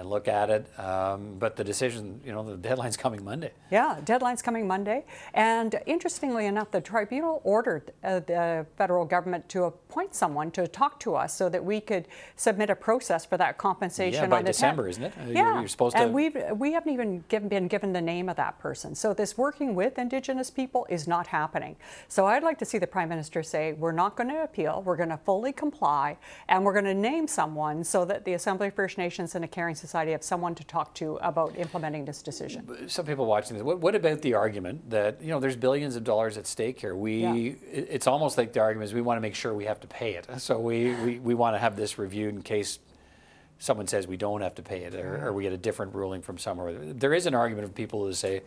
and 0.00 0.08
look 0.08 0.28
at 0.28 0.48
it. 0.50 0.66
Um, 0.80 1.36
but 1.38 1.56
the 1.56 1.62
decision, 1.62 2.20
you 2.24 2.32
know, 2.32 2.42
the 2.42 2.56
deadline's 2.56 2.96
coming 2.96 3.22
Monday. 3.22 3.52
Yeah, 3.70 4.00
deadline's 4.02 4.40
coming 4.40 4.66
Monday. 4.66 5.04
And 5.34 5.78
interestingly 5.86 6.46
enough, 6.46 6.70
the 6.70 6.80
tribunal 6.80 7.42
ordered 7.44 7.92
uh, 8.02 8.20
the 8.20 8.66
federal 8.76 9.04
government 9.04 9.48
to 9.50 9.64
appoint 9.64 10.14
someone 10.14 10.50
to 10.52 10.66
talk 10.66 10.98
to 11.00 11.14
us 11.14 11.36
so 11.36 11.48
that 11.50 11.62
we 11.62 11.80
could 11.80 12.08
submit 12.36 12.70
a 12.70 12.74
process 12.74 13.26
for 13.26 13.36
that 13.36 13.58
compensation. 13.58 14.22
Yeah, 14.22 14.28
by 14.28 14.38
on 14.38 14.44
December, 14.44 14.84
10th. 14.84 14.90
isn't 14.90 15.04
it? 15.04 15.12
Yeah, 15.18 15.52
you're, 15.52 15.58
you're 15.60 15.68
supposed 15.68 15.96
and 15.96 16.08
to. 16.08 16.12
we've 16.12 16.36
we 16.54 16.72
haven't 16.72 16.92
even 16.92 17.22
given, 17.28 17.48
been 17.48 17.68
given 17.68 17.92
the 17.92 18.00
name 18.00 18.30
of 18.30 18.36
that 18.36 18.58
person. 18.58 18.94
So 18.94 19.12
this 19.12 19.36
working 19.36 19.74
with 19.74 19.98
Indigenous 19.98 20.50
people 20.50 20.86
is 20.88 21.06
not 21.06 21.26
happening. 21.26 21.76
So 22.08 22.24
I'd 22.26 22.42
like 22.42 22.58
to 22.60 22.64
see 22.64 22.78
the 22.78 22.86
Prime 22.86 23.10
Minister 23.10 23.42
say, 23.42 23.74
we're 23.74 23.92
not 23.92 24.16
going 24.16 24.30
to 24.30 24.42
appeal, 24.42 24.82
we're 24.84 24.96
going 24.96 25.10
to 25.10 25.18
fully 25.18 25.52
comply, 25.52 26.16
and 26.48 26.64
we're 26.64 26.72
going 26.72 26.86
to 26.86 26.94
name 26.94 27.28
someone 27.28 27.84
so 27.84 28.06
that 28.06 28.24
the 28.24 28.32
Assembly 28.32 28.68
of 28.68 28.74
First 28.74 28.96
Nations 28.96 29.34
and 29.34 29.44
a 29.44 29.48
Caring 29.48 29.74
Society 29.74 29.89
have 29.92 30.22
someone 30.22 30.54
to 30.54 30.64
talk 30.64 30.94
to 30.96 31.16
about 31.16 31.56
implementing 31.56 32.04
this 32.04 32.22
decision. 32.22 32.88
Some 32.88 33.06
people 33.06 33.26
watching 33.26 33.56
this, 33.56 33.64
what, 33.64 33.78
what 33.78 33.94
about 33.94 34.22
the 34.22 34.34
argument 34.34 34.90
that, 34.90 35.20
you 35.20 35.28
know, 35.28 35.40
there's 35.40 35.56
billions 35.56 35.96
of 35.96 36.04
dollars 36.04 36.36
at 36.36 36.46
stake 36.46 36.80
here? 36.80 36.94
We, 36.94 37.20
yeah. 37.22 37.54
It's 37.70 38.06
almost 38.06 38.38
like 38.38 38.52
the 38.52 38.60
argument 38.60 38.88
is 38.88 38.94
we 38.94 39.00
want 39.02 39.18
to 39.18 39.22
make 39.22 39.34
sure 39.34 39.54
we 39.54 39.64
have 39.64 39.80
to 39.80 39.86
pay 39.86 40.14
it. 40.14 40.26
So 40.38 40.58
we, 40.58 40.94
we, 40.94 41.18
we 41.18 41.34
want 41.34 41.54
to 41.54 41.58
have 41.58 41.76
this 41.76 41.98
reviewed 41.98 42.34
in 42.34 42.42
case 42.42 42.78
someone 43.58 43.86
says 43.86 44.06
we 44.06 44.16
don't 44.16 44.40
have 44.40 44.54
to 44.54 44.62
pay 44.62 44.84
it 44.84 44.94
or, 44.94 45.26
or, 45.26 45.32
we 45.34 45.42
get 45.42 45.52
a 45.52 45.58
different 45.58 45.94
ruling 45.94 46.22
from 46.22 46.38
somewhere. 46.38 46.72
There 46.72 47.12
is 47.12 47.26
an 47.26 47.34
argument 47.34 47.66
of 47.66 47.74
people 47.74 48.04
who 48.04 48.12
say 48.14 48.40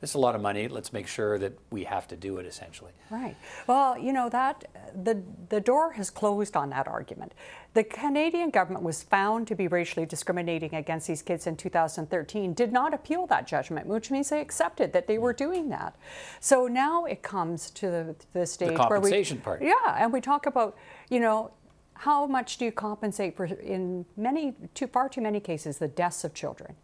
this 0.00 0.10
is 0.10 0.14
a 0.14 0.18
lot 0.18 0.34
of 0.34 0.40
money. 0.40 0.66
Let's 0.66 0.92
make 0.92 1.06
sure 1.06 1.38
that 1.38 1.52
we 1.70 1.84
have 1.84 2.08
to 2.08 2.16
do 2.16 2.38
it 2.38 2.46
essentially. 2.46 2.92
Right. 3.10 3.36
Well, 3.66 3.98
you 3.98 4.12
know 4.12 4.30
that 4.30 4.64
the 4.94 5.22
the 5.50 5.60
door 5.60 5.92
has 5.92 6.08
closed 6.08 6.56
on 6.56 6.70
that 6.70 6.88
argument. 6.88 7.34
The 7.74 7.84
Canadian 7.84 8.50
government 8.50 8.82
was 8.82 9.02
found 9.02 9.46
to 9.48 9.54
be 9.54 9.68
racially 9.68 10.06
discriminating 10.06 10.74
against 10.74 11.06
these 11.06 11.22
kids 11.22 11.46
in 11.46 11.56
2013. 11.56 12.54
Did 12.54 12.72
not 12.72 12.94
appeal 12.94 13.26
that 13.26 13.46
judgment, 13.46 13.86
which 13.86 14.10
means 14.10 14.30
they 14.30 14.40
accepted 14.40 14.92
that 14.94 15.06
they 15.06 15.18
were 15.18 15.34
mm. 15.34 15.38
doing 15.38 15.68
that. 15.68 15.94
So 16.40 16.66
now 16.66 17.04
it 17.04 17.22
comes 17.22 17.70
to 17.72 17.90
the, 17.90 18.16
the 18.32 18.46
stage 18.46 18.68
the 18.68 18.74
where 18.74 19.00
we 19.00 19.10
compensation 19.10 19.38
part. 19.38 19.62
Yeah, 19.62 19.74
and 19.98 20.12
we 20.12 20.22
talk 20.22 20.46
about 20.46 20.76
you 21.10 21.20
know 21.20 21.52
how 21.94 22.26
much 22.26 22.56
do 22.56 22.64
you 22.64 22.72
compensate 22.72 23.36
for 23.36 23.44
in 23.44 24.06
many 24.16 24.54
too 24.72 24.86
far 24.86 25.10
too 25.10 25.20
many 25.20 25.40
cases 25.40 25.76
the 25.76 25.88
deaths 25.88 26.24
of 26.24 26.32
children, 26.32 26.74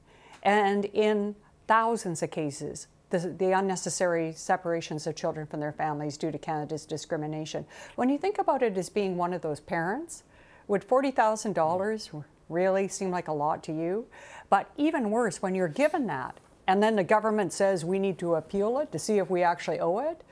and 0.43 0.85
in 0.85 1.35
thousands 1.67 2.23
of 2.23 2.31
cases 2.31 2.89
the, 3.11 3.19
the, 3.19 3.53
unnecessary 3.53 4.33
separations 4.33 5.07
of 5.07 5.15
children 5.15 5.47
from 5.47 5.61
their 5.61 5.73
families 5.73 6.17
due 6.17 6.33
to 6.33 6.39
Canada's 6.39 6.85
discrimination. 6.85 7.65
When 7.95 8.09
you 8.09 8.19
think 8.19 8.39
about 8.39 8.63
it 8.63 8.77
as 8.77 8.89
being 8.89 9.17
one 9.17 9.33
of 9.33 9.43
those 9.43 9.61
parents, 9.61 10.25
would 10.67 10.87
$40,000 10.87 12.25
really 12.49 12.89
seem 12.89 13.11
like 13.11 13.29
a 13.29 13.33
lot 13.33 13.63
to 13.65 13.73
you? 13.73 14.07
But 14.51 14.71
even 14.77 15.11
worse, 15.11 15.41
when 15.41 15.55
you're 15.55 15.69
given 15.69 16.07
that, 16.09 16.39
and 16.67 16.83
then 16.83 16.97
the 16.97 17.05
government 17.05 17.53
says 17.53 17.85
we 17.85 17.99
need 17.99 18.19
to 18.19 18.35
appeal 18.35 18.79
it 18.81 18.91
to 18.93 18.99
see 18.99 19.19
if 19.19 19.31
we 19.31 19.43
actually 19.43 19.79
owe 19.79 19.99
it, 20.01 20.23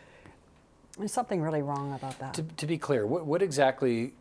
there's 0.98 1.12
something 1.12 1.40
really 1.40 1.62
wrong 1.62 1.92
about 1.92 2.18
that. 2.18 2.34
To, 2.34 2.42
to 2.42 2.66
be 2.66 2.78
clear, 2.78 3.06
what, 3.06 3.26
what 3.26 3.42
exactly 3.42 4.12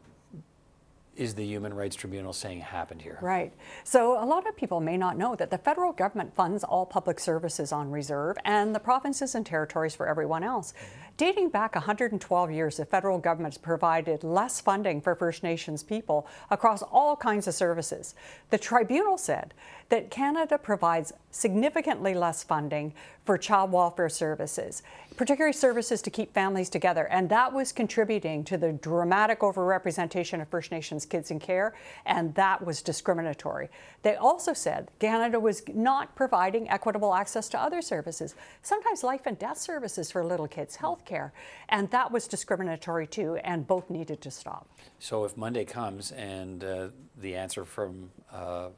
is 1.16 1.36
the 1.36 1.45
Human 1.45 1.74
Rights 1.74 1.95
Tribunal 1.95 2.34
saying 2.34 2.61
happened 2.61 3.01
here? 3.01 3.20
Right. 3.22 3.53
So 3.84 4.22
a 4.22 4.26
lot 4.26 4.47
of 4.47 4.55
people 4.55 4.80
may 4.80 4.97
not 4.97 5.18
know 5.18 5.36
that 5.36 5.51
the 5.51 5.57
federal 5.57 5.91
government 5.91 6.36
funds 6.36 6.64
all 6.64 6.86
public 6.86 7.20
services 7.20 7.72
on 7.72 7.91
reserve 7.91 8.38
and 8.45 8.74
the 8.74 8.80
provinces 8.80 9.36
and 9.36 9.45
territories 9.45 9.95
for 9.95 10.07
everyone 10.07 10.43
else. 10.43 10.74
Mm-hmm. 10.74 11.03
Dating 11.16 11.49
back 11.49 11.76
112 11.76 12.51
years, 12.51 12.78
the 12.78 12.86
federal 12.86 13.20
government 13.20 13.53
has 13.53 13.59
provided 13.59 14.24
less 14.24 14.59
funding 14.59 14.99
for 14.99 15.14
First 15.14 15.43
Nations 15.43 15.84
people 15.84 16.28
across 16.49 16.82
all 16.82 17.16
kinds 17.16 17.47
of 17.47 17.53
services. 17.53 18.16
The 18.49 18.57
tribunal 18.57 19.20
said 19.20 19.53
that 19.90 20.10
Canada 20.10 20.58
provides 20.58 21.14
significantly 21.32 22.14
less 22.14 22.44
funding 22.44 22.94
for 23.26 23.38
child 23.38 23.72
welfare 23.72 24.10
services, 24.10 24.84
particularly 25.16 25.54
services 25.54 26.02
to 26.02 26.10
keep 26.10 26.34
families 26.34 26.70
together, 26.70 27.08
and 27.08 27.30
that 27.30 27.54
was 27.54 27.72
contributing 27.72 28.44
to 28.44 28.58
the 28.58 28.74
dramatic 28.74 29.40
overrepresentation 29.40 30.42
of 30.42 30.48
First 30.50 30.72
Nations 30.72 31.06
kids 31.06 31.32
in 31.32 31.40
care, 31.40 31.74
and 32.06 32.36
that 32.36 32.64
was 32.66 32.82
discriminatory. 32.82 33.70
They 34.02 34.16
also 34.16 34.54
said 34.54 34.92
Canada 35.00 35.40
was 35.40 35.64
not 35.74 36.16
providing 36.16 36.70
equitable 36.70 37.14
access 37.16 37.48
to 37.50 37.60
other 37.60 37.82
services, 37.82 38.36
sometimes 38.62 39.04
life 39.04 39.22
and 39.26 39.40
death 39.40 39.58
services 39.58 40.12
for 40.12 40.24
little 40.26 40.48
kids, 40.48 40.76
health 40.76 41.06
care. 41.06 41.34
And 41.70 41.90
that 41.92 42.12
was 42.12 42.28
discriminatory 42.28 43.08
too, 43.08 43.36
and 43.44 43.66
both 43.66 43.90
needed 43.90 44.22
to 44.22 44.32
stop. 44.32 44.68
So 45.00 45.24
if 45.24 45.38
Monday 45.38 45.66
comes 45.66 46.12
and 46.12 46.64
uh, 46.64 46.88
the 47.20 47.36
answer 47.36 47.66
from 47.66 48.12
uh, 48.32 48.70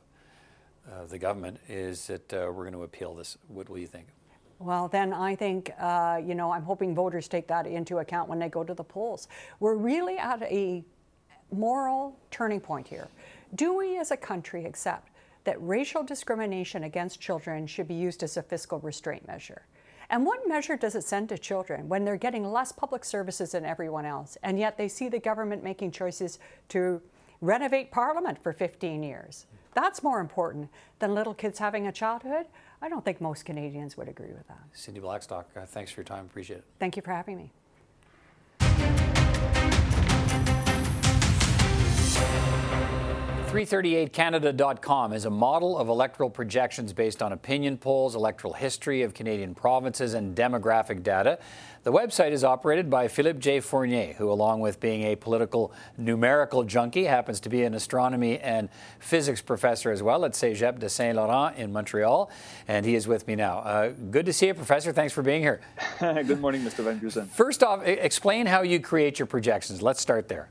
the 1.08 1.18
government 1.18 1.60
is 1.68 2.08
that 2.08 2.34
uh, 2.34 2.52
we're 2.52 2.64
going 2.64 2.74
to 2.74 2.84
appeal 2.84 3.16
this, 3.16 3.38
what 3.48 3.70
will 3.70 3.78
you 3.78 3.88
think? 3.88 4.08
Well, 4.60 4.88
then 4.88 5.12
I 5.12 5.36
think, 5.36 5.72
uh, 5.80 6.22
you 6.26 6.34
know, 6.34 6.52
I'm 6.52 6.64
hoping 6.64 6.96
voters 6.96 7.28
take 7.28 7.48
that 7.48 7.68
into 7.68 7.98
account 7.98 8.30
when 8.30 8.40
they 8.40 8.48
go 8.48 8.64
to 8.64 8.74
the 8.74 8.84
polls. 8.84 9.28
We're 9.60 9.76
really 9.76 10.18
at 10.18 10.42
a 10.44 10.84
moral 11.52 12.18
turning 12.32 12.62
point 12.62 12.88
here. 12.88 13.10
Do 13.56 13.76
we 13.76 13.98
as 14.00 14.12
a 14.12 14.18
country 14.18 14.66
accept 14.66 15.10
that 15.44 15.62
racial 15.62 16.04
discrimination 16.04 16.84
against 16.84 17.20
children 17.20 17.68
should 17.68 17.88
be 17.88 17.96
used 17.96 18.24
as 18.24 18.38
a 18.38 18.42
fiscal 18.42 18.80
restraint 18.80 19.28
measure? 19.28 19.66
And 20.10 20.26
what 20.26 20.48
measure 20.48 20.78
does 20.78 20.96
it 20.96 21.04
send 21.04 21.30
to 21.30 21.38
children 21.38 21.90
when 21.90 22.06
they're 22.06 22.18
getting 22.18 22.50
less 22.52 22.72
public 22.72 23.04
services 23.04 23.52
than 23.52 23.66
everyone 23.66 24.06
else, 24.06 24.38
and 24.44 24.58
yet 24.60 24.78
they 24.78 24.88
see 24.88 25.10
the 25.10 25.20
government 25.20 25.64
making 25.64 25.92
choices 25.92 26.40
to 26.70 27.02
renovate 27.42 27.92
Parliament 27.92 28.42
for 28.42 28.54
15 28.54 29.04
years? 29.04 29.48
That's 29.76 30.02
more 30.02 30.20
important 30.22 30.70
than 31.00 31.14
little 31.14 31.34
kids 31.34 31.60
having 31.60 31.86
a 31.86 31.92
childhood. 31.92 32.48
I 32.82 32.90
don't 32.90 33.06
think 33.06 33.22
most 33.22 33.46
Canadians 33.46 33.98
would 33.98 34.08
agree 34.08 34.32
with 34.32 34.48
that. 34.48 34.64
Cindy 34.72 35.02
Blackstock, 35.02 35.50
uh, 35.56 35.66
thanks 35.66 35.92
for 35.92 36.00
your 36.02 36.06
time. 36.06 36.26
Appreciate 36.26 36.58
it. 36.60 36.64
Thank 36.80 36.96
you 36.96 37.02
for 37.02 37.12
having 37.12 37.38
me. 37.38 37.52
338canada.com 43.56 45.14
is 45.14 45.24
a 45.24 45.30
model 45.30 45.78
of 45.78 45.88
electoral 45.88 46.30
projections 46.30 46.92
based 46.92 47.24
on 47.24 47.32
opinion 47.32 47.78
polls, 47.78 48.14
electoral 48.14 48.52
history 48.52 49.02
of 49.02 49.14
Canadian 49.14 49.56
provinces, 49.56 50.14
and 50.14 50.36
demographic 50.36 51.04
data. 51.04 51.40
The 51.84 51.92
website 51.94 52.32
is 52.34 52.44
operated 52.44 52.90
by 52.90 53.08
Philippe 53.08 53.40
J. 53.40 53.62
Fournier, 53.62 54.12
who, 54.18 54.30
along 54.30 54.60
with 54.60 54.82
being 54.82 55.04
a 55.04 55.16
political 55.16 55.72
numerical 55.98 56.66
junkie, 56.66 57.06
happens 57.06 57.40
to 57.40 57.50
be 57.50 57.64
an 57.64 57.74
astronomy 57.74 58.40
and 58.40 58.68
physics 59.00 59.42
professor 59.42 59.90
as 59.90 60.04
well 60.04 60.26
at 60.26 60.34
Cégep 60.34 60.78
de 60.80 60.90
Saint 60.90 61.16
Laurent 61.16 61.56
in 61.56 61.72
Montreal. 61.72 62.30
And 62.68 62.86
he 62.86 62.96
is 62.96 63.08
with 63.08 63.26
me 63.26 63.36
now. 63.36 63.60
Uh, 63.60 63.92
good 64.12 64.26
to 64.26 64.34
see 64.34 64.48
you, 64.48 64.54
Professor. 64.54 64.92
Thanks 64.92 65.14
for 65.14 65.22
being 65.22 65.42
here. 65.42 65.62
good 66.02 66.42
morning, 66.42 66.60
Mr. 66.60 66.84
Van 66.84 67.00
Dusen. 67.00 67.28
First 67.28 67.64
off, 67.64 67.88
explain 67.88 68.48
how 68.48 68.64
you 68.64 68.82
create 68.82 69.18
your 69.18 69.28
projections. 69.28 69.82
Let's 69.82 70.02
start 70.02 70.28
there. 70.28 70.50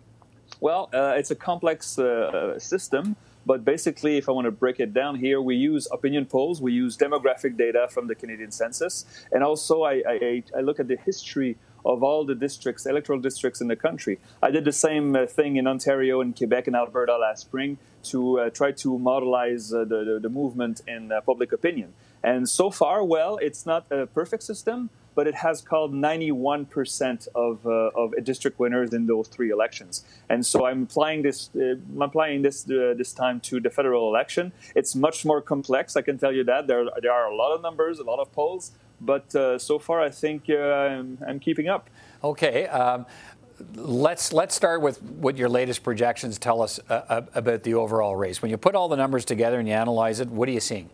Well, 0.60 0.88
uh, 0.92 1.14
it's 1.16 1.30
a 1.30 1.34
complex 1.34 1.98
uh, 1.98 2.58
system, 2.58 3.16
but 3.46 3.64
basically, 3.64 4.16
if 4.16 4.28
I 4.28 4.32
want 4.32 4.46
to 4.46 4.50
break 4.50 4.80
it 4.80 4.94
down 4.94 5.16
here, 5.16 5.40
we 5.40 5.56
use 5.56 5.86
opinion 5.92 6.26
polls, 6.26 6.62
we 6.62 6.72
use 6.72 6.96
demographic 6.96 7.56
data 7.56 7.88
from 7.90 8.06
the 8.06 8.14
Canadian 8.14 8.50
Census, 8.50 9.04
and 9.32 9.42
also 9.42 9.82
I, 9.82 10.02
I, 10.06 10.42
I 10.56 10.60
look 10.60 10.80
at 10.80 10.88
the 10.88 10.96
history 10.96 11.56
of 11.84 12.02
all 12.02 12.24
the 12.24 12.34
districts, 12.34 12.86
electoral 12.86 13.20
districts 13.20 13.60
in 13.60 13.68
the 13.68 13.76
country. 13.76 14.18
I 14.42 14.50
did 14.50 14.64
the 14.64 14.72
same 14.72 15.14
uh, 15.14 15.26
thing 15.26 15.56
in 15.56 15.66
Ontario 15.66 16.20
and 16.20 16.34
Quebec 16.34 16.66
and 16.66 16.76
Alberta 16.76 17.16
last 17.18 17.42
spring 17.42 17.78
to 18.04 18.40
uh, 18.40 18.50
try 18.50 18.72
to 18.72 18.98
modelize 18.98 19.74
uh, 19.74 19.84
the, 19.84 20.04
the, 20.04 20.20
the, 20.20 20.28
movement 20.28 20.80
in 20.86 21.12
uh, 21.12 21.20
public 21.20 21.52
opinion. 21.52 21.92
And 22.22 22.48
so 22.48 22.70
far, 22.70 23.04
well, 23.04 23.36
it's 23.36 23.66
not 23.66 23.84
a 23.90 24.06
perfect 24.06 24.42
system, 24.42 24.88
but 25.14 25.26
it 25.26 25.34
has 25.34 25.60
called 25.60 25.92
91% 25.92 27.28
of, 27.34 27.66
uh, 27.66 27.70
of 27.94 28.12
district 28.24 28.58
winners 28.58 28.92
in 28.92 29.06
those 29.06 29.28
three 29.28 29.50
elections. 29.50 30.04
And 30.28 30.44
so 30.44 30.66
I'm 30.66 30.84
applying 30.84 31.22
this, 31.22 31.50
uh, 31.56 31.76
I'm 31.94 32.02
applying 32.02 32.42
this 32.42 32.64
uh, 32.70 32.94
this 32.96 33.12
time 33.12 33.40
to 33.40 33.60
the 33.60 33.70
federal 33.70 34.08
election. 34.08 34.52
It's 34.74 34.94
much 34.94 35.24
more 35.24 35.40
complex, 35.40 35.96
I 35.96 36.02
can 36.02 36.18
tell 36.18 36.32
you 36.32 36.44
that. 36.44 36.66
There, 36.66 36.84
there 37.02 37.12
are 37.12 37.30
a 37.30 37.36
lot 37.36 37.54
of 37.54 37.62
numbers, 37.62 37.98
a 37.98 38.04
lot 38.04 38.20
of 38.20 38.32
polls, 38.32 38.72
but 39.00 39.34
uh, 39.34 39.58
so 39.58 39.78
far 39.78 40.00
I 40.00 40.10
think 40.10 40.44
uh, 40.48 40.54
I'm, 40.54 41.18
I'm, 41.26 41.40
keeping 41.40 41.68
up. 41.68 41.90
Okay. 42.22 42.66
Um, 42.66 43.06
let's 43.74 44.32
let's 44.32 44.54
start 44.54 44.80
with 44.80 45.02
what 45.02 45.36
your 45.36 45.48
latest 45.48 45.82
projections 45.82 46.38
tell 46.38 46.62
us 46.62 46.80
uh, 46.88 47.22
about 47.34 47.62
the 47.62 47.74
overall 47.74 48.16
race. 48.16 48.42
When 48.42 48.50
you 48.50 48.56
put 48.56 48.74
all 48.74 48.88
the 48.88 48.96
numbers 48.96 49.24
together 49.24 49.58
and 49.58 49.68
you 49.68 49.74
analyze 49.74 50.20
it, 50.20 50.28
what 50.28 50.48
are 50.48 50.52
you 50.52 50.60
seeing? 50.60 50.90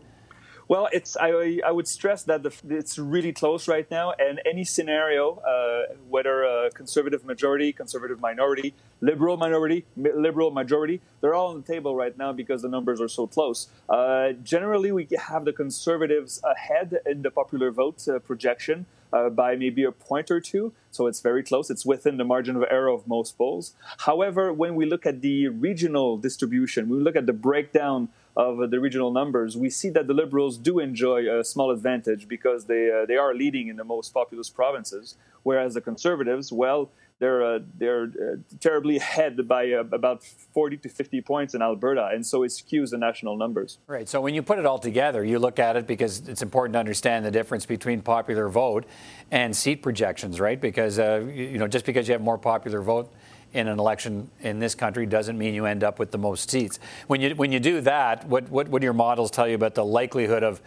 Well, 0.70 0.88
it's 0.92 1.16
I, 1.16 1.58
I 1.66 1.72
would 1.72 1.88
stress 1.88 2.22
that 2.30 2.44
the, 2.44 2.52
it's 2.68 2.96
really 2.96 3.32
close 3.32 3.66
right 3.66 3.90
now, 3.90 4.12
and 4.12 4.40
any 4.46 4.64
scenario, 4.64 5.38
uh, 5.38 5.96
whether 6.08 6.44
a 6.44 6.70
conservative 6.70 7.24
majority, 7.24 7.72
conservative 7.72 8.20
minority, 8.20 8.74
liberal 9.00 9.36
minority, 9.36 9.84
liberal 9.96 10.52
majority, 10.52 11.00
they're 11.20 11.34
all 11.34 11.48
on 11.48 11.56
the 11.60 11.66
table 11.66 11.96
right 11.96 12.16
now 12.16 12.32
because 12.32 12.62
the 12.62 12.68
numbers 12.68 13.00
are 13.00 13.08
so 13.08 13.26
close. 13.26 13.66
Uh, 13.88 14.30
generally, 14.44 14.92
we 14.92 15.08
have 15.18 15.44
the 15.44 15.52
conservatives 15.52 16.40
ahead 16.44 17.00
in 17.04 17.22
the 17.22 17.32
popular 17.32 17.72
vote 17.72 18.06
uh, 18.06 18.20
projection. 18.20 18.86
Uh, 19.12 19.28
by 19.28 19.56
maybe 19.56 19.82
a 19.82 19.90
point 19.90 20.30
or 20.30 20.40
two. 20.40 20.72
So 20.92 21.08
it's 21.08 21.20
very 21.20 21.42
close. 21.42 21.68
It's 21.68 21.84
within 21.84 22.16
the 22.16 22.22
margin 22.22 22.54
of 22.54 22.62
error 22.70 22.86
of 22.86 23.08
most 23.08 23.36
polls. 23.36 23.74
However, 23.98 24.52
when 24.52 24.76
we 24.76 24.86
look 24.86 25.04
at 25.04 25.20
the 25.20 25.48
regional 25.48 26.16
distribution, 26.16 26.88
we 26.88 26.98
look 26.98 27.16
at 27.16 27.26
the 27.26 27.32
breakdown 27.32 28.08
of 28.36 28.70
the 28.70 28.80
regional 28.80 29.10
numbers, 29.10 29.56
we 29.56 29.70
see 29.70 29.90
that 29.90 30.06
the 30.06 30.14
Liberals 30.14 30.56
do 30.56 30.78
enjoy 30.78 31.30
a 31.30 31.44
small 31.44 31.70
advantage 31.70 32.28
because 32.28 32.66
they, 32.66 32.90
uh, 32.90 33.06
they 33.06 33.16
are 33.16 33.34
leading 33.34 33.68
in 33.68 33.76
the 33.76 33.84
most 33.84 34.14
populous 34.14 34.48
provinces, 34.48 35.16
whereas 35.42 35.74
the 35.74 35.80
Conservatives, 35.80 36.52
well, 36.52 36.90
they're 37.20 37.44
uh, 37.44 37.58
they're 37.78 38.04
uh, 38.04 38.36
terribly 38.60 38.96
ahead 39.04 39.46
by 39.46 39.70
uh, 39.72 39.84
about 39.92 40.24
40 40.24 40.78
to 40.78 40.88
50 40.88 41.20
points 41.20 41.54
in 41.54 41.62
Alberta, 41.62 42.08
and 42.12 42.26
so 42.26 42.42
it 42.42 42.48
skews 42.48 42.90
the 42.90 42.98
national 42.98 43.36
numbers. 43.36 43.78
Right. 43.86 44.08
So 44.08 44.20
when 44.20 44.34
you 44.34 44.42
put 44.42 44.58
it 44.58 44.66
all 44.66 44.78
together, 44.78 45.22
you 45.22 45.38
look 45.38 45.58
at 45.58 45.76
it 45.76 45.86
because 45.86 46.26
it's 46.28 46.42
important 46.42 46.72
to 46.72 46.80
understand 46.80 47.24
the 47.24 47.30
difference 47.30 47.66
between 47.66 48.00
popular 48.00 48.48
vote 48.48 48.86
and 49.30 49.54
seat 49.54 49.82
projections, 49.82 50.40
right? 50.40 50.60
Because 50.60 50.98
uh, 50.98 51.28
you 51.32 51.58
know 51.58 51.68
just 51.68 51.84
because 51.84 52.08
you 52.08 52.12
have 52.12 52.22
more 52.22 52.38
popular 52.38 52.80
vote 52.80 53.12
in 53.52 53.68
an 53.68 53.78
election 53.78 54.30
in 54.40 54.58
this 54.58 54.74
country 54.74 55.06
doesn't 55.06 55.36
mean 55.36 55.54
you 55.54 55.66
end 55.66 55.82
up 55.82 55.98
with 55.98 56.10
the 56.10 56.18
most 56.18 56.50
seats. 56.50 56.78
When 57.06 57.20
you 57.20 57.34
when 57.34 57.52
you 57.52 57.60
do 57.60 57.80
that, 57.82 58.26
what 58.26 58.48
what, 58.50 58.70
do 58.70 58.84
your 58.84 58.92
models 58.92 59.30
tell 59.30 59.48
you 59.48 59.54
about 59.54 59.74
the 59.74 59.84
likelihood 59.84 60.42
of 60.42 60.60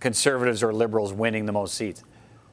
conservatives 0.00 0.62
or 0.62 0.72
liberals 0.72 1.12
winning 1.12 1.46
the 1.46 1.52
most 1.52 1.74
seats? 1.74 2.02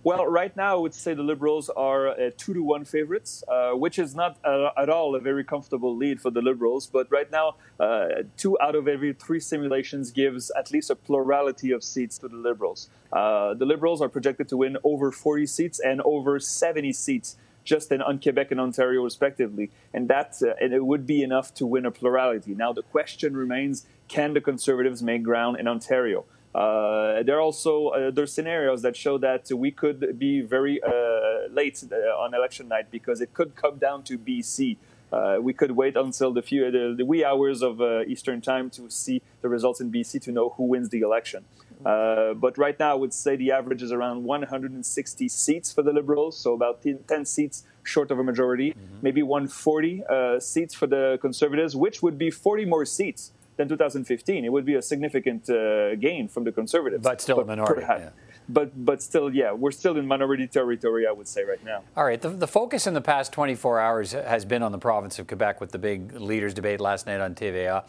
Well, 0.06 0.28
right 0.28 0.56
now, 0.56 0.74
I 0.74 0.80
would 0.80 0.94
say 0.94 1.16
the 1.16 1.24
Liberals 1.24 1.72
are 1.72 2.10
uh, 2.10 2.30
two 2.38 2.54
to 2.54 2.62
one 2.62 2.86
favorites, 2.86 3.44
uh, 3.48 3.72
which 3.72 3.98
is 3.98 4.14
not 4.14 4.38
uh, 4.46 4.70
at 4.78 4.88
all 4.88 5.16
a 5.16 5.20
very 5.20 5.44
comfortable 5.44 5.96
lead 5.96 6.22
for 6.22 6.30
the 6.30 6.44
Liberals. 6.44 6.86
But 6.86 7.12
right 7.12 7.32
now, 7.32 7.56
uh, 7.80 8.22
two 8.38 8.56
out 8.62 8.76
of 8.76 8.88
every 8.88 9.14
three 9.14 9.40
simulations 9.40 10.12
gives 10.12 10.52
at 10.52 10.72
least 10.72 10.92
a 10.92 10.96
plurality 10.96 11.72
of 11.72 11.84
seats 11.84 12.20
to 12.20 12.28
the 12.28 12.36
Liberals. 12.36 12.88
Uh, 13.12 13.56
the 13.56 13.66
Liberals 13.66 14.00
are 14.00 14.08
projected 14.08 14.48
to 14.50 14.58
win 14.58 14.78
over 14.84 15.12
40 15.12 15.48
seats 15.48 15.80
and 15.80 16.04
over 16.06 16.40
70 16.40 16.94
seats 16.94 17.38
just 17.66 17.92
in 17.92 18.02
on 18.02 18.20
Quebec 18.20 18.52
and 18.52 18.62
Ontario, 18.62 19.04
respectively, 19.04 19.72
and 19.94 20.08
that 20.08 20.36
uh, 20.42 20.54
and 20.62 20.74
it 20.74 20.86
would 20.86 21.06
be 21.06 21.22
enough 21.24 21.54
to 21.56 21.66
win 21.66 21.86
a 21.86 21.92
plurality. 21.92 22.56
Now, 22.56 22.72
the 22.72 22.84
question 22.84 23.36
remains: 23.36 23.86
Can 24.08 24.34
the 24.34 24.42
Conservatives 24.42 25.04
make 25.04 25.24
ground 25.24 25.60
in 25.60 25.68
Ontario? 25.68 26.24
Uh, 26.56 27.22
there 27.24 27.36
are 27.36 27.42
also 27.42 28.12
there 28.14 28.24
are 28.24 28.28
scenarios 28.28 28.82
that 28.82 28.96
show 28.96 29.18
that 29.18 29.52
we 29.52 29.72
could 29.72 30.18
be 30.18 30.40
very 30.40 30.82
uh, 30.82 31.50
late 31.52 31.84
uh, 31.92 31.96
on 32.24 32.34
election 32.34 32.70
night 32.70 32.90
because 32.90 33.20
it 33.20 33.34
could 33.34 33.56
come 33.58 33.76
down 33.78 34.04
to 34.04 34.18
BC. 34.18 34.78
Uh, 35.12 35.38
we 35.42 35.52
could 35.52 35.72
wait 35.72 35.98
until 35.98 36.32
the 36.32 36.42
few 36.42 36.72
the, 36.72 36.96
the 36.98 37.06
wee 37.06 37.26
hours 37.26 37.62
of 37.62 37.82
uh, 37.82 38.04
Eastern 38.04 38.40
time 38.40 38.70
to 38.70 38.90
see 38.90 39.22
the 39.42 39.50
results 39.50 39.82
in 39.82 39.92
BC 39.92 40.22
to 40.22 40.32
know 40.32 40.50
who 40.52 40.64
wins 40.64 40.90
the 40.90 41.02
election. 41.02 41.44
But 41.84 42.58
right 42.58 42.78
now, 42.80 42.92
I 42.92 42.96
would 42.96 43.14
say 43.14 43.36
the 43.36 43.52
average 43.52 43.82
is 43.82 43.92
around 43.92 44.24
160 44.24 45.28
seats 45.30 45.72
for 45.72 45.82
the 45.82 45.94
Liberals, 45.94 46.38
so 46.38 46.54
about 46.54 46.82
10, 46.82 47.00
10 47.08 47.26
seats 47.26 47.64
short 47.84 48.12
of 48.12 48.20
a 48.20 48.24
majority. 48.24 48.72
Mm-hmm. 48.72 48.98
Maybe 49.02 49.24
140 49.24 50.04
seats 50.40 50.74
for 50.74 50.88
the 50.88 51.18
Conservatives, 51.22 51.76
which 51.76 52.02
would 52.02 52.18
be 52.18 52.32
40 52.32 52.66
more 52.66 52.86
seats 52.86 53.32
than 53.58 53.70
2015. 53.70 54.46
It 54.46 54.52
would 54.52 54.66
be 54.66 54.76
a 54.76 54.82
significant 54.82 55.50
uh, 55.50 55.96
gain 55.96 56.28
from 56.28 56.44
the 56.44 56.52
Conservatives, 56.52 57.04
but 57.04 57.22
still 57.22 57.38
but 57.38 57.44
a 57.44 57.46
minority. 57.46 57.82
Yeah. 57.88 58.10
But 58.48 58.86
but 58.86 59.02
still, 59.02 59.34
yeah, 59.34 59.54
we're 59.54 59.72
still 59.72 59.98
in 59.98 60.06
minority 60.06 60.48
territory. 60.48 61.08
I 61.08 61.12
would 61.12 61.28
say 61.28 61.44
right 61.44 61.64
now. 61.66 61.82
All 61.98 62.06
right. 62.06 62.22
The, 62.22 62.30
the 62.30 62.48
focus 62.48 62.86
in 62.86 62.94
the 62.94 63.02
past 63.02 63.32
24 63.34 63.80
hours 63.80 64.12
has 64.12 64.46
been 64.46 64.62
on 64.62 64.72
the 64.72 64.78
province 64.78 65.18
of 65.18 65.28
Quebec 65.28 65.60
with 65.60 65.72
the 65.72 65.80
big 65.80 66.14
leaders 66.14 66.54
debate 66.54 66.80
last 66.80 67.08
night 67.08 67.22
on 67.22 67.34
TVA. 67.34 67.84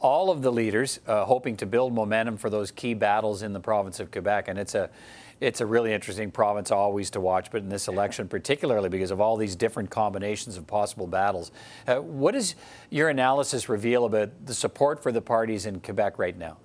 All 0.00 0.30
of 0.30 0.42
the 0.42 0.52
leaders 0.52 1.00
uh, 1.06 1.24
hoping 1.24 1.56
to 1.58 1.66
build 1.66 1.94
momentum 1.94 2.36
for 2.36 2.50
those 2.50 2.70
key 2.70 2.94
battles 2.94 3.42
in 3.42 3.52
the 3.52 3.60
province 3.60 3.98
of 3.98 4.10
Quebec, 4.10 4.48
and 4.48 4.58
it's 4.58 4.74
a 4.74 4.90
it's 5.38 5.60
a 5.60 5.66
really 5.66 5.92
interesting 5.92 6.30
province 6.30 6.70
always 6.70 7.10
to 7.10 7.20
watch, 7.20 7.50
but 7.50 7.62
in 7.62 7.68
this 7.68 7.88
election 7.88 8.26
particularly 8.26 8.88
because 8.88 9.10
of 9.10 9.20
all 9.20 9.36
these 9.36 9.54
different 9.54 9.90
combinations 9.90 10.56
of 10.56 10.66
possible 10.66 11.06
battles. 11.06 11.50
Uh, 11.86 11.96
what 11.96 12.32
does 12.32 12.54
your 12.90 13.10
analysis 13.10 13.68
reveal 13.68 14.06
about 14.06 14.30
the 14.46 14.54
support 14.54 15.02
for 15.02 15.12
the 15.12 15.20
parties 15.20 15.66
in 15.66 15.80
Quebec 15.80 16.18
right 16.18 16.38
now? 16.38 16.56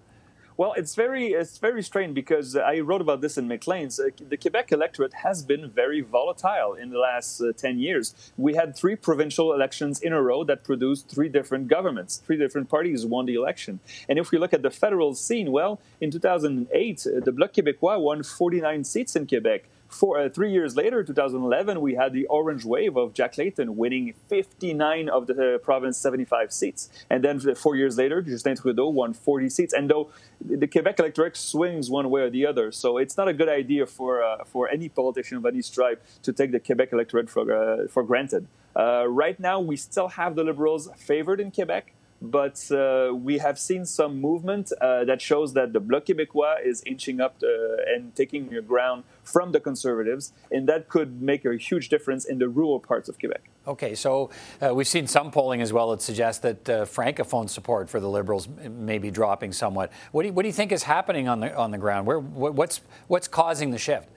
Well, 0.61 0.73
it's 0.73 0.93
very 0.93 1.29
it's 1.29 1.57
very 1.57 1.81
strange 1.81 2.13
because 2.13 2.55
I 2.55 2.81
wrote 2.81 3.01
about 3.01 3.21
this 3.21 3.35
in 3.35 3.47
Maclean's. 3.47 3.99
Uh, 3.99 4.09
the 4.29 4.37
Quebec 4.37 4.71
electorate 4.71 5.15
has 5.25 5.43
been 5.43 5.71
very 5.71 6.01
volatile 6.01 6.75
in 6.75 6.91
the 6.91 6.99
last 6.99 7.41
uh, 7.41 7.51
ten 7.51 7.79
years. 7.79 8.13
We 8.37 8.53
had 8.53 8.77
three 8.77 8.95
provincial 8.95 9.53
elections 9.53 9.99
in 9.99 10.13
a 10.13 10.21
row 10.21 10.43
that 10.43 10.63
produced 10.63 11.09
three 11.09 11.29
different 11.29 11.67
governments. 11.67 12.21
Three 12.23 12.37
different 12.37 12.69
parties 12.69 13.07
won 13.07 13.25
the 13.25 13.33
election. 13.33 13.79
And 14.07 14.19
if 14.19 14.29
we 14.29 14.37
look 14.37 14.53
at 14.53 14.61
the 14.61 14.69
federal 14.69 15.15
scene, 15.15 15.51
well, 15.51 15.81
in 15.99 16.11
2008, 16.11 17.07
uh, 17.07 17.19
the 17.25 17.31
Bloc 17.31 17.53
Québécois 17.53 17.99
won 17.99 18.21
49 18.21 18.83
seats 18.83 19.15
in 19.15 19.25
Quebec. 19.25 19.63
Four, 19.91 20.19
uh, 20.19 20.29
three 20.29 20.51
years 20.53 20.77
later, 20.77 21.03
2011, 21.03 21.81
we 21.81 21.95
had 21.95 22.13
the 22.13 22.25
orange 22.27 22.63
wave 22.63 22.95
of 22.95 23.13
Jack 23.13 23.37
Layton 23.37 23.75
winning 23.75 24.13
59 24.29 25.09
of 25.09 25.27
the 25.27 25.55
uh, 25.55 25.57
province 25.57 25.97
75 25.97 26.53
seats. 26.53 26.89
And 27.09 27.21
then 27.23 27.39
four 27.55 27.75
years 27.75 27.97
later, 27.97 28.21
Justin 28.21 28.55
Trudeau 28.55 28.87
won 28.87 29.13
40 29.13 29.49
seats. 29.49 29.73
And 29.73 29.89
though 29.89 30.09
the 30.39 30.65
Quebec 30.65 30.97
electorate 30.97 31.35
swings 31.35 31.89
one 31.89 32.09
way 32.09 32.21
or 32.21 32.29
the 32.29 32.45
other, 32.45 32.71
so 32.71 32.97
it's 32.97 33.17
not 33.17 33.27
a 33.27 33.33
good 33.33 33.49
idea 33.49 33.85
for, 33.85 34.23
uh, 34.23 34.45
for 34.45 34.69
any 34.69 34.87
politician 34.87 35.37
of 35.37 35.45
any 35.45 35.61
stripe 35.61 36.01
to 36.23 36.31
take 36.31 36.53
the 36.53 36.59
Quebec 36.59 36.93
electorate 36.93 37.29
for, 37.29 37.51
uh, 37.53 37.87
for 37.89 38.01
granted. 38.01 38.47
Uh, 38.73 39.05
right 39.09 39.37
now, 39.41 39.59
we 39.59 39.75
still 39.75 40.07
have 40.07 40.35
the 40.35 40.43
Liberals 40.45 40.87
favored 40.95 41.41
in 41.41 41.51
Quebec 41.51 41.93
but 42.21 42.71
uh, 42.71 43.11
we 43.13 43.39
have 43.39 43.57
seen 43.57 43.85
some 43.85 44.21
movement 44.21 44.71
uh, 44.79 45.03
that 45.05 45.21
shows 45.21 45.53
that 45.53 45.73
the 45.73 45.79
Bloc 45.79 46.05
Québécois 46.05 46.63
is 46.63 46.83
inching 46.85 47.19
up 47.19 47.37
uh, 47.41 47.93
and 47.95 48.15
taking 48.15 48.47
ground 48.67 49.03
from 49.23 49.51
the 49.51 49.59
Conservatives, 49.59 50.31
and 50.51 50.69
that 50.69 50.87
could 50.87 51.21
make 51.21 51.45
a 51.45 51.55
huge 51.55 51.89
difference 51.89 52.25
in 52.25 52.37
the 52.37 52.47
rural 52.47 52.79
parts 52.79 53.09
of 53.09 53.17
Quebec. 53.17 53.41
Okay, 53.67 53.95
so 53.95 54.29
uh, 54.61 54.73
we've 54.73 54.87
seen 54.87 55.07
some 55.07 55.31
polling 55.31 55.61
as 55.61 55.73
well 55.73 55.91
that 55.91 56.01
suggests 56.01 56.41
that 56.41 56.69
uh, 56.69 56.85
francophone 56.85 57.49
support 57.49 57.89
for 57.89 57.99
the 57.99 58.09
Liberals 58.09 58.47
may 58.47 58.99
be 58.99 59.09
dropping 59.09 59.51
somewhat. 59.51 59.91
What 60.11 60.23
do 60.23 60.27
you, 60.27 60.33
what 60.33 60.43
do 60.43 60.47
you 60.47 60.53
think 60.53 60.71
is 60.71 60.83
happening 60.83 61.27
on 61.27 61.39
the 61.39 61.55
on 61.55 61.71
the 61.71 61.77
ground? 61.77 62.05
Where 62.05 62.19
what's 62.19 62.81
what's 63.07 63.27
causing 63.27 63.71
the 63.71 63.77
shift? 63.77 64.09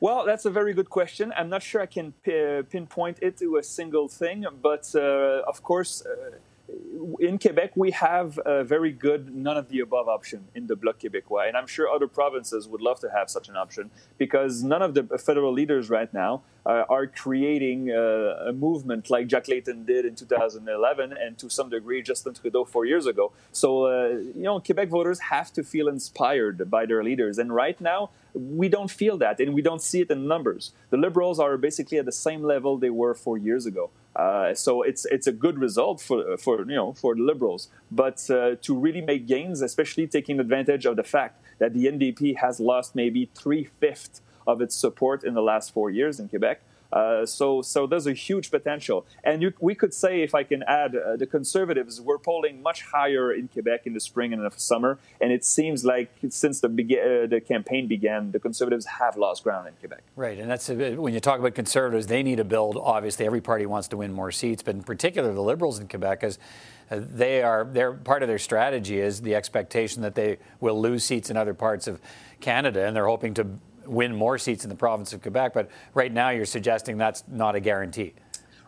Well, 0.00 0.24
that's 0.24 0.44
a 0.44 0.50
very 0.50 0.74
good 0.74 0.90
question. 0.90 1.32
I'm 1.36 1.48
not 1.48 1.62
sure 1.62 1.82
I 1.82 1.86
can 1.86 2.12
p- 2.22 2.62
pinpoint 2.70 3.18
it 3.20 3.36
to 3.38 3.56
a 3.56 3.62
single 3.64 4.06
thing, 4.06 4.46
but 4.62 4.90
uh, 4.94 5.42
of 5.46 5.62
course 5.62 6.04
in 7.20 7.38
Quebec, 7.38 7.72
we 7.76 7.90
have 7.92 8.38
a 8.44 8.62
very 8.62 8.92
good 8.92 9.34
none 9.34 9.56
of 9.56 9.68
the 9.68 9.80
above 9.80 10.08
option 10.08 10.48
in 10.54 10.66
the 10.66 10.76
Bloc 10.76 11.00
Québécois. 11.00 11.48
And 11.48 11.56
I'm 11.56 11.66
sure 11.66 11.88
other 11.88 12.06
provinces 12.06 12.68
would 12.68 12.80
love 12.80 13.00
to 13.00 13.10
have 13.10 13.30
such 13.30 13.48
an 13.48 13.56
option 13.56 13.90
because 14.18 14.62
none 14.62 14.82
of 14.82 14.94
the 14.94 15.04
federal 15.18 15.52
leaders 15.52 15.88
right 15.88 16.12
now 16.12 16.42
uh, 16.66 16.84
are 16.88 17.06
creating 17.06 17.90
uh, 17.90 18.48
a 18.48 18.52
movement 18.52 19.08
like 19.08 19.26
Jack 19.26 19.48
Layton 19.48 19.84
did 19.84 20.04
in 20.04 20.14
2011 20.14 21.12
and 21.12 21.38
to 21.38 21.48
some 21.48 21.70
degree 21.70 22.02
Justin 22.02 22.34
Trudeau 22.34 22.64
four 22.64 22.84
years 22.84 23.06
ago. 23.06 23.32
So, 23.52 23.86
uh, 23.86 24.08
you 24.08 24.42
know, 24.42 24.60
Quebec 24.60 24.88
voters 24.88 25.20
have 25.20 25.52
to 25.54 25.62
feel 25.62 25.88
inspired 25.88 26.70
by 26.70 26.84
their 26.84 27.02
leaders. 27.02 27.38
And 27.38 27.54
right 27.54 27.80
now, 27.80 28.10
we 28.34 28.68
don't 28.68 28.90
feel 28.90 29.16
that 29.18 29.40
and 29.40 29.54
we 29.54 29.62
don't 29.62 29.82
see 29.82 30.02
it 30.02 30.10
in 30.10 30.28
numbers. 30.28 30.72
The 30.90 30.96
Liberals 30.96 31.40
are 31.40 31.56
basically 31.56 31.98
at 31.98 32.04
the 32.04 32.12
same 32.12 32.42
level 32.42 32.76
they 32.76 32.90
were 32.90 33.14
four 33.14 33.38
years 33.38 33.64
ago. 33.64 33.90
Uh, 34.18 34.52
so 34.52 34.82
it's 34.82 35.04
it's 35.06 35.28
a 35.28 35.32
good 35.32 35.58
result 35.58 36.00
for 36.00 36.36
for 36.36 36.58
you 36.68 36.74
know 36.74 36.92
for 36.92 37.14
the 37.14 37.22
liberals. 37.22 37.68
But 37.90 38.28
uh, 38.28 38.56
to 38.62 38.74
really 38.76 39.00
make 39.00 39.28
gains, 39.28 39.62
especially 39.62 40.08
taking 40.08 40.40
advantage 40.40 40.84
of 40.86 40.96
the 40.96 41.04
fact 41.04 41.40
that 41.60 41.72
the 41.72 41.86
NDP 41.86 42.36
has 42.38 42.58
lost 42.58 42.96
maybe 42.96 43.30
three 43.34 43.68
fifths 43.80 44.20
of 44.44 44.60
its 44.60 44.74
support 44.74 45.22
in 45.22 45.34
the 45.34 45.42
last 45.42 45.72
four 45.72 45.88
years 45.90 46.18
in 46.18 46.28
Quebec, 46.28 46.62
uh, 46.92 47.26
so, 47.26 47.62
so 47.62 47.86
there's 47.86 48.06
a 48.06 48.12
huge 48.12 48.50
potential. 48.50 49.06
And 49.22 49.42
you, 49.42 49.52
we 49.60 49.74
could 49.74 49.92
say, 49.92 50.22
if 50.22 50.34
I 50.34 50.42
can 50.42 50.62
add, 50.62 50.96
uh, 50.96 51.16
the 51.16 51.26
Conservatives 51.26 52.00
were 52.00 52.18
polling 52.18 52.62
much 52.62 52.82
higher 52.82 53.32
in 53.32 53.48
Quebec 53.48 53.86
in 53.86 53.94
the 53.94 54.00
spring 54.00 54.32
and 54.32 54.42
in 54.42 54.48
the 54.48 54.58
summer. 54.58 54.98
And 55.20 55.32
it 55.32 55.44
seems 55.44 55.84
like 55.84 56.10
since 56.30 56.60
the, 56.60 56.68
uh, 56.68 57.26
the 57.26 57.40
campaign 57.40 57.86
began, 57.88 58.32
the 58.32 58.40
Conservatives 58.40 58.86
have 58.86 59.16
lost 59.16 59.44
ground 59.44 59.68
in 59.68 59.74
Quebec. 59.74 60.02
Right. 60.16 60.38
And 60.38 60.50
that's 60.50 60.70
a, 60.70 60.96
when 60.96 61.14
you 61.14 61.20
talk 61.20 61.38
about 61.38 61.54
Conservatives, 61.54 62.06
they 62.06 62.22
need 62.22 62.36
to 62.36 62.44
build. 62.44 62.76
Obviously, 62.76 63.26
every 63.26 63.40
party 63.40 63.66
wants 63.66 63.88
to 63.88 63.96
win 63.96 64.12
more 64.12 64.32
seats, 64.32 64.62
but 64.62 64.74
in 64.74 64.82
particular, 64.82 65.32
the 65.32 65.42
Liberals 65.42 65.78
in 65.78 65.88
Quebec, 65.88 66.24
as 66.24 66.38
uh, 66.90 67.00
they 67.00 67.42
are, 67.42 67.64
their 67.64 67.92
part 67.92 68.22
of 68.22 68.28
their 68.28 68.38
strategy 68.38 68.98
is 68.98 69.20
the 69.20 69.34
expectation 69.34 70.02
that 70.02 70.14
they 70.14 70.38
will 70.60 70.80
lose 70.80 71.04
seats 71.04 71.28
in 71.28 71.36
other 71.36 71.54
parts 71.54 71.86
of 71.86 72.00
Canada, 72.40 72.86
and 72.86 72.96
they're 72.96 73.06
hoping 73.06 73.34
to 73.34 73.46
win 73.88 74.14
more 74.14 74.38
seats 74.38 74.64
in 74.64 74.70
the 74.70 74.76
province 74.76 75.12
of 75.12 75.22
Quebec. 75.22 75.54
But 75.54 75.70
right 75.94 76.12
now, 76.12 76.30
you're 76.30 76.44
suggesting 76.44 76.98
that's 76.98 77.24
not 77.28 77.54
a 77.54 77.60
guarantee. 77.60 78.14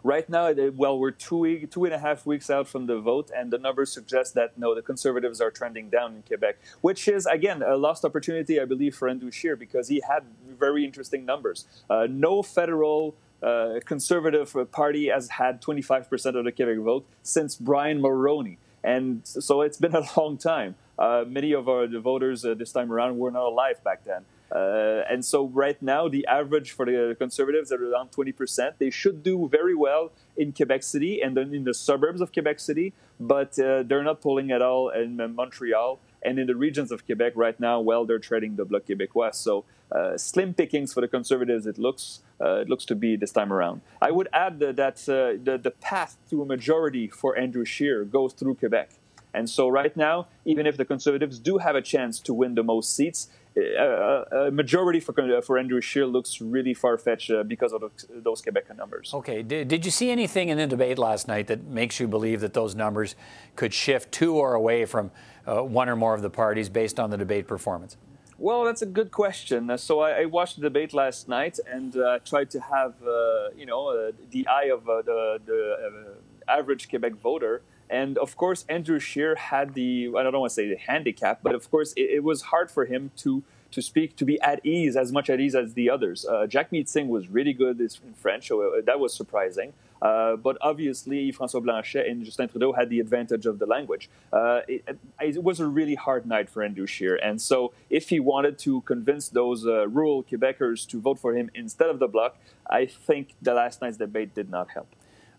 Right 0.02 0.28
now, 0.30 0.52
well, 0.76 0.98
we're 0.98 1.10
two 1.10 1.66
two 1.66 1.84
and 1.84 1.92
a 1.92 1.98
half 1.98 2.24
weeks 2.24 2.48
out 2.48 2.66
from 2.66 2.86
the 2.86 2.98
vote, 2.98 3.30
and 3.36 3.50
the 3.50 3.58
numbers 3.58 3.92
suggest 3.92 4.32
that 4.34 4.56
no, 4.56 4.74
the 4.74 4.80
Conservatives 4.80 5.42
are 5.42 5.50
trending 5.50 5.90
down 5.90 6.14
in 6.16 6.22
Quebec, 6.22 6.56
which 6.80 7.06
is 7.06 7.26
again 7.26 7.62
a 7.62 7.76
lost 7.76 8.04
opportunity, 8.04 8.58
I 8.58 8.64
believe, 8.64 8.96
for 8.96 9.08
Andrew 9.08 9.30
Scheer 9.30 9.56
because 9.56 9.88
he 9.88 10.02
had 10.08 10.24
very 10.58 10.86
interesting 10.86 11.26
numbers. 11.26 11.66
Uh, 11.90 12.06
no 12.08 12.42
federal 12.42 13.14
uh, 13.42 13.80
Conservative 13.84 14.56
party 14.72 15.08
has 15.08 15.28
had 15.28 15.60
25% 15.60 16.34
of 16.34 16.44
the 16.44 16.52
Quebec 16.52 16.78
vote 16.78 17.06
since 17.22 17.56
Brian 17.56 18.00
Mulroney, 18.00 18.56
and 18.82 19.20
so 19.24 19.60
it's 19.60 19.76
been 19.76 19.94
a 19.94 20.04
long 20.16 20.38
time. 20.38 20.76
Uh, 20.98 21.24
many 21.26 21.52
of 21.52 21.68
our 21.68 21.86
voters 21.86 22.44
uh, 22.44 22.54
this 22.54 22.72
time 22.72 22.90
around 22.90 23.18
were 23.18 23.30
not 23.30 23.44
alive 23.44 23.82
back 23.84 24.04
then. 24.04 24.24
Uh, 24.53 25.03
and 25.09 25.24
so 25.24 25.46
right 25.46 25.80
now, 25.80 26.09
the 26.09 26.26
average 26.26 26.72
for 26.72 26.84
the 26.84 27.14
Conservatives 27.18 27.70
are 27.70 27.92
around 27.92 28.11
20%. 28.11 28.72
They 28.78 28.90
should 28.90 29.22
do 29.22 29.48
very 29.48 29.74
well 29.74 30.12
in 30.36 30.53
Quebec 30.53 30.82
City 30.82 31.22
and 31.22 31.36
then 31.36 31.55
in 31.55 31.64
the 31.64 31.74
suburbs 31.74 32.20
of 32.20 32.32
Quebec 32.32 32.59
City, 32.59 32.92
but 33.18 33.59
uh, 33.59 33.84
they're 33.84 34.03
not 34.03 34.20
polling 34.20 34.51
at 34.51 34.62
all 34.62 34.88
in 34.90 35.16
Montreal 35.34 36.01
And 36.22 36.38
in 36.38 36.46
the 36.46 36.57
regions 36.57 36.90
of 36.92 37.07
Quebec 37.07 37.32
right 37.34 37.59
now, 37.59 37.80
well, 37.80 38.05
they're 38.05 38.18
trading 38.18 38.57
the 38.57 38.64
Bloc 38.64 38.84
Québécois. 38.86 39.34
So 39.34 39.64
uh, 39.90 40.18
slim 40.18 40.53
pickings 40.55 40.92
for 40.92 41.01
the 41.01 41.09
Conservatives, 41.09 41.66
it 41.66 41.78
looks. 41.78 42.20
Uh, 42.42 42.62
it 42.62 42.70
looks 42.70 42.86
to 42.86 42.94
be 42.94 43.16
this 43.16 43.32
time 43.32 43.53
around. 43.53 43.82
I 44.01 44.11
would 44.11 44.28
add 44.32 44.61
that, 44.61 44.76
that 44.76 44.96
uh, 45.09 45.36
the, 45.42 45.59
the 45.59 45.70
path 45.70 46.16
to 46.30 46.40
a 46.40 46.46
majority 46.46 47.07
for 47.07 47.36
Andrew 47.36 47.66
Scheer 47.66 48.03
goes 48.05 48.32
through 48.32 48.55
Quebec. 48.55 48.92
And 49.32 49.48
so, 49.48 49.68
right 49.68 49.96
now, 49.96 50.26
even 50.44 50.66
if 50.66 50.76
the 50.76 50.84
Conservatives 50.84 51.38
do 51.38 51.59
have 51.59 51.76
a 51.76 51.82
chance 51.82 52.18
to 52.20 52.34
win 52.34 52.55
the 52.55 52.62
most 52.62 52.94
seats, 52.94 53.28
uh, 53.57 54.24
a 54.46 54.51
majority 54.51 55.01
for, 55.01 55.12
for 55.42 55.59
Andrew 55.59 55.80
Scheer 55.80 56.07
looks 56.07 56.40
really 56.40 56.74
far 56.74 56.96
fetched 56.98 57.30
uh, 57.30 57.42
because 57.42 57.72
of 57.72 57.82
those 58.09 58.40
Quebec 58.42 58.76
numbers. 58.76 59.12
Okay. 59.12 59.42
Did, 59.42 59.68
did 59.68 59.84
you 59.84 59.90
see 59.90 60.11
anything 60.11 60.48
in 60.51 60.59
the 60.59 60.66
debate 60.66 60.98
last 60.98 61.26
night 61.26 61.48
that 61.48 61.64
makes 61.64 61.98
you 61.98 62.07
believe 62.07 62.40
that 62.40 62.55
those 62.55 62.74
numbers 62.74 63.16
could 63.57 63.74
shift 63.74 64.12
to 64.12 64.36
or 64.36 64.55
away 64.55 64.84
from 64.84 65.11
uh, 65.46 65.62
one 65.62 65.88
or 65.88 65.96
more 65.96 66.14
of 66.14 66.22
the 66.22 66.30
parties 66.30 66.68
based 66.68 67.01
on 67.01 67.11
the 67.11 67.16
debate 67.16 67.46
performance? 67.48 67.96
Well, 68.38 68.64
that's 68.64 68.82
a 68.82 68.86
good 68.86 69.11
question. 69.11 69.76
So 69.76 70.01
I, 70.01 70.22
I 70.22 70.24
watched 70.24 70.57
the 70.57 70.62
debate 70.62 70.94
last 70.94 71.28
night 71.28 71.59
and 71.70 71.96
uh, 71.96 72.20
tried 72.24 72.51
to 72.51 72.61
have, 72.61 72.94
uh, 73.07 73.51
you 73.57 73.66
know, 73.66 73.88
uh, 73.88 74.12
the 74.30 74.46
eye 74.46 74.70
of 74.72 74.84
the, 74.84 75.40
the 75.44 76.16
average 76.48 76.88
Quebec 76.88 77.14
voter. 77.20 77.62
And 77.91 78.16
of 78.18 78.36
course, 78.36 78.64
Andrew 78.68 78.99
Scheer 78.99 79.34
had 79.34 79.74
the, 79.74 80.11
I 80.16 80.22
don't 80.22 80.38
want 80.38 80.51
to 80.51 80.55
say 80.55 80.68
the 80.68 80.76
handicap, 80.76 81.41
but 81.43 81.55
of 81.55 81.70
course, 81.70 81.93
it, 81.95 82.09
it 82.11 82.24
was 82.24 82.43
hard 82.43 82.70
for 82.70 82.84
him 82.86 83.11
to 83.18 83.43
to 83.72 83.82
speak, 83.82 84.16
to 84.16 84.24
be 84.24 84.41
at 84.41 84.64
ease, 84.64 84.97
as 84.97 85.12
much 85.12 85.30
at 85.30 85.41
ease 85.41 85.55
as 85.55 85.74
the 85.74 85.88
others. 85.88 86.26
Uh, 86.26 86.47
Jagmeet 86.49 86.88
Singh 86.88 87.09
was 87.09 87.28
really 87.28 87.53
good 87.53 87.80
in 87.80 87.88
French, 88.14 88.49
so 88.49 88.61
uh, 88.61 88.80
that 88.84 88.99
was 88.99 89.14
surprising. 89.14 89.72
Uh, 90.03 90.36
but 90.36 90.57
obviously, 90.62 91.30
François 91.30 91.62
Blanchet 91.62 92.07
and 92.07 92.24
Justin 92.24 92.49
Trudeau 92.49 92.72
had 92.72 92.88
the 92.88 93.01
advantage 93.01 93.45
of 93.45 93.59
the 93.59 93.66
language. 93.66 94.09
Uh, 94.32 94.61
it, 94.66 94.99
it, 95.20 95.43
was 95.43 95.61
a 95.61 95.66
really 95.66 95.95
hard 95.95 96.26
night 96.26 96.49
for 96.49 96.62
Andrew 96.62 96.86
Scheer. 96.86 97.16
And 97.16 97.41
so, 97.41 97.72
if 97.91 98.09
he 98.09 98.18
wanted 98.18 98.59
to 98.61 98.80
convince 98.82 99.28
those 99.28 99.66
uh, 99.66 99.86
rural 99.88 100.22
Quebecers 100.22 100.86
to 100.88 101.01
vote 101.01 101.18
for 101.18 101.34
him 101.34 101.51
instead 101.55 101.91
of 101.91 101.99
the 101.99 102.09
Bloc, 102.09 102.38
I 102.68 102.86
think 102.86 103.34
the 103.43 103.53
last 103.53 103.82
night's 103.82 103.99
debate 103.99 104.34
did 104.34 104.49
not 104.49 104.70
help. 104.70 104.88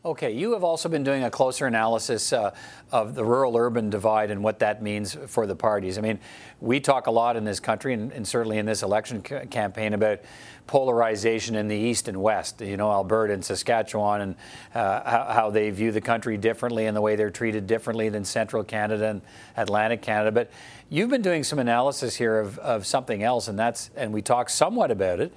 Okay, 0.04 0.32
you 0.32 0.54
have 0.54 0.64
also 0.64 0.90
been 0.90 1.04
doing 1.04 1.26
a 1.26 1.30
closer 1.30 1.68
analysis 1.68 2.34
uh, 2.34 2.56
of 2.92 3.14
the 3.14 3.24
rural 3.24 3.56
urban 3.56 3.92
divide 3.92 4.32
and 4.32 4.44
what 4.44 4.58
that 4.58 4.82
means 4.82 5.16
for 5.28 5.46
the 5.46 5.56
parties. 5.56 6.00
I 6.00 6.02
mean, 6.02 6.18
we 6.60 6.80
talk 6.80 7.06
a 7.06 7.12
lot 7.12 7.36
in 7.36 7.44
this 7.44 7.60
country 7.60 7.94
and, 7.94 8.12
and 8.12 8.28
certainly 8.28 8.58
in 8.58 8.66
this 8.66 8.82
election 8.82 9.24
c- 9.24 9.46
campaign 9.52 9.94
about 9.94 10.22
polarization 10.66 11.56
in 11.56 11.68
the 11.68 11.76
east 11.76 12.08
and 12.08 12.20
west, 12.20 12.62
you 12.62 12.78
know, 12.78 12.92
Alberta 12.92 13.34
and 13.34 13.46
Saskatchewan, 13.46 14.22
and 14.22 14.36
uh, 14.74 15.04
how, 15.08 15.34
how, 15.34 15.50
they 15.52 15.70
view 15.70 15.92
the 15.92 16.02
country 16.02 16.36
differently 16.36 16.88
and 16.88 16.98
the 16.98 17.02
way 17.02 17.16
they're 17.16 17.30
treated 17.30 17.68
differently 17.68 18.10
than 18.10 18.26
central 18.26 18.64
Canada 18.64 19.06
and 19.06 19.22
Atlantic 19.56 20.02
Canada. 20.02 20.32
But 20.32 20.50
you've 20.90 21.12
been 21.12 21.22
doing 21.22 21.44
some 21.44 21.60
analysis 21.60 22.16
here 22.16 22.40
of, 22.40 22.58
of 22.58 22.88
something 22.88 23.22
else, 23.22 23.48
and 23.48 23.60
that's, 23.60 23.92
and 23.96 24.12
we 24.12 24.24
talked 24.24 24.50
somewhat 24.50 24.90
about 24.90 25.20
it 25.20 25.32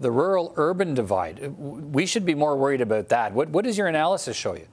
the 0.00 0.10
rural 0.10 0.52
urban 0.56 0.94
divide. 0.94 1.44
Uh, 1.44 1.50
we 1.50 2.06
should 2.06 2.24
be 2.24 2.34
more 2.34 2.56
worried 2.56 2.80
about 2.80 3.08
that. 3.10 3.32
What, 3.32 3.50
what 3.50 3.64
does 3.64 3.78
your 3.78 3.86
analysis 3.86 4.36
show 4.36 4.54
you? 4.54 4.66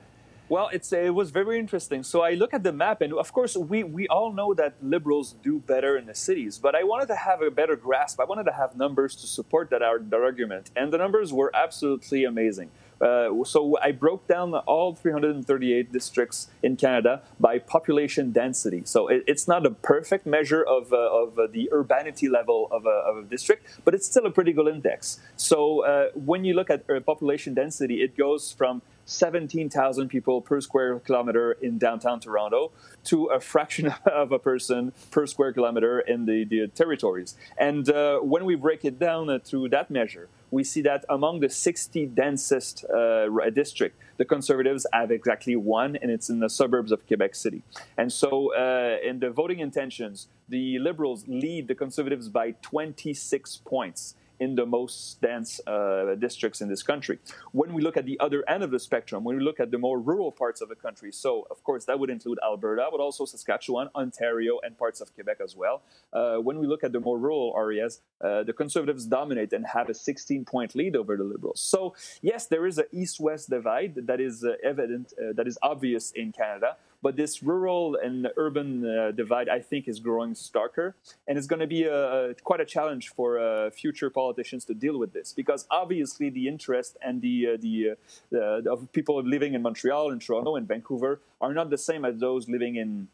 Well, 0.50 0.70
it's, 0.72 0.94
it 0.94 1.14
was 1.14 1.30
very 1.30 1.60
interesting. 1.60 2.04
So 2.04 2.22
I 2.22 2.32
look 2.32 2.54
at 2.54 2.64
the 2.64 2.72
map, 2.72 3.02
and 3.02 3.14
of 3.14 3.34
course, 3.34 3.58
we, 3.58 3.84
we 3.84 4.08
all 4.08 4.32
know 4.32 4.54
that 4.54 4.76
liberals 4.82 5.36
do 5.44 5.60
better 5.60 5.98
in 5.98 6.06
the 6.06 6.16
cities, 6.16 6.58
but 6.58 6.74
I 6.74 6.84
wanted 6.84 7.08
to 7.08 7.16
have 7.16 7.42
a 7.42 7.52
better 7.52 7.76
grasp. 7.76 8.22
I 8.22 8.24
wanted 8.24 8.46
to 8.46 8.54
have 8.54 8.78
numbers 8.78 9.14
to 9.18 9.28
support 9.28 9.70
that, 9.72 9.82
that 9.82 10.22
argument, 10.22 10.72
and 10.78 10.94
the 10.94 10.98
numbers 10.98 11.34
were 11.34 11.52
absolutely 11.54 12.24
amazing. 12.24 12.72
Uh, 13.02 13.44
so 13.44 13.78
I 13.82 13.92
broke 13.92 14.28
down 14.28 14.54
all 14.54 14.96
338 14.96 15.92
districts 15.92 16.50
in 16.64 16.76
Canada 16.76 17.22
by 17.40 17.60
population 17.60 18.32
density. 18.32 18.82
So 18.86 19.08
it, 19.08 19.24
it's 19.28 19.48
not 19.48 19.66
a 19.66 19.72
perfect 19.72 20.26
measure 20.26 20.64
of, 20.64 20.92
uh, 20.92 20.98
of 20.98 21.38
uh, 21.38 21.48
the 21.52 21.70
urbanity 21.72 22.30
level 22.30 22.68
of 22.72 22.86
a, 22.86 22.90
of 22.90 23.18
a, 23.18 23.24
district, 23.24 23.68
but 23.84 23.94
it's 23.94 24.08
still 24.08 24.26
a 24.26 24.32
pretty 24.32 24.54
good 24.54 24.68
index. 24.68 25.20
So 25.36 25.84
uh, 25.84 26.10
when 26.16 26.46
you 26.46 26.54
look 26.54 26.70
at 26.70 26.90
uh, 26.90 27.00
population 27.02 27.54
density, 27.54 28.02
it 28.02 28.18
goes 28.18 28.52
from 28.52 28.82
17,000 29.08 30.10
people 30.10 30.42
per 30.42 30.62
square 30.62 31.00
kilometer 31.00 31.54
in 31.54 31.78
downtown 31.78 32.20
Toronto 32.20 32.72
to 33.06 33.26
a 33.26 33.40
fraction 33.40 33.88
of 34.06 34.32
a 34.32 34.38
person 34.38 34.92
per 35.10 35.26
square 35.26 35.54
kilometer 35.54 36.00
in 36.02 36.26
the, 36.26 36.44
the 36.44 36.68
territories. 36.68 37.36
And 37.58 37.90
uh, 37.90 38.20
when 38.20 38.46
we 38.46 38.56
break 38.56 38.86
it 38.86 39.00
down 39.00 39.30
uh, 39.30 39.40
through 39.44 39.70
that 39.70 39.90
measure, 39.90 40.28
we 40.52 40.64
see 40.64 40.82
that 40.82 41.06
among 41.10 41.40
the 41.40 41.50
60 41.50 42.06
densest 42.08 42.86
uh, 42.86 43.28
district, 43.50 43.98
the 44.18 44.26
Conservatives 44.26 44.86
have 44.94 45.12
exactly 45.12 45.56
one, 45.56 45.96
and 45.96 46.12
it's 46.12 46.30
in 46.30 46.40
the 46.40 46.50
suburbs 46.50 46.92
of 46.92 47.06
Quebec 47.08 47.36
City. 47.36 47.64
And 47.98 48.12
so, 48.12 48.54
uh, 48.54 48.98
in 49.04 49.20
the 49.20 49.30
voting 49.30 49.60
intentions, 49.60 50.28
the 50.48 50.80
Liberals 50.80 51.26
lead 51.28 51.68
the 51.68 51.76
Conservatives 51.76 52.30
by 52.30 52.52
26 52.62 53.58
points 53.66 54.16
in 54.40 54.56
the 54.56 54.66
most 54.66 55.22
dense 55.22 55.60
uh, 55.68 56.16
districts 56.16 56.62
in 56.62 56.70
this 56.70 56.84
country. 56.84 57.20
When 57.52 57.74
we 57.74 57.82
look 57.82 57.98
at 57.98 58.06
the 58.06 58.20
other 58.20 58.44
end 58.48 58.64
of 58.64 58.72
the 58.72 58.80
spectrum, 58.80 59.24
when 59.24 59.38
we 59.38 59.44
look 59.44 59.60
at 59.60 59.72
the 59.72 59.78
more 59.78 60.00
rural 60.00 60.32
parts 60.32 60.62
of 60.62 60.70
the 60.70 60.76
country, 60.76 61.12
so 61.12 61.48
of 61.50 61.64
course 61.64 61.86
that 61.86 62.00
would 62.00 62.10
include 62.10 62.38
Alberta, 62.44 62.88
but 62.92 63.00
also 63.00 63.26
Saskatchewan, 63.26 63.90
Ontario, 63.96 64.60
and 64.64 64.78
parts 64.78 65.02
of 65.02 65.14
Quebec 65.14 65.38
as 65.44 65.56
well. 65.56 65.82
Uh, 66.14 66.38
when 66.38 66.60
we 66.60 66.68
look 66.68 66.84
at 66.84 66.92
the 66.92 67.00
more 67.00 67.18
rural 67.18 67.54
areas, 67.58 68.02
uh, 68.22 68.44
the 68.44 68.54
Conservatives 68.54 69.06
dominate 69.06 69.54
and 69.54 69.66
have 69.68 69.90
a 69.90 69.94
16 69.94 70.46
point 70.46 70.76
lead 70.76 70.96
over 70.96 71.18
the 71.18 71.24
Liberals. 71.24 71.62
So, 71.62 71.96
yes, 72.22 72.48
there 72.48 72.66
is 72.66 72.78
an 72.78 72.86
east 72.92 73.20
west 73.20 73.50
divide 73.50 73.96
that 74.08 74.20
is 74.20 74.44
uh, 74.44 74.54
evident, 74.64 75.14
uh, 75.20 75.34
that 75.34 75.48
is 75.48 75.58
obvious 75.62 76.12
in 76.12 76.32
Canada. 76.32 76.78
But 77.02 77.16
this 77.16 77.44
rural 77.44 77.96
and 77.96 78.28
urban 78.38 78.86
uh, 78.86 79.12
divide, 79.12 79.50
I 79.50 79.60
think, 79.60 79.88
is 79.88 80.00
growing 80.00 80.34
starker, 80.34 80.94
and 81.28 81.38
it's 81.38 81.48
going 81.48 81.60
to 81.60 81.68
be 81.68 81.84
a, 81.84 82.34
quite 82.44 82.60
a 82.60 82.66
challenge 82.66 83.10
for 83.10 83.40
uh, 83.40 83.70
future 83.70 84.10
politicians 84.10 84.66
to 84.66 84.74
deal 84.74 84.98
with 84.98 85.14
this, 85.14 85.34
because 85.34 85.68
obviously 85.70 86.30
the 86.30 86.48
interest 86.48 86.98
and 87.02 87.22
the 87.22 87.36
uh, 87.54 87.58
the 87.60 87.96
uh, 88.34 88.74
of 88.74 88.92
people 88.92 89.22
living 89.24 89.54
in 89.54 89.62
Montreal 89.62 90.12
and 90.12 90.22
Toronto 90.22 90.56
and 90.56 90.68
Vancouver 90.68 91.22
are 91.40 91.54
not 91.54 91.70
the 91.70 91.78
same 91.78 92.04
as 92.04 92.18
those 92.20 92.50
living 92.50 92.76
in 92.78 93.08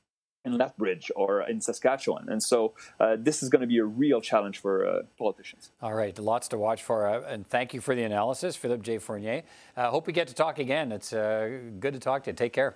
in 0.45 0.57
Lethbridge 0.57 1.11
or 1.15 1.41
in 1.41 1.61
Saskatchewan. 1.61 2.27
And 2.29 2.41
so 2.43 2.73
uh, 2.99 3.15
this 3.17 3.43
is 3.43 3.49
going 3.49 3.61
to 3.61 3.67
be 3.67 3.77
a 3.77 3.85
real 3.85 4.21
challenge 4.21 4.59
for 4.59 4.85
uh, 4.85 5.03
politicians. 5.17 5.71
All 5.81 5.93
right, 5.93 6.17
lots 6.19 6.47
to 6.49 6.57
watch 6.57 6.83
for. 6.83 7.07
Uh, 7.07 7.21
and 7.33 7.47
thank 7.47 7.73
you 7.73 7.81
for 7.81 7.95
the 7.95 8.03
analysis, 8.03 8.55
Philippe 8.55 8.83
J. 8.83 8.97
Fournier. 8.97 9.43
Uh, 9.77 9.89
hope 9.89 10.07
we 10.07 10.13
get 10.13 10.27
to 10.27 10.33
talk 10.33 10.59
again. 10.59 10.91
It's 10.91 11.13
uh, 11.13 11.59
good 11.79 11.93
to 11.93 11.99
talk 11.99 12.23
to 12.23 12.31
you. 12.31 12.35
Take 12.35 12.53
care. 12.53 12.75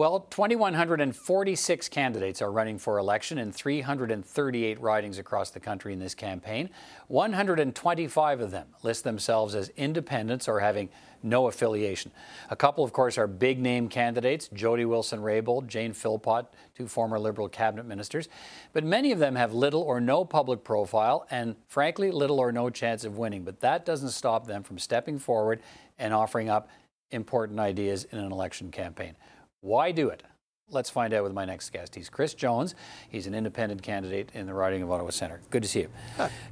Well, 0.00 0.20
2,146 0.30 1.88
candidates 1.90 2.40
are 2.40 2.50
running 2.50 2.78
for 2.78 2.96
election 2.96 3.36
in 3.36 3.52
338 3.52 4.80
ridings 4.80 5.18
across 5.18 5.50
the 5.50 5.60
country 5.60 5.92
in 5.92 5.98
this 5.98 6.14
campaign. 6.14 6.70
125 7.08 8.40
of 8.40 8.50
them 8.50 8.68
list 8.82 9.04
themselves 9.04 9.54
as 9.54 9.68
independents 9.76 10.48
or 10.48 10.60
having 10.60 10.88
no 11.22 11.48
affiliation. 11.48 12.12
A 12.48 12.56
couple, 12.56 12.82
of 12.82 12.94
course, 12.94 13.18
are 13.18 13.26
big 13.26 13.58
name 13.58 13.90
candidates 13.90 14.48
Jody 14.54 14.86
Wilson 14.86 15.20
Raybould, 15.20 15.66
Jane 15.66 15.92
Philpott, 15.92 16.46
two 16.74 16.88
former 16.88 17.18
Liberal 17.18 17.50
cabinet 17.50 17.84
ministers. 17.84 18.30
But 18.72 18.84
many 18.84 19.12
of 19.12 19.18
them 19.18 19.36
have 19.36 19.52
little 19.52 19.82
or 19.82 20.00
no 20.00 20.24
public 20.24 20.64
profile 20.64 21.26
and, 21.30 21.56
frankly, 21.68 22.10
little 22.10 22.40
or 22.40 22.52
no 22.52 22.70
chance 22.70 23.04
of 23.04 23.18
winning. 23.18 23.44
But 23.44 23.60
that 23.60 23.84
doesn't 23.84 24.12
stop 24.12 24.46
them 24.46 24.62
from 24.62 24.78
stepping 24.78 25.18
forward 25.18 25.60
and 25.98 26.14
offering 26.14 26.48
up 26.48 26.70
important 27.10 27.60
ideas 27.60 28.04
in 28.04 28.18
an 28.18 28.32
election 28.32 28.70
campaign. 28.70 29.14
Why 29.60 29.92
do 29.92 30.08
it? 30.08 30.22
Let's 30.70 30.88
find 30.88 31.12
out 31.12 31.24
with 31.24 31.34
my 31.34 31.44
next 31.44 31.70
guest. 31.70 31.94
He's 31.94 32.08
Chris 32.08 32.32
Jones. 32.32 32.74
He's 33.10 33.26
an 33.26 33.34
independent 33.34 33.82
candidate 33.82 34.30
in 34.32 34.46
the 34.46 34.54
riding 34.54 34.82
of 34.82 34.90
Ottawa 34.90 35.10
Centre. 35.10 35.40
Good 35.50 35.62
to 35.62 35.68
see 35.68 35.80
you. 35.80 35.88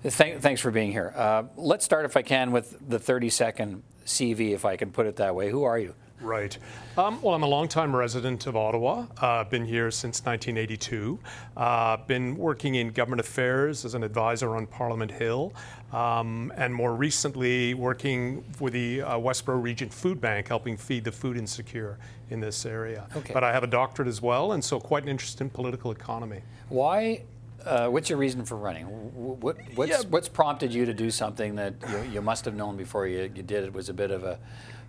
Th- 0.02 0.38
thanks 0.40 0.60
for 0.60 0.70
being 0.70 0.92
here. 0.92 1.14
Uh, 1.16 1.44
let's 1.56 1.84
start, 1.84 2.04
if 2.04 2.16
I 2.16 2.22
can, 2.22 2.50
with 2.50 2.76
the 2.86 2.98
30 2.98 3.30
second 3.30 3.82
CV, 4.04 4.50
if 4.50 4.64
I 4.64 4.76
can 4.76 4.90
put 4.90 5.06
it 5.06 5.16
that 5.16 5.34
way. 5.34 5.50
Who 5.50 5.62
are 5.62 5.78
you? 5.78 5.94
Right. 6.20 6.58
Um, 6.96 7.22
well, 7.22 7.34
I'm 7.34 7.44
a 7.44 7.48
longtime 7.48 7.94
resident 7.94 8.48
of 8.48 8.56
Ottawa. 8.56 9.06
Uh, 9.18 9.44
been 9.44 9.64
here 9.64 9.90
since 9.92 10.24
1982. 10.24 11.16
Uh, 11.56 11.96
been 11.96 12.36
working 12.36 12.74
in 12.74 12.90
government 12.90 13.20
affairs 13.20 13.84
as 13.84 13.94
an 13.94 14.02
advisor 14.02 14.56
on 14.56 14.66
Parliament 14.66 15.12
Hill, 15.12 15.52
um, 15.92 16.52
and 16.56 16.74
more 16.74 16.96
recently 16.96 17.72
working 17.74 18.44
with 18.58 18.72
the 18.72 19.02
uh, 19.02 19.16
Westboro 19.16 19.62
Region 19.62 19.90
Food 19.90 20.20
Bank, 20.20 20.48
helping 20.48 20.76
feed 20.76 21.04
the 21.04 21.12
food 21.12 21.36
insecure 21.36 21.98
in 22.30 22.40
this 22.40 22.66
area. 22.66 23.06
Okay. 23.16 23.32
But 23.32 23.44
I 23.44 23.52
have 23.52 23.64
a 23.64 23.68
doctorate 23.68 24.08
as 24.08 24.20
well, 24.20 24.52
and 24.52 24.62
so 24.62 24.78
quite 24.80 25.02
an 25.02 25.08
interest 25.08 25.40
in 25.40 25.50
political 25.50 25.90
economy. 25.90 26.42
Why 26.68 27.22
uh, 27.64 27.88
what's 27.88 28.08
your 28.08 28.18
reason 28.18 28.44
for 28.44 28.56
running? 28.56 28.84
What, 28.86 29.56
what's, 29.74 29.90
yeah. 29.90 30.00
what's 30.08 30.28
prompted 30.28 30.72
you 30.72 30.86
to 30.86 30.94
do 30.94 31.10
something 31.10 31.56
that 31.56 31.74
you, 31.90 32.12
you, 32.12 32.22
must 32.22 32.44
have 32.44 32.54
known 32.54 32.76
before 32.76 33.06
you, 33.06 33.30
you 33.34 33.42
did 33.42 33.64
it 33.64 33.72
was 33.72 33.88
a 33.88 33.94
bit 33.94 34.10
of 34.10 34.24
a 34.24 34.38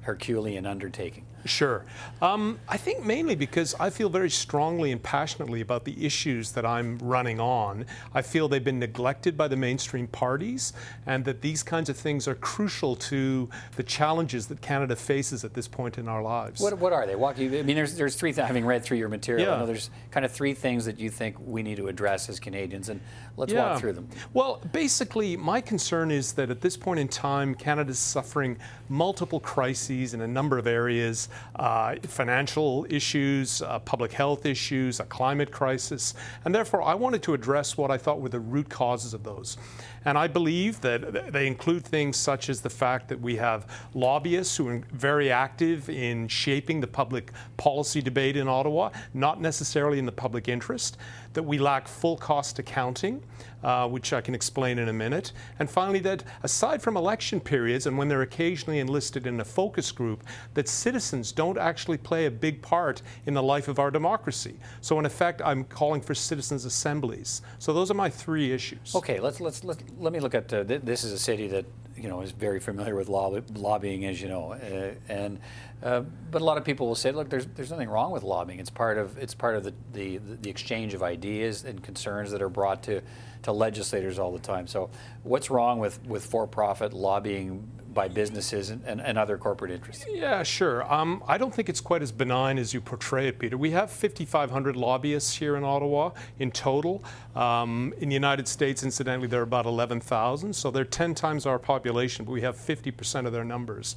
Herculean 0.01 0.65
undertaking? 0.65 1.25
Sure. 1.45 1.85
Um, 2.21 2.59
I 2.67 2.77
think 2.77 3.05
mainly 3.05 3.35
because 3.35 3.73
I 3.79 3.89
feel 3.89 4.09
very 4.09 4.29
strongly 4.29 4.91
and 4.91 5.01
passionately 5.01 5.61
about 5.61 5.85
the 5.85 6.05
issues 6.05 6.51
that 6.51 6.65
I'm 6.65 6.97
running 6.99 7.39
on. 7.39 7.85
I 8.13 8.21
feel 8.21 8.47
they've 8.47 8.63
been 8.63 8.79
neglected 8.79 9.37
by 9.37 9.47
the 9.47 9.55
mainstream 9.55 10.07
parties, 10.07 10.73
and 11.05 11.23
that 11.25 11.41
these 11.41 11.63
kinds 11.63 11.89
of 11.89 11.95
things 11.97 12.27
are 12.27 12.35
crucial 12.35 12.95
to 12.95 13.49
the 13.75 13.83
challenges 13.83 14.47
that 14.47 14.61
Canada 14.61 14.95
faces 14.95 15.43
at 15.45 15.53
this 15.53 15.67
point 15.67 15.97
in 15.97 16.07
our 16.07 16.21
lives. 16.21 16.59
What, 16.61 16.77
what 16.77 16.93
are 16.93 17.05
they? 17.07 17.15
Walk 17.15 17.37
you, 17.37 17.57
I 17.57 17.61
mean, 17.61 17.75
there's, 17.75 17.95
there's 17.95 18.15
three, 18.15 18.33
th- 18.33 18.45
having 18.45 18.65
read 18.65 18.83
through 18.83 18.97
your 18.97 19.09
material, 19.09 19.47
Yeah. 19.47 19.55
I 19.55 19.59
know 19.59 19.65
there's 19.65 19.89
kind 20.11 20.25
of 20.25 20.31
three 20.31 20.53
things 20.53 20.85
that 20.85 20.99
you 20.99 21.09
think 21.09 21.35
we 21.39 21.63
need 21.63 21.77
to 21.77 21.87
address 21.87 22.27
as 22.29 22.39
Canadians, 22.39 22.89
and 22.89 22.99
let's 23.37 23.53
Yeah. 23.53 23.71
walk 23.71 23.79
through 23.79 23.93
them. 23.93 24.09
Well, 24.33 24.61
basically, 24.71 25.37
my 25.37 25.61
concern 25.61 26.11
is 26.11 26.33
that 26.33 26.49
at 26.49 26.61
this 26.61 26.75
point 26.75 26.99
in 26.99 27.07
time, 27.07 27.55
Canada's 27.55 27.99
suffering 27.99 28.57
multiple 28.89 29.39
crises 29.39 30.13
in 30.13 30.21
a 30.21 30.27
number 30.27 30.57
of 30.57 30.67
areas 30.67 31.28
uh, 31.55 31.95
financial 32.03 32.85
issues, 32.89 33.61
uh, 33.61 33.79
public 33.79 34.11
health 34.11 34.45
issues, 34.45 34.99
a 34.99 35.05
climate 35.05 35.51
crisis. 35.51 36.13
And 36.45 36.53
therefore, 36.53 36.81
I 36.81 36.93
wanted 36.93 37.23
to 37.23 37.33
address 37.33 37.77
what 37.77 37.91
I 37.91 37.97
thought 37.97 38.21
were 38.21 38.29
the 38.29 38.39
root 38.39 38.69
causes 38.69 39.13
of 39.13 39.23
those. 39.23 39.57
And 40.05 40.17
I 40.17 40.27
believe 40.27 40.79
that 40.81 41.31
they 41.31 41.47
include 41.47 41.83
things 41.83 42.17
such 42.17 42.49
as 42.49 42.61
the 42.61 42.69
fact 42.69 43.09
that 43.09 43.19
we 43.19 43.35
have 43.35 43.67
lobbyists 43.93 44.55
who 44.55 44.67
are 44.69 44.81
very 44.91 45.31
active 45.31 45.89
in 45.89 46.27
shaping 46.27 46.79
the 46.79 46.87
public 46.87 47.31
policy 47.57 48.01
debate 48.01 48.37
in 48.37 48.47
Ottawa, 48.47 48.91
not 49.13 49.41
necessarily 49.41 49.99
in 49.99 50.05
the 50.05 50.11
public 50.11 50.47
interest, 50.47 50.97
that 51.33 51.43
we 51.43 51.57
lack 51.57 51.87
full 51.87 52.17
cost 52.17 52.59
accounting, 52.59 53.23
uh, 53.63 53.87
which 53.87 54.13
I 54.13 54.21
can 54.21 54.33
explain 54.33 54.79
in 54.79 54.89
a 54.89 54.93
minute. 54.93 55.31
And 55.59 55.69
finally, 55.69 55.99
that 55.99 56.23
aside 56.43 56.81
from 56.81 56.97
election 56.97 57.39
periods 57.39 57.85
and 57.85 57.97
when 57.97 58.07
they're 58.07 58.21
occasionally 58.21 58.79
enlisted 58.79 59.27
in 59.27 59.39
a 59.39 59.45
focus 59.45 59.91
group, 59.91 60.23
that 60.53 60.67
citizens 60.67 61.31
don't 61.31 61.57
actually 61.57 61.97
play 61.97 62.25
a 62.25 62.31
big 62.31 62.61
part 62.61 63.01
in 63.25 63.33
the 63.33 63.43
life 63.43 63.67
of 63.67 63.79
our 63.79 63.91
democracy. 63.91 64.55
So, 64.81 64.99
in 64.99 65.05
effect, 65.05 65.41
I'm 65.43 65.63
calling 65.65 66.01
for 66.01 66.15
citizens' 66.15 66.65
assemblies. 66.65 67.41
So, 67.59 67.73
those 67.73 67.91
are 67.91 67.95
my 67.95 68.09
three 68.09 68.51
issues. 68.51 68.95
Okay, 68.95 69.19
let's 69.19 69.39
let's, 69.39 69.63
let's 69.63 69.83
let 69.97 70.13
me 70.13 70.19
look 70.19 70.35
at 70.35 70.51
uh, 70.53 70.63
th- 70.63 70.81
this 70.81 71.03
is 71.03 71.11
a 71.11 71.19
city 71.19 71.47
that 71.47 71.65
you 71.99 72.09
know 72.09 72.21
is 72.21 72.31
very 72.31 72.59
familiar 72.59 72.95
with 72.95 73.09
lobby, 73.09 73.41
lobbying, 73.53 74.05
as 74.05 74.21
you 74.21 74.27
know, 74.27 74.53
uh, 74.53 74.91
and 75.07 75.39
uh, 75.81 76.01
but 76.31 76.41
a 76.41 76.45
lot 76.45 76.57
of 76.57 76.65
people 76.65 76.87
will 76.87 76.95
say, 76.95 77.11
look, 77.11 77.29
there's 77.29 77.45
there's 77.47 77.71
nothing 77.71 77.89
wrong 77.89 78.11
with 78.11 78.23
lobbying. 78.23 78.59
It's 78.59 78.69
part 78.69 78.97
of 78.97 79.17
it's 79.17 79.33
part 79.33 79.55
of 79.55 79.63
the 79.63 79.73
the, 79.93 80.17
the 80.41 80.49
exchange 80.49 80.93
of 80.93 81.03
ideas 81.03 81.63
and 81.63 81.81
concerns 81.81 82.31
that 82.31 82.41
are 82.41 82.49
brought 82.49 82.83
to 82.83 83.01
to 83.43 83.51
legislators 83.51 84.19
all 84.19 84.31
the 84.31 84.39
time. 84.39 84.67
So, 84.67 84.89
what's 85.23 85.49
wrong 85.49 85.79
with 85.79 86.03
with 86.05 86.25
for-profit 86.25 86.93
lobbying 86.93 87.69
by 87.93 88.07
businesses 88.07 88.69
and, 88.69 88.83
and, 88.85 89.01
and 89.01 89.17
other 89.17 89.37
corporate 89.37 89.71
interests? 89.71 90.05
Yeah, 90.07 90.43
sure. 90.43 90.91
Um, 90.91 91.23
I 91.27 91.37
don't 91.37 91.53
think 91.53 91.69
it's 91.69 91.81
quite 91.81 92.01
as 92.01 92.11
benign 92.11 92.57
as 92.57 92.73
you 92.73 92.81
portray 92.81 93.27
it, 93.27 93.39
Peter. 93.39 93.57
We 93.57 93.71
have 93.71 93.91
5,500 93.91 94.75
lobbyists 94.75 95.35
here 95.35 95.55
in 95.55 95.63
Ottawa 95.63 96.11
in 96.39 96.51
total. 96.51 97.03
Um, 97.35 97.93
in 97.99 98.09
the 98.09 98.15
United 98.15 98.47
States, 98.47 98.83
incidentally, 98.83 99.27
there 99.27 99.39
are 99.39 99.43
about 99.43 99.65
11,000, 99.65 100.53
so 100.53 100.71
they're 100.71 100.85
10 100.85 101.15
times 101.15 101.45
our 101.45 101.59
population, 101.59 102.25
but 102.25 102.31
we 102.31 102.41
have 102.41 102.55
50% 102.55 103.25
of 103.25 103.33
their 103.33 103.45
numbers. 103.45 103.95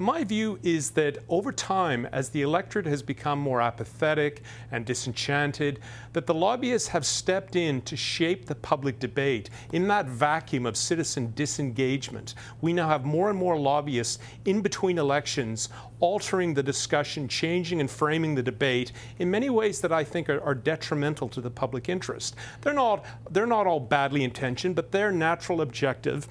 My 0.00 0.22
view 0.22 0.60
is 0.62 0.92
that 0.92 1.18
over 1.28 1.50
time, 1.50 2.06
as 2.12 2.28
the 2.28 2.42
electorate 2.42 2.86
has 2.86 3.02
become 3.02 3.40
more 3.40 3.60
apathetic 3.60 4.42
and 4.70 4.86
disenchanted, 4.86 5.80
that 6.12 6.24
the 6.24 6.34
lobbyists 6.34 6.86
have 6.88 7.04
stepped 7.04 7.56
in 7.56 7.82
to 7.82 7.96
shape 7.96 8.46
the 8.46 8.54
public 8.54 9.00
debate 9.00 9.50
in 9.72 9.88
that 9.88 10.06
vacuum 10.06 10.66
of 10.66 10.76
citizen 10.76 11.32
disengagement. 11.34 12.36
We 12.60 12.72
now 12.72 12.86
have 12.86 13.04
more 13.04 13.28
and 13.28 13.36
more 13.36 13.58
lobbyists 13.58 14.20
in 14.44 14.60
between 14.60 14.98
elections 14.98 15.68
altering 15.98 16.54
the 16.54 16.62
discussion, 16.62 17.26
changing 17.26 17.80
and 17.80 17.90
framing 17.90 18.36
the 18.36 18.42
debate 18.42 18.92
in 19.18 19.28
many 19.28 19.50
ways 19.50 19.80
that 19.80 19.92
I 19.92 20.04
think 20.04 20.30
are, 20.30 20.40
are 20.42 20.54
detrimental 20.54 21.28
to 21.30 21.40
the 21.40 21.50
public 21.50 21.88
interest. 21.88 22.36
They're 22.60 22.72
not, 22.72 23.04
they're 23.32 23.46
not 23.46 23.66
all 23.66 23.80
badly 23.80 24.22
intentioned, 24.22 24.76
but 24.76 24.92
their 24.92 25.10
natural 25.10 25.60
objective 25.60 26.28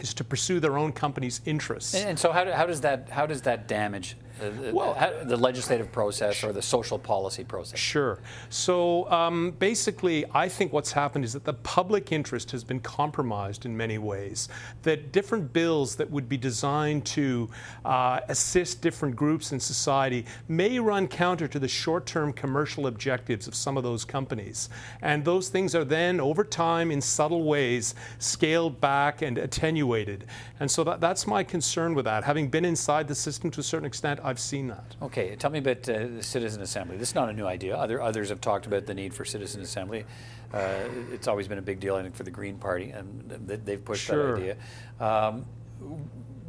is 0.00 0.14
to 0.14 0.24
pursue 0.24 0.60
their 0.60 0.76
own 0.78 0.92
company's 0.92 1.40
interests. 1.44 1.94
And, 1.94 2.18
so, 2.18 2.32
how, 2.32 2.50
how 2.52 2.66
does 2.66 2.80
that 2.82 3.08
how 3.10 3.26
does 3.26 3.42
that 3.42 3.68
damage 3.68 4.16
uh, 4.48 4.72
Well- 4.72 4.94
the 5.24 5.36
legislative 5.36 5.90
process 5.92 6.42
or 6.44 6.52
the 6.52 6.62
social 6.62 6.98
policy 6.98 7.44
process? 7.44 7.78
Sure. 7.78 8.18
So 8.48 9.10
um, 9.10 9.52
basically, 9.58 10.24
I 10.34 10.48
think 10.48 10.72
what's 10.72 10.92
happened 10.92 11.24
is 11.24 11.32
that 11.32 11.44
the 11.44 11.54
public 11.54 12.12
interest 12.12 12.50
has 12.50 12.64
been 12.64 12.80
compromised 12.80 13.64
in 13.64 13.76
many 13.76 13.98
ways. 13.98 14.48
That 14.82 15.12
different 15.12 15.52
bills 15.52 15.96
that 15.96 16.10
would 16.10 16.28
be 16.28 16.36
designed 16.36 17.04
to 17.06 17.48
uh, 17.84 18.20
assist 18.28 18.80
different 18.80 19.16
groups 19.16 19.52
in 19.52 19.60
society 19.60 20.26
may 20.48 20.78
run 20.78 21.08
counter 21.08 21.48
to 21.48 21.58
the 21.58 21.68
short 21.68 22.06
term 22.06 22.32
commercial 22.32 22.86
objectives 22.86 23.46
of 23.48 23.54
some 23.54 23.76
of 23.76 23.82
those 23.82 24.04
companies. 24.04 24.68
And 25.02 25.24
those 25.24 25.48
things 25.48 25.74
are 25.74 25.84
then, 25.84 26.20
over 26.20 26.44
time, 26.44 26.90
in 26.90 27.00
subtle 27.00 27.44
ways, 27.44 27.94
scaled 28.18 28.80
back 28.80 29.22
and 29.22 29.38
attenuated. 29.38 30.26
And 30.60 30.70
so 30.70 30.84
that, 30.84 31.00
that's 31.00 31.26
my 31.26 31.42
concern 31.44 31.94
with 31.94 32.04
that. 32.04 32.24
Having 32.24 32.48
been 32.48 32.64
inside 32.64 33.08
the 33.08 33.14
system 33.14 33.50
to 33.52 33.60
a 33.60 33.62
certain 33.62 33.86
extent, 33.86 34.20
I've 34.22 34.33
seen 34.38 34.68
that. 34.68 34.96
Okay, 35.02 35.34
tell 35.36 35.50
me 35.50 35.58
about 35.58 35.88
uh, 35.88 36.06
the 36.16 36.22
citizen 36.22 36.62
assembly. 36.62 36.96
This 36.96 37.10
is 37.10 37.14
not 37.14 37.28
a 37.28 37.32
new 37.32 37.46
idea. 37.46 37.76
Other 37.76 38.00
others 38.00 38.28
have 38.28 38.40
talked 38.40 38.66
about 38.66 38.86
the 38.86 38.94
need 38.94 39.12
for 39.14 39.24
citizen 39.24 39.60
assembly. 39.62 40.04
Uh, 40.52 40.84
it's 41.12 41.26
always 41.26 41.48
been 41.48 41.58
a 41.58 41.62
big 41.62 41.80
deal, 41.80 41.96
I 41.96 42.02
think, 42.02 42.14
for 42.14 42.22
the 42.22 42.30
Green 42.30 42.56
Party, 42.58 42.90
and 42.90 43.22
they've 43.64 43.84
pushed 43.84 44.06
Sure. 44.06 44.36
that 44.38 44.40
idea. 44.40 44.56
Um, 45.00 45.46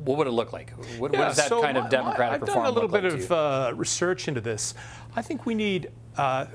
what 0.03 0.17
would 0.19 0.27
it 0.27 0.31
look 0.31 0.53
like? 0.53 0.69
What, 0.99 1.11
what 1.11 1.11
does 1.13 1.37
that 1.37 1.49
so 1.49 1.61
kind 1.61 1.77
my- 1.77 1.83
of 1.85 1.89
democratic 1.89 2.19
my, 2.19 2.35
I've 2.35 2.41
reform 2.47 2.65
done 2.65 2.71
a 2.71 2.75
little 2.75 2.89
bit 2.89 3.03
like 3.03 3.13
of 3.23 3.31
uh, 3.31 3.73
research 3.75 4.27
into 4.27 4.41
this. 4.41 4.75
I 5.15 5.21
think 5.23 5.45
we 5.47 5.55
need 5.55 5.89
uh, 6.17 6.45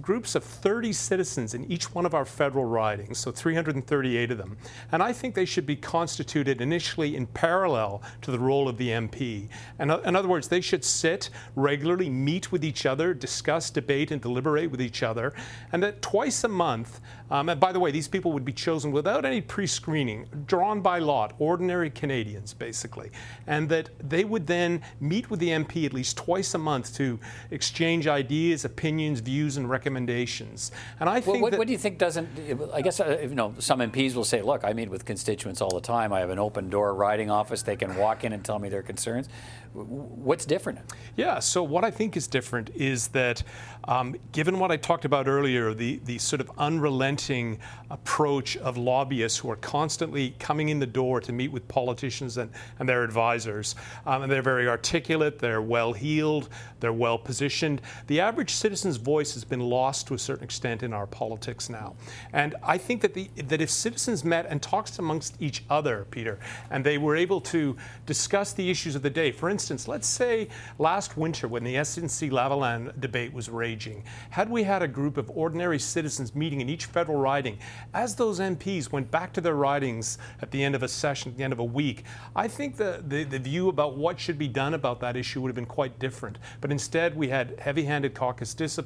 groups 0.00 0.34
of 0.34 0.42
30 0.42 0.92
citizens 0.92 1.54
in 1.54 1.70
each 1.70 1.94
one 1.94 2.04
of 2.04 2.14
our 2.14 2.24
federal 2.24 2.64
ridings, 2.64 3.18
so 3.18 3.30
338 3.30 4.30
of 4.30 4.38
them. 4.38 4.56
And 4.92 5.02
I 5.02 5.12
think 5.12 5.34
they 5.34 5.44
should 5.44 5.66
be 5.66 5.76
constituted 5.76 6.60
initially 6.60 7.16
in 7.16 7.26
parallel 7.26 8.02
to 8.22 8.30
the 8.30 8.38
role 8.38 8.68
of 8.68 8.76
the 8.76 8.88
MP. 8.88 9.48
And, 9.78 9.90
uh, 9.90 10.00
in 10.04 10.16
other 10.16 10.28
words, 10.28 10.48
they 10.48 10.60
should 10.60 10.84
sit 10.84 11.30
regularly, 11.54 12.10
meet 12.10 12.50
with 12.50 12.64
each 12.64 12.86
other, 12.86 13.14
discuss, 13.14 13.70
debate, 13.70 14.10
and 14.10 14.20
deliberate 14.20 14.70
with 14.70 14.82
each 14.82 15.02
other. 15.02 15.32
And 15.72 15.82
that 15.82 16.02
twice 16.02 16.44
a 16.44 16.48
month, 16.48 17.00
um, 17.30 17.48
and 17.48 17.60
by 17.60 17.72
the 17.72 17.80
way, 17.80 17.90
these 17.90 18.08
people 18.08 18.32
would 18.32 18.44
be 18.44 18.52
chosen 18.52 18.92
without 18.92 19.24
any 19.24 19.40
pre 19.40 19.66
screening, 19.66 20.26
drawn 20.46 20.80
by 20.80 20.98
lot, 20.98 21.34
ordinary 21.38 21.90
Canadians, 21.90 22.52
basically. 22.52 23.10
And 23.46 23.68
that 23.68 23.90
they 23.98 24.24
would 24.24 24.46
then 24.46 24.82
meet 25.00 25.30
with 25.30 25.40
the 25.40 25.48
MP 25.48 25.86
at 25.86 25.92
least 25.92 26.16
twice 26.16 26.54
a 26.54 26.58
month 26.58 26.94
to 26.96 27.18
exchange 27.50 28.06
ideas, 28.06 28.64
opinions, 28.64 29.03
views, 29.12 29.56
and 29.56 29.68
recommendations. 29.68 30.72
And 31.00 31.08
I 31.08 31.14
Well, 31.14 31.22
think 31.22 31.42
what, 31.42 31.58
what 31.58 31.66
do 31.66 31.72
you 31.72 31.78
think 31.78 31.98
doesn't? 31.98 32.28
I 32.72 32.82
guess 32.82 33.00
uh, 33.00 33.18
you 33.22 33.34
know 33.34 33.54
some 33.58 33.80
MPs 33.80 34.14
will 34.14 34.24
say, 34.24 34.42
"Look, 34.42 34.64
I 34.64 34.72
meet 34.72 34.88
with 34.88 35.04
constituents 35.04 35.60
all 35.60 35.70
the 35.70 35.80
time. 35.80 36.12
I 36.12 36.20
have 36.20 36.30
an 36.30 36.38
open 36.38 36.70
door 36.70 36.94
riding 36.94 37.30
office. 37.30 37.62
They 37.62 37.76
can 37.76 37.96
walk 37.96 38.24
in 38.24 38.32
and 38.32 38.44
tell 38.44 38.58
me 38.58 38.68
their 38.68 38.82
concerns." 38.82 39.28
What's 39.74 40.46
different? 40.46 40.78
Yeah, 41.16 41.40
so 41.40 41.64
what 41.64 41.82
I 41.82 41.90
think 41.90 42.16
is 42.16 42.28
different 42.28 42.70
is 42.76 43.08
that 43.08 43.42
um, 43.88 44.14
given 44.30 44.60
what 44.60 44.70
I 44.70 44.76
talked 44.76 45.04
about 45.04 45.26
earlier, 45.26 45.74
the, 45.74 46.00
the 46.04 46.16
sort 46.18 46.40
of 46.40 46.48
unrelenting 46.58 47.58
approach 47.90 48.56
of 48.58 48.76
lobbyists 48.76 49.36
who 49.38 49.50
are 49.50 49.56
constantly 49.56 50.36
coming 50.38 50.68
in 50.68 50.78
the 50.78 50.86
door 50.86 51.20
to 51.20 51.32
meet 51.32 51.50
with 51.50 51.66
politicians 51.66 52.38
and, 52.38 52.52
and 52.78 52.88
their 52.88 53.02
advisors, 53.02 53.74
um, 54.06 54.22
and 54.22 54.30
they're 54.30 54.42
very 54.42 54.68
articulate, 54.68 55.40
they're 55.40 55.60
well 55.60 55.92
heeled, 55.92 56.50
they're 56.78 56.92
well 56.92 57.18
positioned, 57.18 57.82
the 58.06 58.20
average 58.20 58.50
citizen's 58.50 58.93
voice 58.96 59.34
has 59.34 59.44
been 59.44 59.60
lost 59.60 60.06
to 60.08 60.14
a 60.14 60.18
certain 60.18 60.44
extent 60.44 60.82
in 60.82 60.92
our 60.92 61.06
politics 61.06 61.68
now. 61.68 61.94
And 62.32 62.54
I 62.62 62.78
think 62.78 63.02
that, 63.02 63.14
the, 63.14 63.28
that 63.48 63.60
if 63.60 63.70
citizens 63.70 64.24
met 64.24 64.46
and 64.46 64.62
talked 64.62 64.98
amongst 64.98 65.40
each 65.40 65.64
other, 65.70 66.06
Peter, 66.10 66.38
and 66.70 66.84
they 66.84 66.98
were 66.98 67.16
able 67.16 67.40
to 67.40 67.76
discuss 68.06 68.52
the 68.52 68.70
issues 68.70 68.94
of 68.94 69.02
the 69.02 69.10
day, 69.10 69.32
for 69.32 69.48
instance, 69.48 69.88
let's 69.88 70.06
say 70.06 70.48
last 70.78 71.16
winter 71.16 71.48
when 71.48 71.64
the 71.64 71.76
SNC 71.76 72.30
Lavalin 72.30 72.98
debate 73.00 73.32
was 73.32 73.48
raging, 73.48 74.04
had 74.30 74.50
we 74.50 74.62
had 74.62 74.82
a 74.82 74.88
group 74.88 75.16
of 75.16 75.30
ordinary 75.30 75.78
citizens 75.78 76.34
meeting 76.34 76.60
in 76.60 76.68
each 76.68 76.86
federal 76.86 77.18
riding, 77.18 77.58
as 77.94 78.14
those 78.14 78.40
MPs 78.40 78.92
went 78.92 79.10
back 79.10 79.32
to 79.32 79.40
their 79.40 79.54
ridings 79.54 80.18
at 80.42 80.50
the 80.50 80.62
end 80.62 80.74
of 80.74 80.82
a 80.82 80.88
session, 80.88 81.32
at 81.32 81.38
the 81.38 81.44
end 81.44 81.52
of 81.52 81.58
a 81.58 81.64
week, 81.64 82.04
I 82.36 82.48
think 82.48 82.76
the, 82.76 83.02
the, 83.06 83.24
the 83.24 83.38
view 83.38 83.68
about 83.68 83.96
what 83.96 84.20
should 84.20 84.38
be 84.38 84.48
done 84.48 84.74
about 84.74 85.00
that 85.00 85.16
issue 85.16 85.40
would 85.40 85.48
have 85.48 85.56
been 85.56 85.66
quite 85.66 85.98
different. 85.98 86.38
But 86.60 86.70
instead, 86.70 87.16
we 87.16 87.28
had 87.28 87.58
heavy 87.58 87.84
handed 87.84 88.14
caucus 88.14 88.54
discipline, 88.54 88.83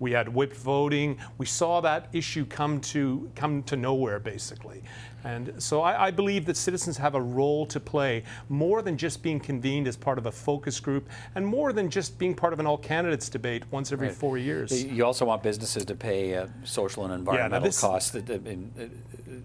we 0.00 0.12
had 0.12 0.28
whipped 0.28 0.56
voting, 0.56 1.18
we 1.38 1.46
saw 1.46 1.80
that 1.80 2.08
issue 2.12 2.44
come 2.46 2.80
to, 2.80 3.30
come 3.34 3.62
to 3.64 3.76
nowhere, 3.76 4.18
basically. 4.18 4.82
And 5.24 5.52
so 5.60 5.82
I, 5.82 6.06
I 6.06 6.10
believe 6.10 6.44
that 6.46 6.56
citizens 6.56 6.96
have 6.96 7.14
a 7.14 7.20
role 7.20 7.66
to 7.66 7.80
play 7.80 8.22
more 8.48 8.82
than 8.82 8.96
just 8.96 9.22
being 9.22 9.40
convened 9.40 9.88
as 9.88 9.96
part 9.96 10.16
of 10.16 10.26
a 10.26 10.32
focus 10.32 10.78
group, 10.80 11.08
and 11.34 11.44
more 11.46 11.72
than 11.72 11.90
just 11.90 12.18
being 12.18 12.34
part 12.34 12.52
of 12.52 12.60
an 12.60 12.66
all 12.66 12.78
candidates 12.78 13.28
debate 13.28 13.64
once 13.70 13.90
every 13.92 14.08
Right. 14.08 14.16
four 14.16 14.38
years. 14.38 14.84
You 14.84 15.04
also 15.04 15.24
want 15.24 15.42
businesses 15.42 15.84
to 15.86 15.94
pay 15.94 16.36
uh, 16.36 16.46
social 16.64 17.04
and 17.04 17.12
environmental 17.12 17.60
this- 17.66 17.80
costs 17.80 18.10
that, 18.12 18.30
in- 18.30 18.70
uh, 18.80 18.84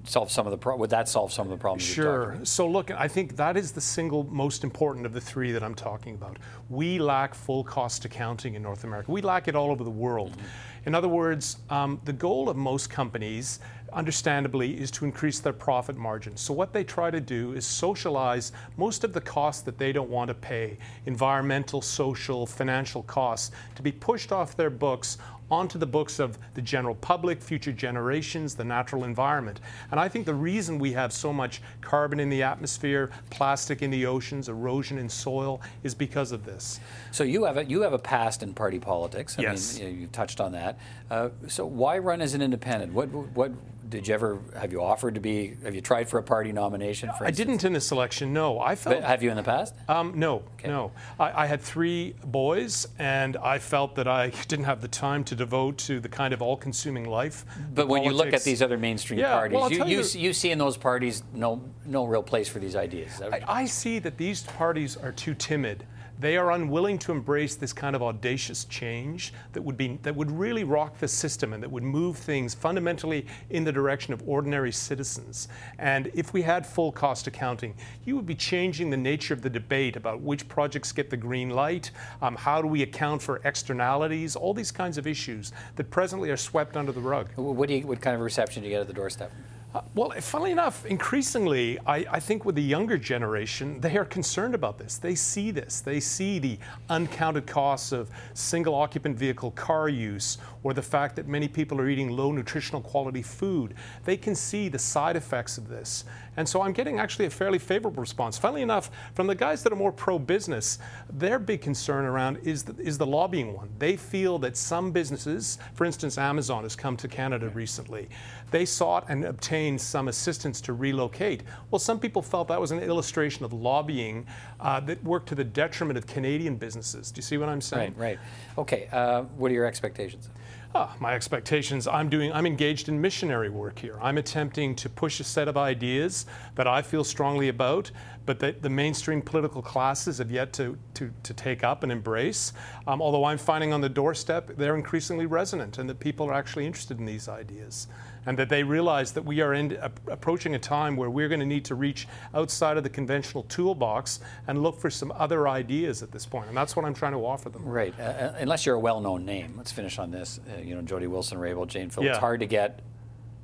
solve 0.06 0.30
some 0.32 0.46
of 0.46 0.52
the 0.52 0.58
pro- 0.58 0.76
would 0.78 0.90
that 0.92 1.10
solve 1.10 1.32
some 1.34 1.48
of 1.48 1.52
the 1.52 1.58
problems? 1.58 1.96
you're 1.98 2.06
Sure. 2.36 2.40
So 2.44 2.68
look, 2.68 2.92
I 2.92 3.08
think 3.08 3.36
that 3.38 3.58
is 3.58 3.72
the 3.72 3.82
single 3.82 4.24
most 4.26 4.64
important 4.64 5.06
of 5.06 5.14
the 5.14 5.22
three 5.22 5.52
that 5.54 5.64
I'm 5.64 5.76
talking 5.76 6.14
about. 6.16 6.38
We 6.70 7.00
lack 7.00 7.34
full 7.34 7.64
cost 7.64 8.06
accounting 8.06 8.56
in 8.56 8.62
North 8.62 8.84
America. 8.84 9.12
We 9.12 9.22
lack 9.22 9.48
it 9.48 9.56
all 9.56 9.72
over 9.72 9.84
the 9.84 9.90
world. 9.90 10.32
Mm-hmm. 10.32 10.46
In 10.86 10.96
other 10.96 11.08
words, 11.08 11.58
um, 11.70 12.02
the 12.04 12.12
goal 12.14 12.50
of 12.50 12.58
most 12.58 12.90
companies, 12.90 13.60
understandably, 13.94 14.80
is 14.80 14.92
to 14.92 15.06
increase 15.06 15.40
their 15.40 15.54
profit 15.54 15.96
margins. 15.96 16.42
So 16.42 16.54
what 16.54 16.74
they 16.74 16.84
try 16.84 17.12
to 17.12 17.20
do 17.20 17.54
is 17.54 17.66
socialize 17.66 18.52
most 18.78 19.04
of 19.04 19.14
the 19.14 19.22
costs 19.22 19.62
that 19.64 19.78
they 19.78 19.92
don't 19.92 20.10
want 20.10 20.28
to 20.30 20.34
pay, 20.34 20.78
environmental, 21.06 21.82
social, 21.82 22.46
financial 22.46 23.04
costs, 23.04 23.52
to 23.76 23.82
be 23.82 23.92
pushed 23.92 24.32
off 24.32 24.56
their 24.56 24.70
books 24.70 25.18
onto 25.54 25.78
the 25.78 25.86
books 25.86 26.18
of 26.20 26.38
the 26.56 26.62
general 26.62 26.96
public, 26.96 27.42
future 27.42 27.72
generations, 27.72 28.56
the 28.56 28.64
natural 28.64 29.04
environment. 29.04 29.60
And 29.92 30.00
I 30.00 30.10
think 30.10 30.26
the 30.26 30.34
reason 30.34 30.80
we 30.80 30.94
have 30.94 31.14
so 31.14 31.32
much 31.32 31.62
carbon 31.80 32.20
in 32.20 32.30
the 32.30 32.42
atmosphere, 32.42 33.12
plastic 33.30 33.84
in 33.84 33.92
the 33.92 34.08
oceans, 34.08 34.50
erosion 34.50 34.98
in 34.98 35.08
soil 35.08 35.62
is 35.84 35.94
because 35.94 36.32
of 36.32 36.44
this. 36.44 36.80
So 37.12 37.24
you 37.24 37.44
have 37.46 37.58
a 37.58 37.66
you 37.66 37.82
have 37.82 37.94
a 37.94 38.00
past 38.00 38.42
in 38.42 38.54
party 38.54 38.80
politics. 38.80 39.38
I 39.38 39.44
Yes. 39.44 39.80
mean, 39.80 40.02
you, 40.02 40.08
touched 40.08 40.42
on 40.42 40.52
that. 40.54 40.80
Uh, 41.12 41.30
so 41.48 41.66
why 41.66 42.00
run 42.00 42.22
as 42.22 42.34
an 42.34 42.42
independent? 42.42 42.92
What 42.94 43.10
what 43.10 43.52
did 43.94 44.08
you 44.08 44.14
ever 44.14 44.40
have 44.60 44.72
you 44.72 44.82
offered 44.82 45.14
to 45.16 45.22
be? 45.22 45.56
Have 45.64 45.76
you 45.76 45.82
tried 45.82 46.10
for 46.10 46.18
a 46.18 46.24
party 46.24 46.52
nomination? 46.52 47.12
For 47.18 47.28
I 47.28 47.32
didn't 47.32 47.64
in 47.64 47.74
this 47.74 47.92
election, 47.92 48.34
no. 48.34 48.60
I 48.60 48.76
felt. 48.76 48.96
But 48.98 49.04
have 49.08 49.22
you 49.22 49.30
in 49.30 49.38
the 49.38 49.44
past? 49.44 49.76
Um, 49.88 50.14
no, 50.16 50.44
no. 50.66 50.92
I, 51.20 51.44
I 51.44 51.46
had 51.46 51.62
three 51.62 52.16
boys, 52.26 52.88
and 52.98 53.38
I 53.38 53.60
felt 53.60 53.96
that 53.96 54.08
I 54.08 54.30
didn't 54.48 54.66
have 54.66 54.82
the 54.82 54.88
time 54.88 55.24
to 55.26 55.36
devote 55.44 55.78
to 55.78 56.00
the 56.00 56.08
kind 56.10 56.34
of 56.34 56.42
all-consuming 56.42 57.06
life. 57.10 57.46
But 57.74 57.88
when 57.90 58.04
you 58.04 58.12
look 58.14 58.32
at 58.34 58.44
these 58.44 58.62
other 58.62 58.78
mainstream 58.78 59.20
Yeah, 59.20 59.34
parties, 59.34 59.56
well, 59.58 59.72
you, 59.72 59.80
you, 59.86 59.98
you- 59.98 60.04
see- 60.04 60.20
you 60.20 60.34
see 60.34 60.52
in 60.52 60.58
those 60.58 60.78
parties 60.78 61.24
no 61.34 61.62
no 61.86 62.06
real 62.06 62.24
place 62.24 62.48
for 62.48 62.60
these 62.60 62.76
ideas. 62.78 63.12
Is 63.14 63.20
that 63.20 63.32
what 63.32 63.50
I, 63.50 63.62
I 63.62 63.66
see 63.66 64.00
that 64.00 64.18
these 64.18 64.44
parties 64.44 64.96
are 64.96 65.12
too 65.12 65.34
timid. 65.34 65.86
They 66.20 66.38
are 66.38 66.52
unwilling 66.52 67.00
to 67.00 67.12
embrace 67.12 67.56
this 67.56 67.74
kind 67.74 67.96
of 67.96 68.04
audacious 68.04 68.66
change 68.66 69.34
that 69.54 69.62
would 69.62 69.78
be 69.78 70.00
that 70.04 70.16
would 70.16 70.32
really 70.32 70.64
rock 70.64 71.00
the 71.00 71.08
system 71.08 71.54
and 71.54 71.64
that 71.64 71.72
would 71.72 71.84
move 71.84 72.18
things 72.18 72.54
fundamentally 72.54 73.26
in 73.50 73.64
the 73.64 73.72
direction 73.72 74.14
of 74.14 74.22
ordinary 74.28 74.72
citizens. 74.72 75.48
And 75.80 76.12
if 76.14 76.34
we 76.34 76.42
had 76.42 76.66
full 76.66 76.92
cost 76.92 77.28
accounting, 77.28 77.74
you 78.06 78.16
would 78.16 78.26
be 78.26 78.36
changing 78.36 78.90
the 78.90 78.98
nature 78.98 79.34
of 79.34 79.42
the 79.42 79.50
debate 79.50 79.96
about 79.96 80.22
which 80.22 80.48
projects 80.48 80.92
get 80.92 81.10
the 81.10 81.18
green 81.18 81.50
light, 81.50 81.92
um, 82.22 82.36
how 82.36 82.62
do 82.62 82.68
we 82.68 82.84
account 82.84 83.22
for 83.22 83.42
externalities, 83.44 84.36
all 84.36 84.54
these 84.54 84.72
kinds 84.72 84.98
of 84.98 85.08
issues 85.08 85.52
that 85.76 85.90
presently 85.90 86.30
are 86.30 86.38
swept 86.38 86.78
under 86.78 86.92
the 86.92 87.02
rug. 87.02 87.30
What 87.36 87.70
you 87.70 87.88
what 87.88 88.02
kind 88.02 88.16
of 88.16 88.22
reception 88.22 88.62
do 88.62 88.70
you 88.70 88.76
get 88.76 88.82
at 88.82 88.88
the 88.88 88.94
doorstep? 88.94 89.32
Uh, 89.74 89.82
well, 89.96 90.12
funnily 90.22 90.52
enough, 90.52 90.86
increasingly, 90.86 91.80
I, 91.88 92.06
I 92.12 92.20
think 92.20 92.46
with 92.46 92.54
the 92.54 92.62
younger 92.62 92.96
generation, 92.96 93.80
they 93.80 93.98
are 93.98 94.06
concerned 94.06 94.54
about 94.54 94.78
this. 94.78 94.98
They 94.98 95.16
see 95.16 95.50
this. 95.50 95.82
They 95.82 96.00
see 96.00 96.38
the 96.38 96.60
uncounted 96.92 97.48
costs 97.48 97.92
of 97.92 98.12
single 98.36 98.76
occupant 98.76 99.18
vehicle 99.18 99.50
car 99.52 99.90
use 99.90 100.38
or 100.62 100.76
the 100.76 100.82
fact 100.84 101.16
that 101.16 101.28
many 101.28 101.48
people 101.48 101.82
are 101.82 101.90
eating 101.90 102.12
low 102.12 102.32
nutritional 102.32 102.82
quality 102.82 103.24
food. 103.24 103.74
They 104.06 104.16
can 104.16 104.36
see 104.36 104.70
the 104.70 104.78
side 104.78 105.16
effects 105.16 105.58
of 105.58 105.68
this. 105.68 106.06
And 106.38 106.48
so 106.48 106.62
I'm 106.62 106.74
getting 106.74 107.00
actually 107.00 107.26
a 107.26 107.30
fairly 107.30 107.60
favorable 107.60 108.02
response. 108.02 108.38
Funnily 108.38 108.62
enough, 108.62 108.90
from 109.14 109.28
the 109.28 109.36
guys 109.36 109.64
that 109.64 109.72
are 109.74 109.76
more 109.76 109.92
pro 109.92 110.18
business, 110.18 110.80
their 111.12 111.40
big 111.40 111.62
concern 111.62 112.06
around 112.06 112.38
is 112.44 112.64
the, 112.64 112.82
is 112.82 112.98
the 112.98 113.06
lobbying 113.06 113.54
one. 113.54 113.70
They 113.80 113.96
feel 113.96 114.40
that 114.40 114.58
some 114.58 114.92
businesses, 114.92 115.60
for 115.74 115.86
instance, 115.86 116.18
Amazon 116.18 116.64
has 116.64 116.76
come 116.76 116.98
to 116.98 117.08
Canada 117.08 117.50
recently, 117.50 118.10
they 118.52 118.66
sought 118.66 119.06
and 119.10 119.26
obtained 119.26 119.80
some 119.80 120.08
assistance 120.08 120.62
to 120.62 120.74
relocate. 120.74 121.44
Well, 121.72 121.80
some 121.80 122.00
people 122.00 122.22
felt 122.22 122.48
that 122.50 122.62
was 122.62 122.72
an 122.72 122.80
illustration 122.80 123.46
of 123.46 123.54
lobbying 123.54 124.26
uh, 124.60 124.80
that 124.82 125.04
worked 125.04 125.28
to 125.30 125.36
the 125.36 125.44
detriment 125.44 125.98
of 125.98 126.08
Canadian 126.08 126.56
businesses. 126.56 127.12
Do 127.12 127.18
you 127.18 127.24
see 127.24 127.38
what 127.38 127.50
I'm 127.50 127.62
saying? 127.62 127.96
Right, 127.98 128.18
right. 128.18 128.20
Okay. 128.58 128.88
Uh, 128.92 129.24
what 129.38 129.52
are 129.52 129.54
your 129.56 129.66
expectations? 129.66 130.30
Ah, 130.76 130.96
my 131.00 131.14
expectations. 131.14 131.88
I'm 131.88 132.10
doing. 132.10 132.34
I'm 132.34 132.48
engaged 132.48 132.90
in 132.90 133.00
missionary 133.00 133.50
work 133.50 133.78
here. 133.78 134.00
I'm 134.02 134.18
attempting 134.18 134.76
to 134.78 134.90
push 134.90 135.20
a 135.20 135.24
set 135.24 135.48
of 135.48 135.56
ideas 135.56 136.26
that 136.56 136.66
I 136.66 136.82
feel 136.82 137.04
strongly 137.04 137.48
about, 137.48 137.92
but 138.26 138.40
that 138.40 138.62
the 138.62 138.70
mainstream 138.70 139.22
political 139.22 139.62
classes 139.62 140.18
have 140.18 140.32
yet 140.32 140.54
to 140.54 140.78
to, 140.94 141.12
to 141.24 141.34
take 141.34 141.64
up 141.64 141.84
and 141.84 141.92
embrace. 141.92 142.54
Um, 142.88 143.02
although 143.02 143.26
I'm 143.26 143.38
finding 143.38 143.74
on 143.74 143.82
the 143.82 143.90
doorstep 143.90 144.52
they're 144.58 144.76
increasingly 144.76 145.26
resonant, 145.26 145.78
and 145.78 145.90
that 145.90 146.00
people 146.00 146.28
are 146.28 146.34
actually 146.34 146.66
interested 146.66 147.00
in 147.00 147.06
these 147.06 147.28
ideas, 147.28 147.88
and 148.26 148.38
that 148.38 148.50
they 148.50 148.64
realize 148.64 149.12
that 149.14 149.24
we 149.26 149.42
are 149.42 149.54
in, 149.54 149.74
a, 149.74 149.92
approaching 150.08 150.56
a 150.56 150.60
time 150.60 150.96
where 150.96 151.10
we're 151.10 151.28
going 151.28 151.40
to 151.40 151.46
need 151.46 151.66
to 151.66 151.76
reach 151.76 152.08
outside 152.34 152.78
of 152.78 152.84
the 152.84 152.90
conventional 152.90 153.44
toolbox 153.44 154.20
and 154.48 154.64
look 154.64 154.80
for 154.80 154.90
some 154.90 155.12
other 155.16 155.48
ideas 155.48 156.02
at 156.04 156.12
this 156.12 156.26
point. 156.26 156.48
and 156.48 156.56
that's 156.56 156.76
what 156.76 156.86
I'm 156.86 156.94
trying 156.94 157.14
to 157.14 157.26
offer 157.26 157.50
them. 157.50 157.66
Right. 157.66 157.94
Uh, 158.00 158.04
uh, 158.04 158.36
unless 158.40 158.66
you're 158.66 158.76
a 158.76 158.80
well-known 158.80 159.26
name. 159.26 159.56
Let's 159.58 159.72
finish 159.72 160.00
on 160.00 160.12
this. 160.12 160.40
Uh, 160.48 160.62
you 160.62 160.76
know, 160.76 160.82
Jody 160.82 161.08
Wilson, 161.08 161.38
Raybould, 161.38 161.68
Jane 161.68 161.90
Phil. 161.90 162.04
Yeah. 162.04 162.12
It's 162.12 162.20
hard 162.20 162.40
to 162.40 162.46
get 162.46 162.82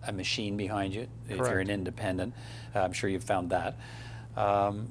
a 0.08 0.14
machine 0.14 0.56
behind 0.56 0.94
you 0.94 1.08
if 1.28 1.38
you're 1.38 1.60
an 1.60 1.70
independent. 1.70 2.34
Uh, 2.74 2.80
I'm 2.80 2.94
sure 2.94 3.10
you've 3.10 3.24
found 3.24 3.50
that. 3.50 3.78
Um, 4.36 4.90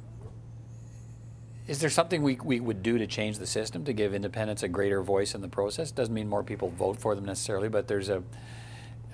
is 1.66 1.80
there 1.80 1.91
something 1.91 2.22
we, 2.22 2.39
we 2.43 2.61
would 2.61 2.82
do 2.82 2.97
to 2.97 3.07
change 3.07 3.39
the 3.39 3.47
system 3.47 3.84
to 3.84 3.93
give 3.93 4.14
independents 4.14 4.62
a 4.62 4.68
greater 4.68 5.03
voice 5.03 5.34
in 5.34 5.43
the 5.43 5.49
process? 5.49 5.91
Doesn't 5.91 6.14
mean 6.14 6.28
more 6.28 6.43
people 6.43 6.70
vote 6.70 6.99
for 6.99 7.14
them 7.14 7.26
necessarily, 7.26 7.68
but 7.68 7.89
there's 7.89 8.09
a, 8.09 8.22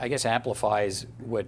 I 0.01 0.07
guess, 0.07 0.25
amplifies 0.25 1.07
what 1.19 1.47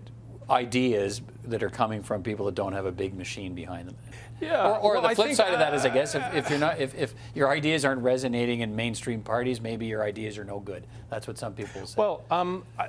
ideas 0.50 1.22
that 1.47 1.62
are 1.62 1.70
coming 1.70 2.03
from 2.03 2.22
people 2.22 2.47
that 2.47 2.55
don't 2.55 2.72
have 2.72 2.86
a 2.86 2.92
big 2.92 3.14
machine 3.14 3.55
behind 3.55 3.88
them. 3.88 3.97
Yeah, 4.40 4.68
Or, 4.68 4.78
or 4.78 4.92
well, 4.94 5.03
the 5.03 5.14
flip 5.14 5.28
think, 5.28 5.36
side 5.36 5.53
of 5.53 5.59
that 5.59 5.72
is, 5.74 5.84
I 5.84 5.88
guess, 5.88 6.14
if, 6.14 6.34
if 6.34 6.51
you're 6.51 6.59
not, 6.59 6.78
if, 6.78 6.94
if 6.94 7.14
your 7.34 7.51
ideas 7.51 7.84
aren't 7.84 8.03
resonating 8.03 8.61
in 8.61 8.76
mainstream 8.76 9.22
parties, 9.22 9.61
maybe 9.61 9.86
your 9.86 10.03
ideas 10.03 10.36
are 10.36 10.44
no 10.44 10.61
good. 10.61 10.84
That's 11.09 11.26
what 11.26 11.38
some 11.38 11.55
people 11.55 11.86
say. 11.86 11.94
Well, 11.97 12.22
um, 12.30 12.64
I- 12.78 12.88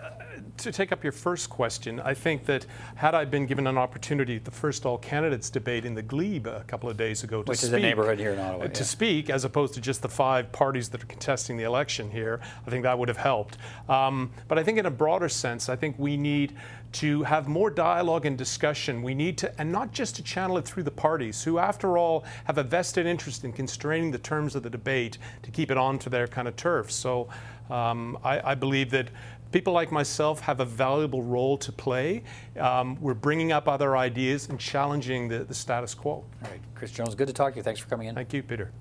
to 0.57 0.71
take 0.71 0.91
up 0.91 1.03
your 1.03 1.13
first 1.13 1.49
question, 1.49 1.99
I 1.99 2.13
think 2.13 2.45
that 2.45 2.65
had 2.95 3.15
I 3.15 3.25
been 3.25 3.45
given 3.45 3.65
an 3.67 3.77
opportunity 3.77 4.35
at 4.35 4.45
the 4.45 4.51
first 4.51 4.85
all 4.85 4.97
candidates 4.97 5.49
debate 5.49 5.85
in 5.85 5.95
the 5.95 6.01
Glebe 6.01 6.47
a 6.47 6.63
couple 6.67 6.89
of 6.89 6.97
days 6.97 7.23
ago 7.23 7.43
to 7.43 7.49
Which 7.49 7.59
speak, 7.59 7.67
is 7.69 7.73
a 7.73 7.79
neighborhood 7.79 8.19
here 8.19 8.31
in 8.31 8.39
Ottawa, 8.39 8.65
uh, 8.65 8.67
to 8.67 8.79
yeah. 8.79 8.85
speak 8.85 9.29
as 9.29 9.45
opposed 9.45 9.73
to 9.75 9.81
just 9.81 10.01
the 10.01 10.09
five 10.09 10.51
parties 10.51 10.89
that 10.89 11.01
are 11.01 11.07
contesting 11.07 11.57
the 11.57 11.63
election 11.63 12.11
here, 12.11 12.39
I 12.65 12.69
think 12.69 12.83
that 12.83 12.97
would 12.97 13.07
have 13.07 13.17
helped. 13.17 13.57
Um, 13.87 14.31
but 14.47 14.59
I 14.59 14.63
think 14.63 14.77
in 14.77 14.85
a 14.85 14.91
broader 14.91 15.29
sense, 15.29 15.69
I 15.69 15.75
think 15.75 15.95
we 15.97 16.17
need 16.17 16.55
to 16.93 17.23
have 17.23 17.47
more 17.47 17.69
dialogue 17.69 18.25
and 18.25 18.37
discussion. 18.47 19.03
We 19.03 19.13
need 19.13 19.37
to, 19.39 19.59
and 19.59 19.71
not 19.71 19.91
just 19.91 20.15
to 20.15 20.23
channel 20.23 20.57
it 20.57 20.65
through 20.65 20.83
the 20.83 20.91
parties, 20.91 21.43
who, 21.43 21.59
after 21.59 21.97
all, 21.97 22.23
have 22.45 22.57
a 22.57 22.63
vested 22.63 23.05
interest 23.05 23.43
in 23.43 23.51
constraining 23.51 24.09
the 24.09 24.17
terms 24.17 24.55
of 24.55 24.63
the 24.63 24.69
debate 24.69 25.17
to 25.43 25.51
keep 25.51 25.69
it 25.69 25.77
on 25.77 25.99
to 25.99 26.09
their 26.09 26.27
kind 26.27 26.47
of 26.47 26.55
turf. 26.55 26.89
So 26.89 27.27
um, 27.69 28.17
I, 28.23 28.51
I 28.51 28.55
believe 28.55 28.89
that 28.91 29.09
people 29.51 29.73
like 29.73 29.91
myself 29.91 30.39
have 30.39 30.61
a 30.61 30.65
valuable 30.65 31.21
role 31.21 31.57
to 31.57 31.71
play. 31.73 32.23
Um, 32.57 32.97
we're 33.01 33.13
bringing 33.13 33.51
up 33.51 33.67
other 33.67 33.97
ideas 33.97 34.47
and 34.47 34.57
challenging 34.57 35.27
the, 35.27 35.39
the 35.39 35.53
status 35.53 35.93
quo. 35.93 36.11
All 36.13 36.25
right, 36.43 36.61
Chris 36.73 36.91
Jones, 36.91 37.15
good 37.15 37.27
to 37.27 37.33
talk 37.33 37.53
to 37.53 37.57
you. 37.57 37.63
Thanks 37.63 37.81
for 37.81 37.89
coming 37.89 38.07
in. 38.07 38.15
Thank 38.15 38.31
you, 38.31 38.43
Peter. 38.43 38.71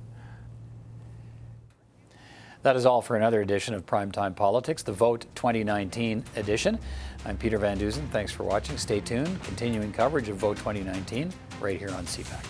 That 2.62 2.76
is 2.76 2.86
all 2.86 3.00
for 3.00 3.16
another 3.16 3.42
edition 3.42 3.74
of 3.74 3.86
Primetime 3.86 4.34
Politics, 4.34 4.82
the 4.82 4.92
Vote 4.92 5.26
2019 5.36 6.24
edition. 6.34 6.78
I'm 7.26 7.36
Peter 7.36 7.58
Van 7.58 7.76
Dusen. 7.76 8.06
Thanks 8.12 8.30
for 8.30 8.44
watching. 8.44 8.78
Stay 8.78 9.00
tuned. 9.00 9.42
Continuing 9.42 9.92
coverage 9.92 10.28
of 10.28 10.36
Vote 10.36 10.56
2019 10.58 11.32
right 11.60 11.76
here 11.76 11.90
on 11.90 12.04
CPAC. 12.04 12.44